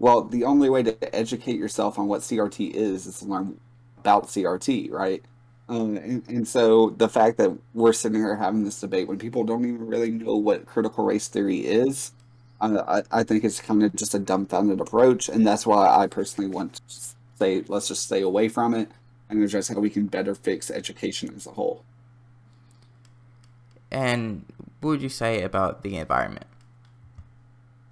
well, 0.00 0.22
the 0.22 0.44
only 0.44 0.70
way 0.70 0.82
to 0.82 1.14
educate 1.14 1.56
yourself 1.56 1.98
on 1.98 2.08
what 2.08 2.22
CRT 2.22 2.70
is 2.72 3.06
is 3.06 3.18
to 3.18 3.26
learn 3.26 3.60
about 3.98 4.28
CRT, 4.28 4.90
right? 4.90 5.22
Um, 5.68 5.96
and, 5.98 6.26
and, 6.26 6.48
so 6.48 6.90
the 6.90 7.08
fact 7.08 7.36
that 7.36 7.56
we're 7.74 7.92
sitting 7.92 8.18
here 8.18 8.34
having 8.34 8.64
this 8.64 8.80
debate 8.80 9.06
when 9.06 9.18
people 9.18 9.44
don't 9.44 9.64
even 9.64 9.86
really 9.86 10.10
know 10.10 10.34
what 10.34 10.66
critical 10.66 11.04
race 11.04 11.28
theory 11.28 11.58
is, 11.58 12.12
uh, 12.60 13.02
I, 13.12 13.20
I 13.20 13.22
think 13.22 13.44
it's 13.44 13.60
kind 13.60 13.84
of 13.84 13.94
just 13.94 14.14
a 14.14 14.18
dumbfounded 14.18 14.80
approach. 14.80 15.28
And 15.28 15.46
that's 15.46 15.66
why 15.66 15.86
I 15.86 16.08
personally 16.08 16.50
want 16.50 16.80
to 16.88 16.94
say, 17.38 17.62
let's 17.68 17.86
just 17.86 18.02
stay 18.02 18.22
away 18.22 18.48
from 18.48 18.74
it 18.74 18.90
and 19.28 19.40
address 19.44 19.68
how 19.68 19.78
we 19.78 19.90
can 19.90 20.06
better 20.06 20.34
fix 20.34 20.70
education 20.70 21.32
as 21.36 21.46
a 21.46 21.50
whole. 21.50 21.84
And 23.92 24.46
what 24.80 24.90
would 24.90 25.02
you 25.02 25.08
say 25.08 25.42
about 25.42 25.82
the 25.82 25.98
environment? 25.98 26.46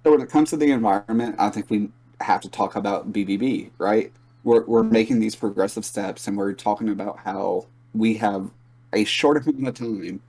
So 0.03 0.11
when 0.11 0.21
it 0.21 0.29
comes 0.29 0.49
to 0.49 0.57
the 0.57 0.71
environment, 0.71 1.35
I 1.37 1.49
think 1.49 1.69
we 1.69 1.91
have 2.21 2.41
to 2.41 2.49
talk 2.49 2.75
about 2.75 3.11
BBB, 3.11 3.71
right? 3.77 4.11
We're, 4.43 4.63
we're 4.65 4.83
making 4.83 5.19
these 5.19 5.35
progressive 5.35 5.85
steps 5.85 6.27
and 6.27 6.37
we're 6.37 6.53
talking 6.53 6.89
about 6.89 7.19
how 7.19 7.67
we 7.93 8.15
have 8.15 8.49
a 8.93 9.03
short 9.03 9.45
amount 9.45 9.67
of 9.67 9.75
time 9.75 10.21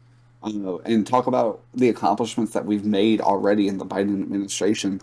uh, 0.42 0.76
and 0.78 1.06
talk 1.06 1.26
about 1.26 1.60
the 1.74 1.88
accomplishments 1.88 2.52
that 2.52 2.64
we've 2.64 2.84
made 2.84 3.20
already 3.20 3.68
in 3.68 3.78
the 3.78 3.86
Biden 3.86 4.22
administration 4.22 5.00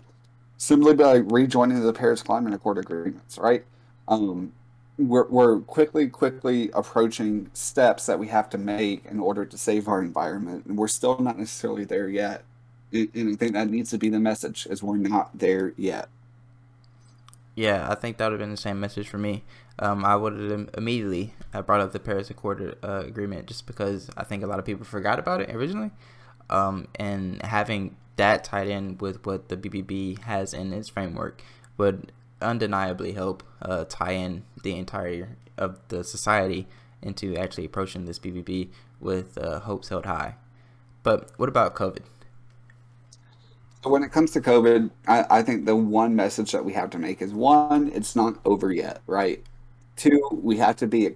simply 0.56 0.94
by 0.94 1.16
rejoining 1.16 1.80
the 1.80 1.92
Paris 1.92 2.22
Climate 2.22 2.52
Accord 2.52 2.78
agreements, 2.78 3.38
right? 3.38 3.64
Um, 4.08 4.52
we're, 4.98 5.28
we're 5.28 5.60
quickly, 5.60 6.08
quickly 6.08 6.70
approaching 6.74 7.48
steps 7.54 8.06
that 8.06 8.18
we 8.18 8.26
have 8.28 8.50
to 8.50 8.58
make 8.58 9.04
in 9.06 9.20
order 9.20 9.44
to 9.44 9.56
save 9.56 9.86
our 9.86 10.02
environment. 10.02 10.66
And 10.66 10.76
we're 10.76 10.88
still 10.88 11.18
not 11.18 11.38
necessarily 11.38 11.84
there 11.84 12.08
yet. 12.08 12.42
And, 12.92 13.08
and 13.14 13.32
I 13.32 13.36
think 13.36 13.52
that 13.52 13.70
needs 13.70 13.90
to 13.90 13.98
be 13.98 14.08
the 14.08 14.18
message 14.18 14.66
is 14.68 14.82
we're 14.82 14.96
not 14.96 15.38
there 15.38 15.72
yet. 15.76 16.08
Yeah, 17.58 17.90
I 17.90 17.96
think 17.96 18.18
that 18.18 18.26
would 18.26 18.34
have 18.34 18.38
been 18.38 18.52
the 18.52 18.56
same 18.56 18.78
message 18.78 19.08
for 19.08 19.18
me. 19.18 19.42
Um, 19.80 20.04
I 20.04 20.14
would 20.14 20.38
have 20.38 20.70
immediately 20.78 21.34
I 21.52 21.60
brought 21.60 21.80
up 21.80 21.90
the 21.90 21.98
Paris 21.98 22.30
Accord 22.30 22.78
uh, 22.84 23.02
agreement 23.04 23.48
just 23.48 23.66
because 23.66 24.08
I 24.16 24.22
think 24.22 24.44
a 24.44 24.46
lot 24.46 24.60
of 24.60 24.64
people 24.64 24.84
forgot 24.84 25.18
about 25.18 25.40
it 25.40 25.52
originally, 25.52 25.90
um, 26.50 26.86
and 26.94 27.42
having 27.42 27.96
that 28.14 28.44
tied 28.44 28.68
in 28.68 28.96
with 28.98 29.26
what 29.26 29.48
the 29.48 29.56
BBB 29.56 30.20
has 30.20 30.54
in 30.54 30.72
its 30.72 30.88
framework 30.88 31.42
would 31.76 32.12
undeniably 32.40 33.14
help 33.14 33.42
uh, 33.60 33.84
tie 33.88 34.12
in 34.12 34.44
the 34.62 34.76
entire 34.76 35.36
of 35.56 35.80
the 35.88 36.04
society 36.04 36.68
into 37.02 37.36
actually 37.36 37.64
approaching 37.64 38.04
this 38.04 38.20
BBB 38.20 38.68
with 39.00 39.36
uh, 39.36 39.58
hopes 39.58 39.88
held 39.88 40.06
high. 40.06 40.36
But 41.02 41.32
what 41.38 41.48
about 41.48 41.74
COVID? 41.74 42.04
When 43.90 44.02
it 44.04 44.12
comes 44.12 44.30
to 44.32 44.40
COVID, 44.40 44.90
I, 45.06 45.24
I 45.38 45.42
think 45.42 45.64
the 45.66 45.76
one 45.76 46.14
message 46.16 46.52
that 46.52 46.64
we 46.64 46.72
have 46.74 46.90
to 46.90 46.98
make 46.98 47.22
is 47.22 47.32
one, 47.34 47.90
it's 47.92 48.16
not 48.16 48.38
over 48.44 48.72
yet, 48.72 49.02
right? 49.06 49.44
Two, 49.96 50.28
we 50.32 50.58
have 50.58 50.76
to 50.76 50.86
be 50.86 51.10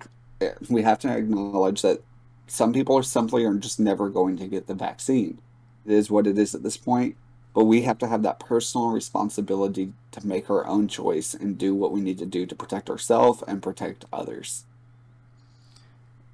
we 0.69 0.83
have 0.83 0.99
to 1.01 1.17
acknowledge 1.17 1.83
that 1.83 2.03
some 2.47 2.73
people 2.73 2.97
are 2.97 3.03
simply 3.03 3.45
are 3.45 3.55
just 3.55 3.81
never 3.81 4.11
going 4.11 4.37
to 4.39 4.49
get 4.49 4.67
the 4.67 4.75
vaccine. 4.75 5.41
It 5.87 5.93
is 5.93 6.11
what 6.11 6.27
it 6.27 6.39
is 6.39 6.55
at 6.55 6.63
this 6.63 6.77
point. 6.77 7.17
but 7.55 7.65
we 7.65 7.83
have 7.83 7.99
to 7.99 8.07
have 8.09 8.23
that 8.23 8.41
personal 8.41 8.91
responsibility 8.91 9.93
to 10.13 10.27
make 10.27 10.49
our 10.51 10.67
own 10.67 10.89
choice 10.89 11.35
and 11.35 11.59
do 11.59 11.75
what 11.75 11.93
we 11.93 12.01
need 12.01 12.19
to 12.19 12.27
do 12.27 12.47
to 12.47 12.55
protect 12.55 12.89
ourselves 12.91 13.43
and 13.47 13.63
protect 13.63 14.05
others. 14.13 14.65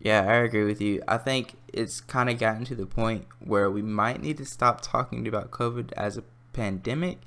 Yeah, 0.01 0.20
I 0.20 0.34
agree 0.36 0.64
with 0.64 0.80
you. 0.80 1.03
I 1.09 1.18
think 1.18 1.57
it's 1.72 2.01
kind 2.01 2.30
of 2.30 2.38
gotten 2.38 2.64
to 2.66 2.74
the 2.74 2.86
point 2.86 3.26
where 3.40 3.70
we 3.70 3.82
might 3.82 4.22
need 4.22 4.36
to 4.38 4.44
stop 4.44 4.80
talking 4.80 5.26
about 5.26 5.51
COVID 5.51 5.92
as 5.92 6.16
a 6.16 6.24
pandemic 6.53 7.18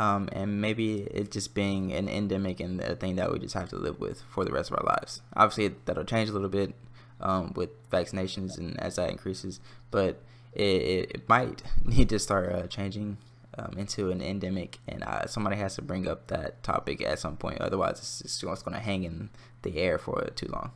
um, 0.00 0.30
and 0.32 0.62
maybe 0.62 1.02
it 1.02 1.30
just 1.30 1.54
being 1.54 1.92
an 1.92 2.08
endemic 2.08 2.58
and 2.58 2.80
a 2.80 2.96
thing 2.96 3.16
that 3.16 3.30
we 3.30 3.38
just 3.38 3.52
have 3.54 3.68
to 3.68 3.76
live 3.76 4.00
with 4.00 4.22
for 4.30 4.46
the 4.46 4.52
rest 4.52 4.70
of 4.70 4.78
our 4.78 4.84
lives. 4.86 5.20
Obviously, 5.36 5.76
that'll 5.84 6.04
change 6.04 6.30
a 6.30 6.32
little 6.32 6.48
bit 6.48 6.74
um, 7.20 7.52
with 7.54 7.68
vaccinations 7.90 8.56
and 8.56 8.80
as 8.80 8.96
that 8.96 9.10
increases, 9.10 9.60
but 9.90 10.22
it, 10.54 11.10
it 11.14 11.28
might 11.28 11.62
need 11.84 12.08
to 12.08 12.18
start 12.18 12.50
uh, 12.50 12.66
changing 12.66 13.18
um, 13.58 13.74
into 13.76 14.10
an 14.10 14.22
endemic, 14.22 14.78
and 14.88 15.04
uh, 15.04 15.26
somebody 15.26 15.56
has 15.56 15.74
to 15.74 15.82
bring 15.82 16.08
up 16.08 16.28
that 16.28 16.62
topic 16.62 17.02
at 17.02 17.18
some 17.18 17.36
point. 17.36 17.60
Otherwise, 17.60 18.22
it's 18.24 18.40
just 18.40 18.64
going 18.64 18.74
to 18.74 18.82
hang 18.82 19.04
in 19.04 19.28
the 19.62 19.76
air 19.76 19.98
for 19.98 20.30
too 20.34 20.46
long. 20.46 20.70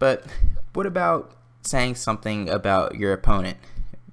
But 0.00 0.24
what 0.72 0.86
about 0.86 1.36
saying 1.62 1.94
something 1.94 2.48
about 2.48 2.96
your 2.96 3.12
opponent? 3.12 3.58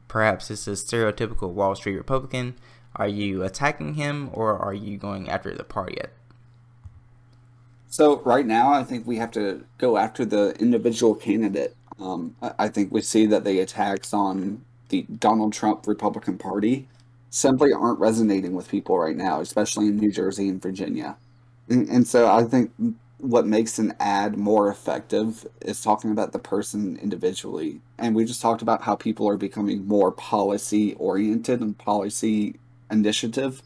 Perhaps 0.08 0.52
it's 0.52 0.68
a 0.68 0.72
stereotypical 0.72 1.50
Wall 1.50 1.74
Street 1.74 1.96
Republican. 1.96 2.56
Are 2.96 3.08
you 3.08 3.42
attacking 3.42 3.96
him 3.96 4.30
or 4.34 4.58
are 4.58 4.74
you 4.74 4.98
going 4.98 5.30
after 5.30 5.56
the 5.56 5.64
party? 5.64 5.98
So 7.90 8.20
right 8.22 8.46
now, 8.46 8.74
I 8.74 8.84
think 8.84 9.08
we 9.08 9.16
have 9.18 9.32
to 9.32 9.66
go 9.78 9.98
after 9.98 10.26
the 10.26 10.56
individual 10.60 11.16
candidate. 11.16 11.76
Um, 12.00 12.36
I 12.42 12.68
think 12.68 12.92
we 12.92 13.02
see 13.02 13.26
that 13.28 13.46
the 13.46 13.60
attacks 13.60 14.14
on 14.14 14.64
the 14.90 15.04
Donald 15.04 15.54
Trump 15.54 15.88
Republican 15.88 16.38
Party 16.38 16.88
simply 17.30 17.72
aren't 17.72 18.00
resonating 18.00 18.54
with 18.54 18.68
people 18.68 18.98
right 19.00 19.16
now, 19.16 19.40
especially 19.40 19.88
in 19.88 19.98
New 19.98 20.12
Jersey 20.12 20.50
and 20.50 20.62
Virginia. 20.62 21.16
And, 21.70 21.88
and 21.88 22.08
so 22.08 22.30
I 22.30 22.44
think 22.44 22.72
what 23.20 23.47
makes 23.47 23.80
an 23.80 23.95
ad 23.99 24.38
more 24.38 24.70
effective 24.70 25.47
is 25.61 25.82
talking 25.82 26.11
about 26.11 26.34
the 26.34 26.39
person 26.39 26.97
individually. 26.97 27.82
And 27.97 28.15
we 28.15 28.26
just 28.26 28.41
talked 28.41 28.61
about 28.61 28.84
how 28.84 28.95
people 28.95 29.28
are 29.28 29.38
becoming 29.38 29.88
more 29.88 30.11
policy 30.11 30.93
oriented 30.95 31.61
and 31.61 31.78
policy 31.78 32.59
initiative 32.91 33.63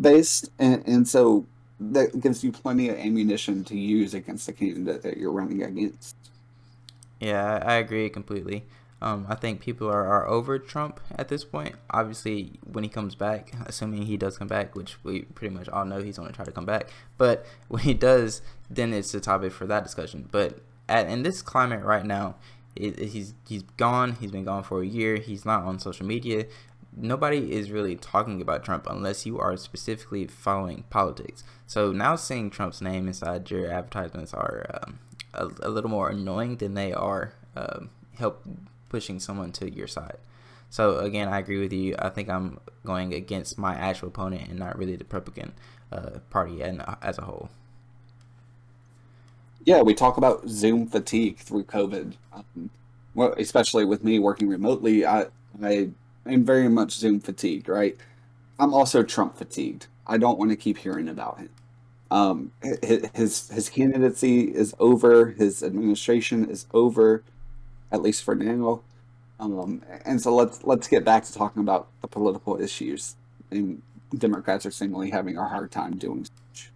based. 0.00 0.50
And, 0.58 0.82
and 0.86 1.08
so 1.08 1.46
that 1.78 2.20
gives 2.20 2.42
you 2.42 2.50
plenty 2.50 2.88
of 2.88 2.98
ammunition 2.98 3.62
to 3.64 3.78
use 3.78 4.14
against 4.14 4.46
the 4.46 4.52
candidate 4.52 5.02
that 5.02 5.16
you're 5.16 5.32
running 5.32 5.62
against. 5.62 6.16
Yeah, 7.20 7.62
I 7.64 7.74
agree 7.74 8.08
completely. 8.08 8.64
Um, 9.00 9.26
I 9.28 9.36
think 9.36 9.60
people 9.60 9.88
are, 9.88 10.06
are 10.06 10.26
over 10.26 10.58
Trump 10.58 11.00
at 11.14 11.28
this 11.28 11.44
point. 11.44 11.76
Obviously, 11.90 12.58
when 12.64 12.82
he 12.82 12.90
comes 12.90 13.14
back, 13.14 13.52
assuming 13.66 14.02
he 14.02 14.16
does 14.16 14.38
come 14.38 14.48
back, 14.48 14.74
which 14.74 15.02
we 15.04 15.22
pretty 15.22 15.54
much 15.54 15.68
all 15.68 15.84
know 15.84 16.02
he's 16.02 16.18
going 16.18 16.28
to 16.28 16.34
try 16.34 16.44
to 16.44 16.52
come 16.52 16.66
back. 16.66 16.88
But 17.16 17.46
when 17.68 17.82
he 17.82 17.94
does, 17.94 18.42
then 18.68 18.92
it's 18.92 19.14
a 19.14 19.20
topic 19.20 19.52
for 19.52 19.66
that 19.66 19.84
discussion. 19.84 20.28
But 20.30 20.58
at, 20.88 21.08
in 21.08 21.22
this 21.22 21.42
climate 21.42 21.84
right 21.84 22.04
now, 22.04 22.36
it, 22.74 22.98
it, 22.98 23.08
he's 23.08 23.34
he's 23.46 23.62
gone. 23.76 24.16
He's 24.20 24.30
been 24.30 24.44
gone 24.44 24.62
for 24.62 24.82
a 24.82 24.86
year. 24.86 25.16
He's 25.16 25.44
not 25.44 25.64
on 25.64 25.78
social 25.78 26.06
media. 26.06 26.46
Nobody 26.96 27.52
is 27.52 27.70
really 27.70 27.94
talking 27.94 28.40
about 28.40 28.64
Trump 28.64 28.86
unless 28.88 29.24
you 29.24 29.38
are 29.38 29.56
specifically 29.56 30.26
following 30.26 30.84
politics. 30.90 31.44
So 31.66 31.92
now 31.92 32.16
seeing 32.16 32.50
Trump's 32.50 32.80
name 32.80 33.06
inside 33.06 33.50
your 33.50 33.70
advertisements 33.70 34.34
are 34.34 34.66
um, 34.82 34.98
a, 35.34 35.44
a, 35.62 35.68
little 35.68 35.90
more 35.90 36.08
annoying 36.08 36.56
than 36.56 36.74
they 36.74 36.92
are 36.92 37.34
um, 37.54 37.90
help 38.16 38.42
pushing 38.88 39.20
someone 39.20 39.52
to 39.52 39.70
your 39.70 39.86
side. 39.86 40.18
So 40.70 40.98
again, 40.98 41.28
I 41.28 41.38
agree 41.38 41.60
with 41.60 41.72
you. 41.72 41.94
I 41.98 42.08
think 42.10 42.28
I'm 42.28 42.58
going 42.84 43.14
against 43.14 43.58
my 43.58 43.74
actual 43.74 44.08
opponent 44.08 44.48
and 44.48 44.58
not 44.58 44.78
really 44.78 44.96
the 44.96 45.04
Republican 45.04 45.52
uh, 45.90 46.18
Party 46.30 46.60
and 46.60 46.82
uh, 46.82 46.96
as 47.02 47.18
a 47.18 47.22
whole. 47.22 47.48
Yeah, 49.64 49.82
we 49.82 49.94
talk 49.94 50.16
about 50.16 50.48
Zoom 50.48 50.86
fatigue 50.86 51.38
through 51.38 51.64
COVID. 51.64 52.14
Um, 52.32 52.70
well, 53.14 53.34
especially 53.38 53.84
with 53.84 54.04
me 54.04 54.18
working 54.18 54.48
remotely, 54.48 55.04
I 55.04 55.26
I 55.62 55.90
am 56.26 56.44
very 56.44 56.68
much 56.68 56.92
Zoom 56.92 57.20
fatigued. 57.20 57.68
Right, 57.68 57.96
I'm 58.58 58.72
also 58.72 59.02
Trump 59.02 59.36
fatigued. 59.36 59.86
I 60.06 60.16
don't 60.18 60.38
want 60.38 60.50
to 60.50 60.56
keep 60.56 60.78
hearing 60.78 61.08
about 61.08 61.38
him. 61.38 61.50
Um, 62.10 62.52
his 62.82 63.48
his 63.50 63.68
candidacy 63.68 64.54
is 64.54 64.74
over. 64.78 65.30
His 65.30 65.62
administration 65.62 66.48
is 66.48 66.66
over 66.72 67.24
at 67.90 68.02
least 68.02 68.22
for 68.22 68.34
now. 68.34 68.82
Um, 69.40 69.82
and 70.04 70.20
so 70.20 70.34
let's 70.34 70.64
let's 70.64 70.88
get 70.88 71.04
back 71.04 71.24
to 71.24 71.32
talking 71.32 71.62
about 71.62 71.88
the 72.00 72.08
political 72.08 72.60
issues. 72.60 73.16
And 73.50 73.82
Democrats 74.16 74.66
are 74.66 74.70
seemingly 74.70 75.10
having 75.10 75.36
a 75.36 75.48
hard 75.48 75.70
time 75.70 75.96
doing 75.96 76.24
such. 76.24 76.70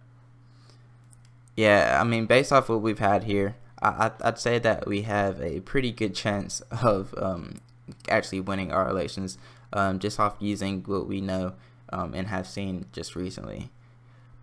Yeah, 1.55 1.97
I 1.99 2.03
mean, 2.03 2.25
based 2.25 2.51
off 2.51 2.69
what 2.69 2.81
we've 2.81 2.99
had 2.99 3.25
here, 3.25 3.55
I, 3.81 4.11
would 4.23 4.39
say 4.39 4.59
that 4.59 4.87
we 4.87 5.01
have 5.03 5.41
a 5.41 5.59
pretty 5.59 5.91
good 5.91 6.15
chance 6.15 6.61
of 6.81 7.13
um, 7.17 7.61
actually 8.09 8.39
winning 8.39 8.71
our 8.71 8.89
elections, 8.89 9.37
um, 9.71 9.99
just 9.99 10.19
off 10.19 10.35
using 10.39 10.83
what 10.83 11.07
we 11.07 11.21
know 11.21 11.53
um, 11.89 12.13
and 12.13 12.27
have 12.27 12.47
seen 12.47 12.85
just 12.91 13.15
recently. 13.15 13.69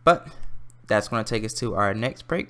But 0.05 0.29
that's 0.87 1.09
going 1.09 1.25
to 1.25 1.29
take 1.29 1.45
us 1.45 1.55
to 1.55 1.75
our 1.75 1.95
next 1.95 2.29
break. 2.29 2.49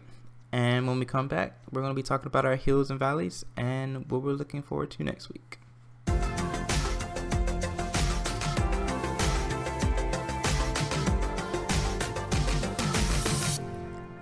And 0.52 0.88
when 0.88 0.98
we 0.98 1.04
come 1.04 1.28
back, 1.28 1.60
we're 1.70 1.82
going 1.82 1.92
to 1.92 1.96
be 1.96 2.02
talking 2.02 2.26
about 2.26 2.44
our 2.44 2.56
hills 2.56 2.90
and 2.90 2.98
valleys 2.98 3.44
and 3.56 4.10
what 4.10 4.22
we're 4.22 4.32
looking 4.32 4.62
forward 4.62 4.90
to 4.92 5.04
next 5.04 5.28
week. 5.28 5.58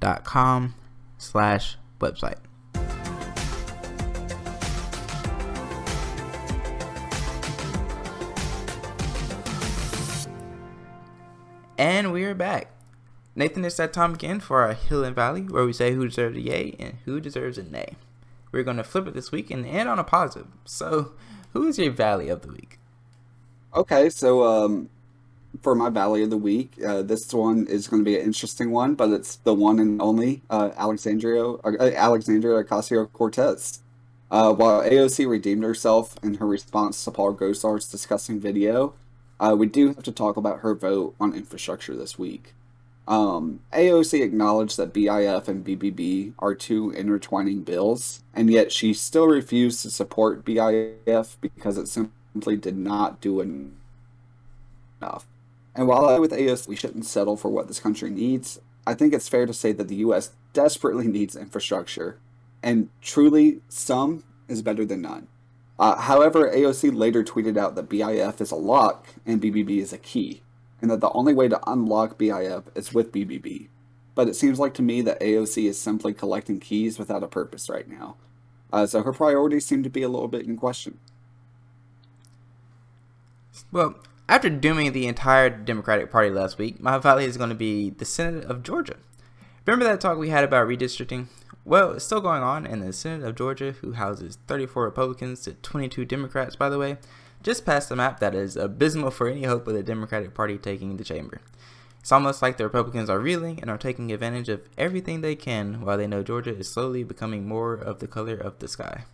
dot 0.00 0.24
com 0.24 0.74
slash 1.16 1.78
website. 2.00 2.36
And 11.78 12.12
we 12.12 12.24
are 12.24 12.34
back. 12.34 12.70
Nathan, 13.34 13.64
it's 13.64 13.76
that 13.78 13.92
time 13.92 14.14
again 14.14 14.38
for 14.40 14.62
our 14.62 14.74
Hill 14.74 15.02
and 15.02 15.14
Valley, 15.14 15.42
where 15.42 15.64
we 15.64 15.72
say 15.72 15.92
who 15.92 16.06
deserves 16.06 16.36
a 16.36 16.40
yay 16.40 16.76
and 16.78 16.94
who 17.04 17.20
deserves 17.20 17.58
a 17.58 17.64
nay. 17.64 17.96
We're 18.52 18.62
going 18.62 18.76
to 18.76 18.84
flip 18.84 19.08
it 19.08 19.14
this 19.14 19.32
week 19.32 19.50
and 19.50 19.66
end 19.66 19.88
on 19.88 19.98
a 19.98 20.04
positive. 20.04 20.46
So, 20.64 21.14
who 21.52 21.66
is 21.66 21.78
your 21.78 21.90
Valley 21.90 22.28
of 22.28 22.42
the 22.42 22.52
week? 22.52 22.78
Okay, 23.74 24.08
so 24.08 24.44
um, 24.44 24.88
for 25.60 25.74
my 25.74 25.90
Valley 25.90 26.22
of 26.22 26.30
the 26.30 26.36
Week, 26.36 26.72
uh, 26.86 27.02
this 27.02 27.34
one 27.34 27.66
is 27.66 27.88
going 27.88 28.04
to 28.04 28.08
be 28.08 28.16
an 28.16 28.24
interesting 28.24 28.70
one, 28.70 28.94
but 28.94 29.10
it's 29.10 29.36
the 29.36 29.52
one 29.52 29.80
and 29.80 30.00
only 30.00 30.42
uh, 30.48 30.70
Alexandria 30.76 31.44
uh, 31.44 31.90
Alexandria 31.96 32.62
Ocasio 32.62 33.10
Cortez. 33.12 33.80
Uh, 34.30 34.52
while 34.52 34.82
AOC 34.82 35.28
redeemed 35.28 35.64
herself 35.64 36.16
in 36.22 36.34
her 36.34 36.46
response 36.46 37.04
to 37.04 37.10
Paul 37.10 37.32
Gosar's 37.32 37.88
disgusting 37.88 38.38
video, 38.38 38.94
uh, 39.40 39.56
we 39.58 39.66
do 39.66 39.88
have 39.88 40.04
to 40.04 40.12
talk 40.12 40.36
about 40.36 40.60
her 40.60 40.74
vote 40.74 41.16
on 41.20 41.34
infrastructure 41.34 41.96
this 41.96 42.16
week. 42.16 42.54
Um, 43.08 43.60
AOC 43.72 44.22
acknowledged 44.22 44.76
that 44.76 44.92
BIF 44.92 45.48
and 45.48 45.64
BBB 45.64 46.32
are 46.38 46.54
two 46.54 46.90
intertwining 46.92 47.62
bills, 47.62 48.22
and 48.32 48.50
yet 48.50 48.70
she 48.72 48.94
still 48.94 49.26
refused 49.26 49.82
to 49.82 49.90
support 49.90 50.44
BIF 50.44 51.36
because 51.40 51.76
it 51.76 51.88
simply 51.88 52.12
simply 52.34 52.56
did 52.56 52.76
not 52.76 53.20
do 53.20 53.40
enough. 53.40 55.24
And 55.74 55.86
while 55.86 56.04
I 56.06 56.18
with 56.18 56.32
AOC, 56.32 56.68
we 56.68 56.76
shouldn't 56.76 57.06
settle 57.06 57.36
for 57.36 57.48
what 57.48 57.68
this 57.68 57.80
country 57.80 58.10
needs, 58.10 58.60
I 58.86 58.94
think 58.94 59.14
it's 59.14 59.28
fair 59.28 59.46
to 59.46 59.54
say 59.54 59.72
that 59.72 59.88
the 59.88 59.96
U.S. 59.96 60.32
desperately 60.52 61.06
needs 61.06 61.36
infrastructure, 61.36 62.18
and 62.62 62.90
truly, 63.00 63.60
some 63.68 64.24
is 64.48 64.62
better 64.62 64.84
than 64.84 65.02
none. 65.02 65.28
Uh, 65.78 65.96
however, 65.96 66.50
AOC 66.50 66.94
later 66.94 67.24
tweeted 67.24 67.56
out 67.56 67.74
that 67.74 67.88
BIF 67.88 68.40
is 68.40 68.50
a 68.50 68.56
lock 68.56 69.06
and 69.24 69.40
BBB 69.40 69.78
is 69.78 69.92
a 69.92 69.98
key, 69.98 70.42
and 70.82 70.90
that 70.90 71.00
the 71.00 71.10
only 71.12 71.34
way 71.34 71.48
to 71.48 71.70
unlock 71.70 72.18
BIF 72.18 72.64
is 72.74 72.92
with 72.92 73.12
BBB. 73.12 73.68
But 74.14 74.28
it 74.28 74.34
seems 74.34 74.60
like 74.60 74.74
to 74.74 74.82
me 74.82 75.02
that 75.02 75.20
AOC 75.20 75.68
is 75.68 75.80
simply 75.80 76.12
collecting 76.12 76.60
keys 76.60 76.98
without 76.98 77.24
a 77.24 77.28
purpose 77.28 77.68
right 77.68 77.88
now. 77.88 78.16
Uh, 78.72 78.86
so 78.86 79.02
her 79.02 79.12
priorities 79.12 79.64
seem 79.64 79.82
to 79.82 79.90
be 79.90 80.02
a 80.02 80.08
little 80.08 80.28
bit 80.28 80.46
in 80.46 80.56
question. 80.56 80.98
Well, 83.70 83.96
after 84.28 84.50
dooming 84.50 84.92
the 84.92 85.06
entire 85.06 85.50
Democratic 85.50 86.10
Party 86.10 86.30
last 86.30 86.58
week, 86.58 86.80
my 86.80 86.98
valley 86.98 87.24
is 87.24 87.36
going 87.36 87.50
to 87.50 87.54
be 87.54 87.90
the 87.90 88.04
Senate 88.04 88.44
of 88.44 88.62
Georgia. 88.62 88.96
Remember 89.66 89.84
that 89.84 90.00
talk 90.00 90.18
we 90.18 90.30
had 90.30 90.44
about 90.44 90.66
redistricting? 90.66 91.26
Well, 91.64 91.92
it's 91.92 92.04
still 92.04 92.20
going 92.20 92.42
on 92.42 92.66
in 92.66 92.80
the 92.80 92.92
Senate 92.92 93.26
of 93.26 93.36
Georgia, 93.36 93.72
who 93.80 93.92
houses 93.92 94.38
34 94.46 94.84
Republicans 94.84 95.40
to 95.42 95.54
22 95.54 96.04
Democrats, 96.04 96.56
by 96.56 96.68
the 96.68 96.78
way, 96.78 96.98
just 97.42 97.64
passed 97.64 97.90
a 97.90 97.96
map 97.96 98.20
that 98.20 98.34
is 98.34 98.56
abysmal 98.56 99.10
for 99.10 99.28
any 99.28 99.44
hope 99.44 99.66
of 99.68 99.74
the 99.74 99.82
Democratic 99.82 100.34
Party 100.34 100.58
taking 100.58 100.96
the 100.96 101.04
chamber. 101.04 101.40
It's 102.00 102.12
almost 102.12 102.42
like 102.42 102.58
the 102.58 102.64
Republicans 102.64 103.08
are 103.08 103.18
reeling 103.18 103.60
and 103.60 103.70
are 103.70 103.78
taking 103.78 104.12
advantage 104.12 104.50
of 104.50 104.68
everything 104.76 105.20
they 105.20 105.36
can 105.36 105.80
while 105.80 105.96
they 105.96 106.06
know 106.06 106.22
Georgia 106.22 106.54
is 106.54 106.70
slowly 106.70 107.02
becoming 107.02 107.48
more 107.48 107.72
of 107.72 108.00
the 108.00 108.06
color 108.08 108.36
of 108.36 108.58
the 108.58 108.68
sky. 108.68 109.04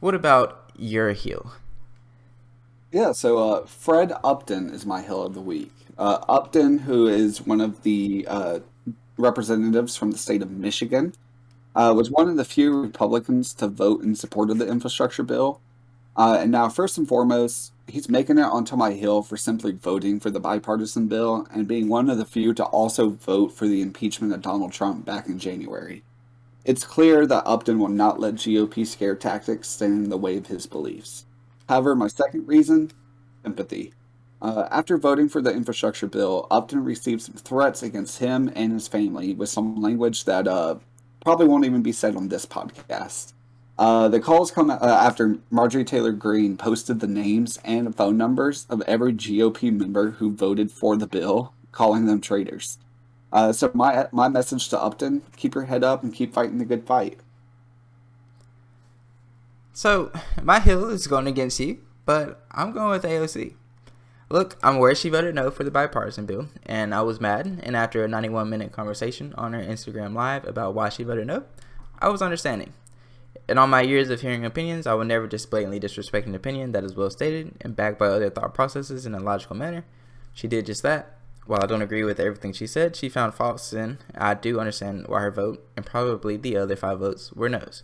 What 0.00 0.14
about 0.14 0.70
your 0.76 1.12
hill? 1.12 1.52
Yeah, 2.94 3.10
so 3.10 3.38
uh, 3.38 3.66
Fred 3.66 4.12
Upton 4.22 4.70
is 4.70 4.86
my 4.86 5.02
hill 5.02 5.24
of 5.24 5.34
the 5.34 5.40
week. 5.40 5.72
Uh, 5.98 6.24
Upton, 6.28 6.78
who 6.78 7.08
is 7.08 7.44
one 7.44 7.60
of 7.60 7.82
the 7.82 8.24
uh, 8.30 8.60
representatives 9.18 9.96
from 9.96 10.12
the 10.12 10.16
state 10.16 10.42
of 10.42 10.52
Michigan, 10.52 11.12
uh, 11.74 11.92
was 11.96 12.08
one 12.08 12.28
of 12.28 12.36
the 12.36 12.44
few 12.44 12.80
Republicans 12.80 13.52
to 13.54 13.66
vote 13.66 14.04
in 14.04 14.14
support 14.14 14.48
of 14.48 14.58
the 14.58 14.68
infrastructure 14.68 15.24
bill. 15.24 15.60
Uh, 16.16 16.38
and 16.40 16.52
now, 16.52 16.68
first 16.68 16.96
and 16.96 17.08
foremost, 17.08 17.72
he's 17.88 18.08
making 18.08 18.38
it 18.38 18.42
onto 18.42 18.76
my 18.76 18.92
hill 18.92 19.22
for 19.22 19.36
simply 19.36 19.72
voting 19.72 20.20
for 20.20 20.30
the 20.30 20.38
bipartisan 20.38 21.08
bill 21.08 21.48
and 21.50 21.66
being 21.66 21.88
one 21.88 22.08
of 22.08 22.16
the 22.16 22.24
few 22.24 22.54
to 22.54 22.64
also 22.66 23.08
vote 23.08 23.50
for 23.50 23.66
the 23.66 23.82
impeachment 23.82 24.32
of 24.32 24.40
Donald 24.40 24.70
Trump 24.70 25.04
back 25.04 25.26
in 25.26 25.40
January. 25.40 26.04
It's 26.64 26.84
clear 26.84 27.26
that 27.26 27.42
Upton 27.44 27.80
will 27.80 27.88
not 27.88 28.20
let 28.20 28.34
GOP 28.34 28.86
scare 28.86 29.16
tactics 29.16 29.68
stand 29.68 30.04
in 30.04 30.10
the 30.10 30.16
way 30.16 30.36
of 30.36 30.46
his 30.46 30.68
beliefs. 30.68 31.26
However, 31.68 31.94
my 31.94 32.08
second 32.08 32.46
reason 32.46 32.90
empathy. 33.44 33.92
Uh, 34.42 34.68
after 34.70 34.98
voting 34.98 35.28
for 35.28 35.40
the 35.40 35.52
infrastructure 35.52 36.06
bill, 36.06 36.46
Upton 36.50 36.84
received 36.84 37.22
some 37.22 37.36
threats 37.36 37.82
against 37.82 38.18
him 38.18 38.52
and 38.54 38.72
his 38.72 38.88
family 38.88 39.32
with 39.34 39.48
some 39.48 39.80
language 39.80 40.24
that 40.24 40.46
uh, 40.46 40.76
probably 41.24 41.46
won't 41.48 41.64
even 41.64 41.82
be 41.82 41.92
said 41.92 42.16
on 42.16 42.28
this 42.28 42.44
podcast. 42.44 43.32
Uh, 43.78 44.08
the 44.08 44.20
calls 44.20 44.50
come 44.50 44.70
uh, 44.70 44.78
after 44.80 45.38
Marjorie 45.50 45.84
Taylor 45.84 46.12
Greene 46.12 46.56
posted 46.56 47.00
the 47.00 47.06
names 47.06 47.58
and 47.64 47.96
phone 47.96 48.16
numbers 48.16 48.66
of 48.68 48.82
every 48.82 49.12
GOP 49.12 49.72
member 49.72 50.10
who 50.12 50.30
voted 50.30 50.70
for 50.70 50.96
the 50.96 51.08
bill, 51.08 51.54
calling 51.72 52.06
them 52.06 52.20
traitors. 52.20 52.78
Uh, 53.32 53.52
so 53.52 53.70
my 53.74 54.06
my 54.12 54.28
message 54.28 54.68
to 54.68 54.80
Upton: 54.80 55.22
keep 55.36 55.56
your 55.56 55.64
head 55.64 55.82
up 55.82 56.04
and 56.04 56.14
keep 56.14 56.32
fighting 56.32 56.58
the 56.58 56.64
good 56.64 56.86
fight. 56.86 57.18
So 59.76 60.12
my 60.40 60.60
hill 60.60 60.88
is 60.88 61.08
going 61.08 61.26
against 61.26 61.58
you, 61.58 61.78
but 62.06 62.46
I'm 62.52 62.70
going 62.70 62.90
with 62.90 63.02
AOC. 63.02 63.54
Look, 64.30 64.56
I'm 64.62 64.76
aware 64.76 64.94
she 64.94 65.08
voted 65.08 65.34
no 65.34 65.50
for 65.50 65.64
the 65.64 65.70
bipartisan 65.72 66.26
bill, 66.26 66.48
and 66.64 66.94
I 66.94 67.02
was 67.02 67.20
mad. 67.20 67.60
And 67.64 67.76
after 67.76 68.04
a 68.04 68.08
91 68.08 68.48
minute 68.48 68.70
conversation 68.70 69.34
on 69.36 69.52
her 69.52 69.60
Instagram 69.60 70.14
Live 70.14 70.46
about 70.46 70.74
why 70.74 70.90
she 70.90 71.02
voted 71.02 71.26
no, 71.26 71.42
I 71.98 72.08
was 72.08 72.22
understanding. 72.22 72.72
In 73.48 73.58
all 73.58 73.66
my 73.66 73.80
years 73.80 74.10
of 74.10 74.20
hearing 74.20 74.44
opinions, 74.44 74.86
I 74.86 74.94
will 74.94 75.04
never 75.04 75.26
just 75.26 75.50
blatantly 75.50 75.80
disrespect 75.80 76.28
an 76.28 76.36
opinion 76.36 76.70
that 76.70 76.84
is 76.84 76.94
well 76.94 77.10
stated 77.10 77.56
and 77.60 77.74
backed 77.74 77.98
by 77.98 78.06
other 78.06 78.30
thought 78.30 78.54
processes 78.54 79.06
in 79.06 79.14
a 79.14 79.20
logical 79.20 79.56
manner. 79.56 79.84
She 80.32 80.46
did 80.46 80.66
just 80.66 80.84
that. 80.84 81.18
While 81.46 81.64
I 81.64 81.66
don't 81.66 81.82
agree 81.82 82.04
with 82.04 82.20
everything 82.20 82.52
she 82.52 82.68
said, 82.68 82.94
she 82.94 83.08
found 83.08 83.34
faults 83.34 83.72
in. 83.72 83.98
I 84.14 84.34
do 84.34 84.60
understand 84.60 85.08
why 85.08 85.20
her 85.20 85.32
vote, 85.32 85.66
and 85.76 85.84
probably 85.84 86.36
the 86.36 86.56
other 86.56 86.76
five 86.76 87.00
votes, 87.00 87.32
were 87.32 87.48
no's. 87.48 87.82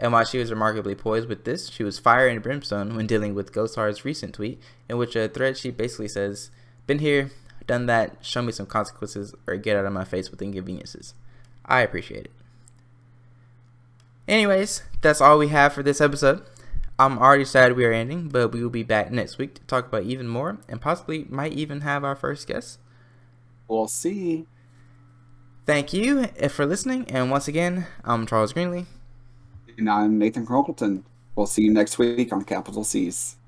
And 0.00 0.12
while 0.12 0.24
she 0.24 0.38
was 0.38 0.50
remarkably 0.50 0.94
poised 0.94 1.28
with 1.28 1.44
this, 1.44 1.68
she 1.68 1.84
was 1.84 1.98
fire 1.98 2.26
and 2.26 2.42
brimstone 2.42 2.96
when 2.96 3.06
dealing 3.06 3.34
with 3.34 3.52
Gosar's 3.52 4.04
recent 4.04 4.34
tweet, 4.34 4.60
in 4.88 4.96
which 4.96 5.14
a 5.14 5.28
thread 5.28 5.58
she 5.58 5.70
basically 5.70 6.08
says, 6.08 6.50
Been 6.86 7.00
here, 7.00 7.30
done 7.66 7.84
that, 7.86 8.16
show 8.22 8.40
me 8.40 8.50
some 8.50 8.64
consequences, 8.64 9.34
or 9.46 9.56
get 9.56 9.76
out 9.76 9.84
of 9.84 9.92
my 9.92 10.04
face 10.04 10.30
with 10.30 10.40
inconveniences. 10.40 11.14
I 11.66 11.82
appreciate 11.82 12.24
it. 12.24 12.32
Anyways, 14.26 14.84
that's 15.02 15.20
all 15.20 15.36
we 15.36 15.48
have 15.48 15.74
for 15.74 15.82
this 15.82 16.00
episode. 16.00 16.42
I'm 16.98 17.18
already 17.18 17.44
sad 17.44 17.76
we 17.76 17.84
are 17.84 17.92
ending, 17.92 18.28
but 18.28 18.52
we 18.52 18.62
will 18.62 18.70
be 18.70 18.82
back 18.82 19.10
next 19.10 19.36
week 19.36 19.54
to 19.54 19.62
talk 19.62 19.86
about 19.86 20.04
even 20.04 20.28
more 20.28 20.58
and 20.68 20.80
possibly 20.80 21.26
might 21.28 21.52
even 21.52 21.82
have 21.82 22.04
our 22.04 22.16
first 22.16 22.46
guest. 22.46 22.78
We'll 23.68 23.88
see. 23.88 24.46
Thank 25.66 25.92
you 25.92 26.26
eh, 26.36 26.48
for 26.48 26.64
listening, 26.64 27.04
and 27.10 27.30
once 27.30 27.48
again, 27.48 27.86
I'm 28.02 28.26
Charles 28.26 28.54
Greenlee. 28.54 28.86
And 29.80 29.88
I'm 29.88 30.18
Nathan 30.18 30.46
Cronkleton. 30.46 31.04
We'll 31.34 31.46
see 31.46 31.62
you 31.62 31.72
next 31.72 31.96
week 31.96 32.34
on 32.34 32.44
Capital 32.44 32.84
C's. 32.84 33.38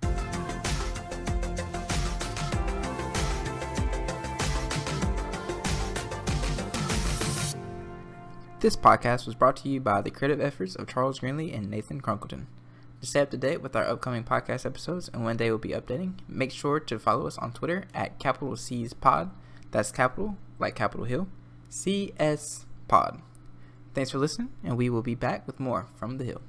This 8.61 8.77
podcast 8.77 9.27
was 9.27 9.35
brought 9.35 9.57
to 9.57 9.69
you 9.69 9.79
by 9.79 10.01
the 10.01 10.11
creative 10.11 10.41
efforts 10.41 10.75
of 10.75 10.89
Charles 10.89 11.21
Greenlee 11.21 11.55
and 11.55 11.71
Nathan 11.71 12.01
Cronkleton. 12.01 12.47
To 13.03 13.07
stay 13.07 13.21
up 13.21 13.31
to 13.33 13.37
date 13.37 13.61
with 13.61 13.77
our 13.77 13.85
upcoming 13.85 14.25
podcast 14.25 14.65
episodes 14.65 15.11
and 15.13 15.27
when 15.27 15.37
they 15.37 15.51
will 15.51 15.59
be 15.59 15.75
updating, 15.75 16.15
make 16.27 16.51
sure 16.51 16.81
to 16.81 16.99
follow 16.99 17.27
us 17.27 17.37
on 17.37 17.53
Twitter 17.53 17.85
at 17.93 18.19
Capital 18.19 18.57
C's 18.57 18.95
Pod. 18.95 19.31
That's 19.71 19.93
capital, 19.93 20.39
like 20.59 20.77
Capitol 20.77 21.05
Hill, 21.05 21.29
CS 21.69 22.65
Pod. 22.89 23.21
Thanks 23.95 24.11
for 24.11 24.19
listening, 24.19 24.51
and 24.65 24.77
we 24.77 24.89
will 24.89 25.03
be 25.03 25.15
back 25.15 25.47
with 25.47 25.61
more 25.61 25.87
from 25.97 26.17
the 26.19 26.25
Hill. 26.25 26.41